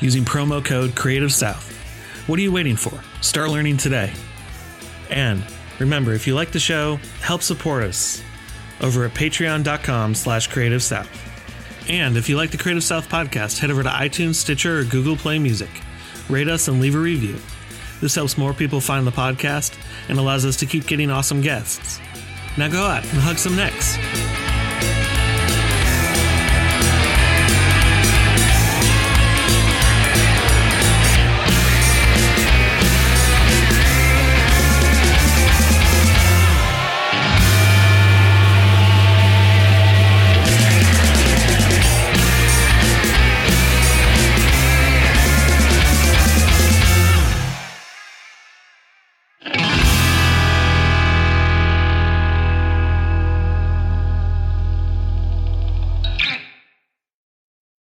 using 0.00 0.24
promo 0.24 0.62
code 0.62 0.94
Creative 0.94 1.32
South. 1.32 1.72
What 2.26 2.38
are 2.38 2.42
you 2.42 2.52
waiting 2.52 2.76
for? 2.76 3.02
Start 3.22 3.48
learning 3.48 3.78
today. 3.78 4.12
And 5.08 5.42
remember, 5.78 6.12
if 6.12 6.26
you 6.26 6.34
like 6.34 6.52
the 6.52 6.60
show, 6.60 6.96
help 7.20 7.42
support 7.42 7.84
us 7.84 8.22
over 8.82 9.04
at 9.04 9.14
patreon.com 9.14 10.14
slash 10.14 10.48
creative 10.48 10.82
south. 10.82 11.08
And 11.88 12.16
if 12.16 12.28
you 12.28 12.36
like 12.36 12.50
the 12.50 12.58
Creative 12.58 12.84
South 12.84 13.08
podcast, 13.08 13.58
head 13.58 13.70
over 13.70 13.82
to 13.82 13.88
iTunes, 13.88 14.34
Stitcher, 14.34 14.80
or 14.80 14.84
Google 14.84 15.16
Play 15.16 15.38
Music. 15.38 15.70
Rate 16.28 16.48
us 16.48 16.68
and 16.68 16.80
leave 16.80 16.94
a 16.94 16.98
review. 16.98 17.36
This 18.02 18.16
helps 18.16 18.36
more 18.36 18.52
people 18.52 18.80
find 18.80 19.06
the 19.06 19.12
podcast 19.12 19.78
and 20.08 20.18
allows 20.18 20.44
us 20.44 20.56
to 20.56 20.66
keep 20.66 20.88
getting 20.88 21.08
awesome 21.08 21.40
guests. 21.40 22.00
Now 22.58 22.66
go 22.66 22.82
out 22.82 23.04
and 23.04 23.20
hug 23.20 23.38
some 23.38 23.54
necks. 23.54 23.96